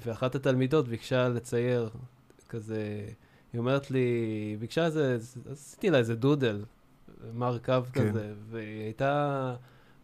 ואחת 0.05 0.35
התלמידות 0.35 0.87
ביקשה 0.87 1.29
לצייר 1.29 1.89
כזה, 2.49 3.05
היא 3.53 3.59
אומרת 3.59 3.91
לי, 3.91 4.57
ביקשה 4.59 4.85
איזה, 4.85 5.17
עשיתי 5.51 5.89
לה 5.89 5.97
איזה 5.97 6.15
דודל, 6.15 6.65
מרכב 7.33 7.83
כן. 7.93 8.09
כזה, 8.09 8.33
והיא 8.49 8.83
הייתה 8.83 9.55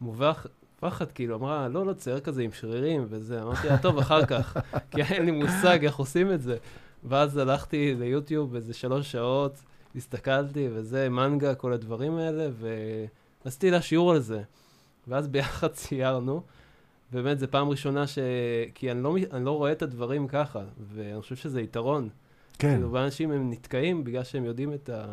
מובכת, 0.02 1.12
כאילו, 1.16 1.36
אמרה, 1.36 1.68
לא, 1.68 1.86
לא, 1.86 1.93
צייר 1.93 2.20
כזה 2.20 2.41
עם 2.41 2.52
שרירים 2.52 3.06
וזה. 3.10 3.41
אמרתי 3.41 3.68
לה, 3.68 3.78
טוב, 3.78 3.97
אחר 3.97 4.26
כך, 4.26 4.58
כי 4.91 5.02
אין 5.02 5.26
לי 5.26 5.32
מושג 5.32 5.86
איך 5.86 5.95
עושים 5.95 6.32
את 6.32 6.41
זה. 6.41 6.58
ואז 7.04 7.38
הלכתי 7.38 7.95
ליוטיוב 7.95 8.56
איזה 8.56 8.74
שלוש 8.74 9.12
שעות, 9.12 9.64
הסתכלתי, 9.95 10.68
וזה, 10.74 11.10
מנגה, 11.10 11.56
כל 11.56 11.74
הדברים 11.74 12.18
האלה, 12.18 12.50
ועשיתי 13.45 13.72
לה 13.72 13.82
שיעור 13.82 14.12
על 14.12 14.20
זה. 14.20 14.41
ואז 15.08 15.28
ביחד 15.28 15.68
ציירנו. 15.80 16.41
באמת, 17.12 17.39
זו 17.39 17.47
פעם 17.50 17.70
ראשונה 17.70 18.08
ש... 18.08 18.20
כי 18.76 18.91
אני 18.91 19.04
לא, 19.04 19.18
אני 19.32 19.45
לא 19.45 19.52
רואה 19.52 19.72
את 19.72 19.82
הדברים 19.82 20.28
ככה, 20.28 20.60
ואני 20.93 21.22
חושב 21.22 21.36
שזה 21.36 21.62
יתרון. 21.62 22.10
כן. 22.60 22.74
כאילו, 22.74 22.91
ואנשים 22.91 23.32
הם 23.32 23.52
נתקעים 23.52 24.04
בגלל 24.04 24.24
שהם 24.24 24.45
יודעים 24.45 24.74
את 24.74 24.89
ה... 24.89 25.06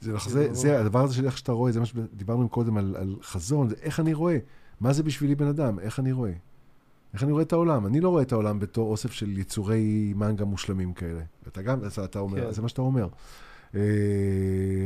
זה, 0.00 0.12
זה, 0.12 0.18
זה, 0.28 0.48
זה 0.54 0.80
הדבר 0.80 1.00
הזה 1.04 1.14
של 1.14 1.24
איך 1.24 1.38
שאתה 1.38 1.52
רואה, 1.52 1.72
זה 1.72 1.80
מה 1.80 1.86
שדיברנו 1.86 2.48
קודם 2.48 2.76
על, 2.76 2.96
על 2.98 3.16
חזון, 3.22 3.68
זה 3.68 3.76
איך 3.82 4.00
אני 4.00 4.14
רואה. 4.14 4.38
מה 4.80 4.92
זה 4.92 5.02
בשבילי 5.02 5.34
בן 5.34 5.46
אדם? 5.46 5.78
איך 5.78 5.98
אני 6.00 6.12
רואה? 6.12 6.32
איך 7.14 7.22
אני 7.22 7.32
רואה 7.32 7.42
את 7.42 7.52
העולם? 7.52 7.86
אני 7.86 8.00
לא 8.00 8.08
רואה 8.08 8.22
את 8.22 8.32
העולם 8.32 8.58
בתור 8.58 8.90
אוסף 8.90 9.12
של 9.12 9.38
יצורי 9.38 10.12
מנגה 10.16 10.44
מושלמים 10.44 10.92
כאלה. 10.92 11.22
אתה 11.48 11.62
גם, 11.62 11.80
אתה 12.04 12.18
אומר, 12.18 12.46
כן. 12.46 12.52
זה 12.52 12.62
מה 12.62 12.68
שאתה 12.68 12.82
אומר. 12.82 13.08
אה, 13.74 13.80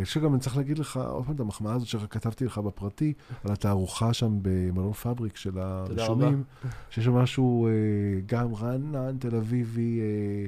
שגם 0.05 0.33
אני 0.33 0.41
צריך 0.41 0.57
להגיד 0.57 0.79
לך, 0.79 0.97
עוד 0.97 1.25
פעם, 1.25 1.35
את 1.35 1.41
המחמאה 1.41 1.75
הזאת 1.75 1.89
שכתבתי 1.89 2.45
לך 2.45 2.59
בפרטי, 2.59 3.12
על 3.45 3.53
התערוכה 3.53 4.12
שם 4.12 4.39
במלון 4.43 4.93
פאבריק 4.93 5.37
של 5.37 5.59
הרשומים, 5.59 6.45
שיש 6.91 7.05
שם 7.05 7.14
משהו 7.14 7.66
אה, 7.66 7.72
גם 8.27 8.55
רענן, 8.55 9.18
תל 9.18 9.37
אביבי, 9.37 10.01
אה, 10.01 10.47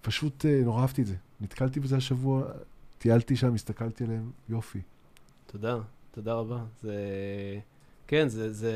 פשוט 0.00 0.44
נורא 0.64 0.82
אהבתי 0.82 1.02
את 1.02 1.06
זה. 1.06 1.14
נתקלתי 1.40 1.80
בזה 1.80 1.96
השבוע, 1.96 2.44
טיילתי 2.98 3.36
שם, 3.36 3.54
הסתכלתי 3.54 4.04
עליהם, 4.04 4.30
יופי. 4.48 4.80
תודה, 5.46 5.78
תודה 6.10 6.34
רבה. 6.34 6.64
זה... 6.82 6.94
כן, 8.06 8.28
זה, 8.28 8.52
זה 8.52 8.72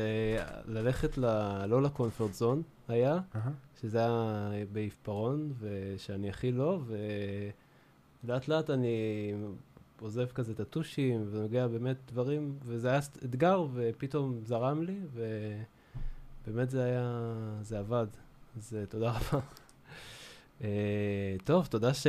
ללכת 0.65 1.17
ל... 1.17 1.25
לא 1.65 1.81
לקונפורט 1.81 2.33
זון 2.33 2.61
היה, 2.87 3.19
uh-huh. 3.33 3.39
שזה 3.81 3.99
היה 3.99 4.49
בעיפרון, 4.71 5.53
ושאני 5.59 6.29
הכי 6.29 6.51
לא, 6.51 6.79
ו... 6.85 6.97
לאט 8.23 8.47
לאט 8.47 8.69
אני 8.69 9.33
עוזב 9.99 10.25
כזה 10.25 10.51
את 10.51 10.59
הטושים, 10.59 11.25
ונוגע 11.31 11.67
באמת 11.67 11.97
דברים, 12.07 12.57
וזה 12.65 12.89
היה 12.89 12.99
אתגר, 13.25 13.65
ופתאום 13.73 14.39
זרם 14.45 14.83
לי, 14.83 14.99
ובאמת 16.47 16.69
זה 16.69 16.83
היה, 16.83 17.25
זה 17.61 17.79
עבד. 17.79 18.07
אז 18.57 18.75
אה, 18.79 18.85
תודה 18.85 19.11
רבה. 19.11 19.39
Uh, 20.61 20.63
טוב, 21.43 21.65
תודה 21.65 21.93
ש... 21.93 22.07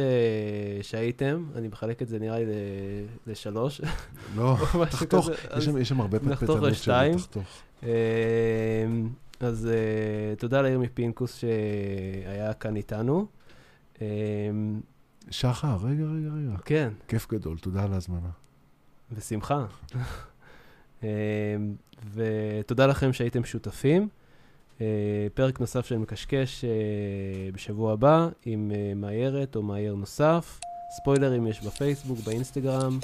שהייתם, 0.82 1.46
אני 1.54 1.68
מחלק 1.68 2.02
את 2.02 2.08
זה 2.08 2.18
נראה 2.18 2.38
לי 2.38 2.44
לשלוש. 3.26 3.80
לא, 4.36 4.56
תחתוך, 4.90 5.28
יש 5.56 5.64
שם, 5.64 5.78
יש 5.78 5.88
שם 5.88 6.00
הרבה 6.00 6.18
פטפטנות 6.18 6.74
של 6.74 7.12
תחתוך. 7.16 7.62
Uh, 7.80 7.84
אז 9.40 9.68
uh, 9.70 10.40
תודה 10.40 10.62
לירמי 10.62 10.88
פינקוס 10.88 11.38
שהיה 11.38 12.52
כאן 12.52 12.76
איתנו. 12.76 13.26
Uh, 13.96 14.00
שחר, 15.30 15.76
רגע, 15.82 16.04
רגע, 16.04 16.28
רגע. 16.28 16.56
כן. 16.64 16.92
כיף 17.08 17.28
גדול, 17.28 17.58
תודה 17.58 17.84
על 17.84 17.92
ההזמנה. 17.92 18.30
בשמחה. 19.12 19.66
אמ, 21.02 21.08
ותודה 22.14 22.86
לכם 22.86 23.12
שהייתם 23.12 23.44
שותפים. 23.44 24.08
אה, 24.82 25.26
פרק 25.34 25.60
נוסף 25.60 25.86
של 25.86 25.98
מקשקש 25.98 26.64
אה, 26.64 26.70
בשבוע 27.52 27.92
הבא 27.92 28.28
עם 28.44 28.72
אה, 28.74 28.94
מאיירת 28.96 29.56
או 29.56 29.62
מאייר 29.62 29.94
נוסף. 29.94 30.60
ספוילרים 30.96 31.46
יש 31.46 31.60
בפייסבוק, 31.62 32.18
באינסטגרם. 32.26 32.98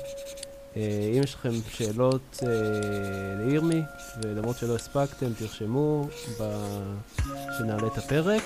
אם 0.76 1.22
יש 1.22 1.34
לכם 1.34 1.50
שאלות 1.68 2.38
לירמי, 3.38 3.82
ולמרות 4.22 4.56
שלא 4.56 4.74
הספקתם, 4.74 5.26
תרשמו 5.38 6.08
שנעלה 7.58 7.86
את 7.86 7.98
הפרק. 7.98 8.42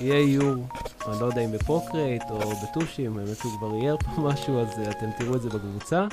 יהיה 0.00 0.16
איור, 0.16 0.66
אני 1.08 1.20
לא 1.20 1.26
יודע 1.26 1.40
אם 1.40 1.52
ב 1.52 1.59
Procreate 1.59 2.22
או 2.30 2.38
בטושים, 2.38 3.14
באמת 3.14 3.40
הוא 3.40 3.52
כבר 3.58 3.74
אייר 3.74 3.96
פה 3.96 4.20
משהו, 4.28 4.60
אז 4.60 4.68
אתם 4.90 5.10
תראו 5.18 5.36
את 5.36 5.42
זה 5.42 5.48
בקבוצה. 5.48 6.06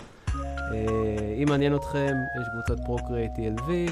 אם 1.44 1.46
מעניין 1.50 1.76
אתכם, 1.76 2.16
יש 2.42 2.48
קבוצת 2.54 2.86
Procreate 2.86 3.32
ELV, 3.32 3.92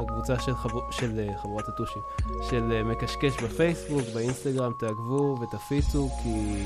הקבוצה 0.00 0.38
של, 0.40 0.54
חב... 0.54 0.68
של 0.90 1.30
חבורת 1.42 1.68
הטושים, 1.68 2.02
של 2.50 2.82
מקשקש 2.84 3.42
בפייסבוק, 3.42 4.02
באינסטגרם, 4.14 4.72
תעקבו 4.78 5.36
ותפיצו, 5.40 6.08
כי 6.22 6.64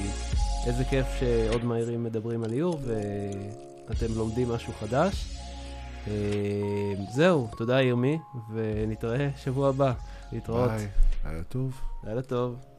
איזה 0.66 0.84
כיף 0.84 1.06
שעוד 1.20 1.64
מהירים 1.64 2.04
מדברים 2.04 2.44
על 2.44 2.52
איור 2.52 2.80
ואתם 3.88 4.06
לומדים 4.16 4.48
משהו 4.48 4.72
חדש. 4.80 5.38
זהו, 7.14 7.48
תודה 7.56 7.82
ירמי, 7.82 8.18
ונתראה 8.52 9.28
שבוע 9.36 9.68
הבא. 9.68 9.92
להתראות. 10.32 10.70
ביי, 10.70 10.88
לילה 11.24 11.42
טוב. 11.42 11.80
לילה 12.04 12.22
טוב. 12.22 12.71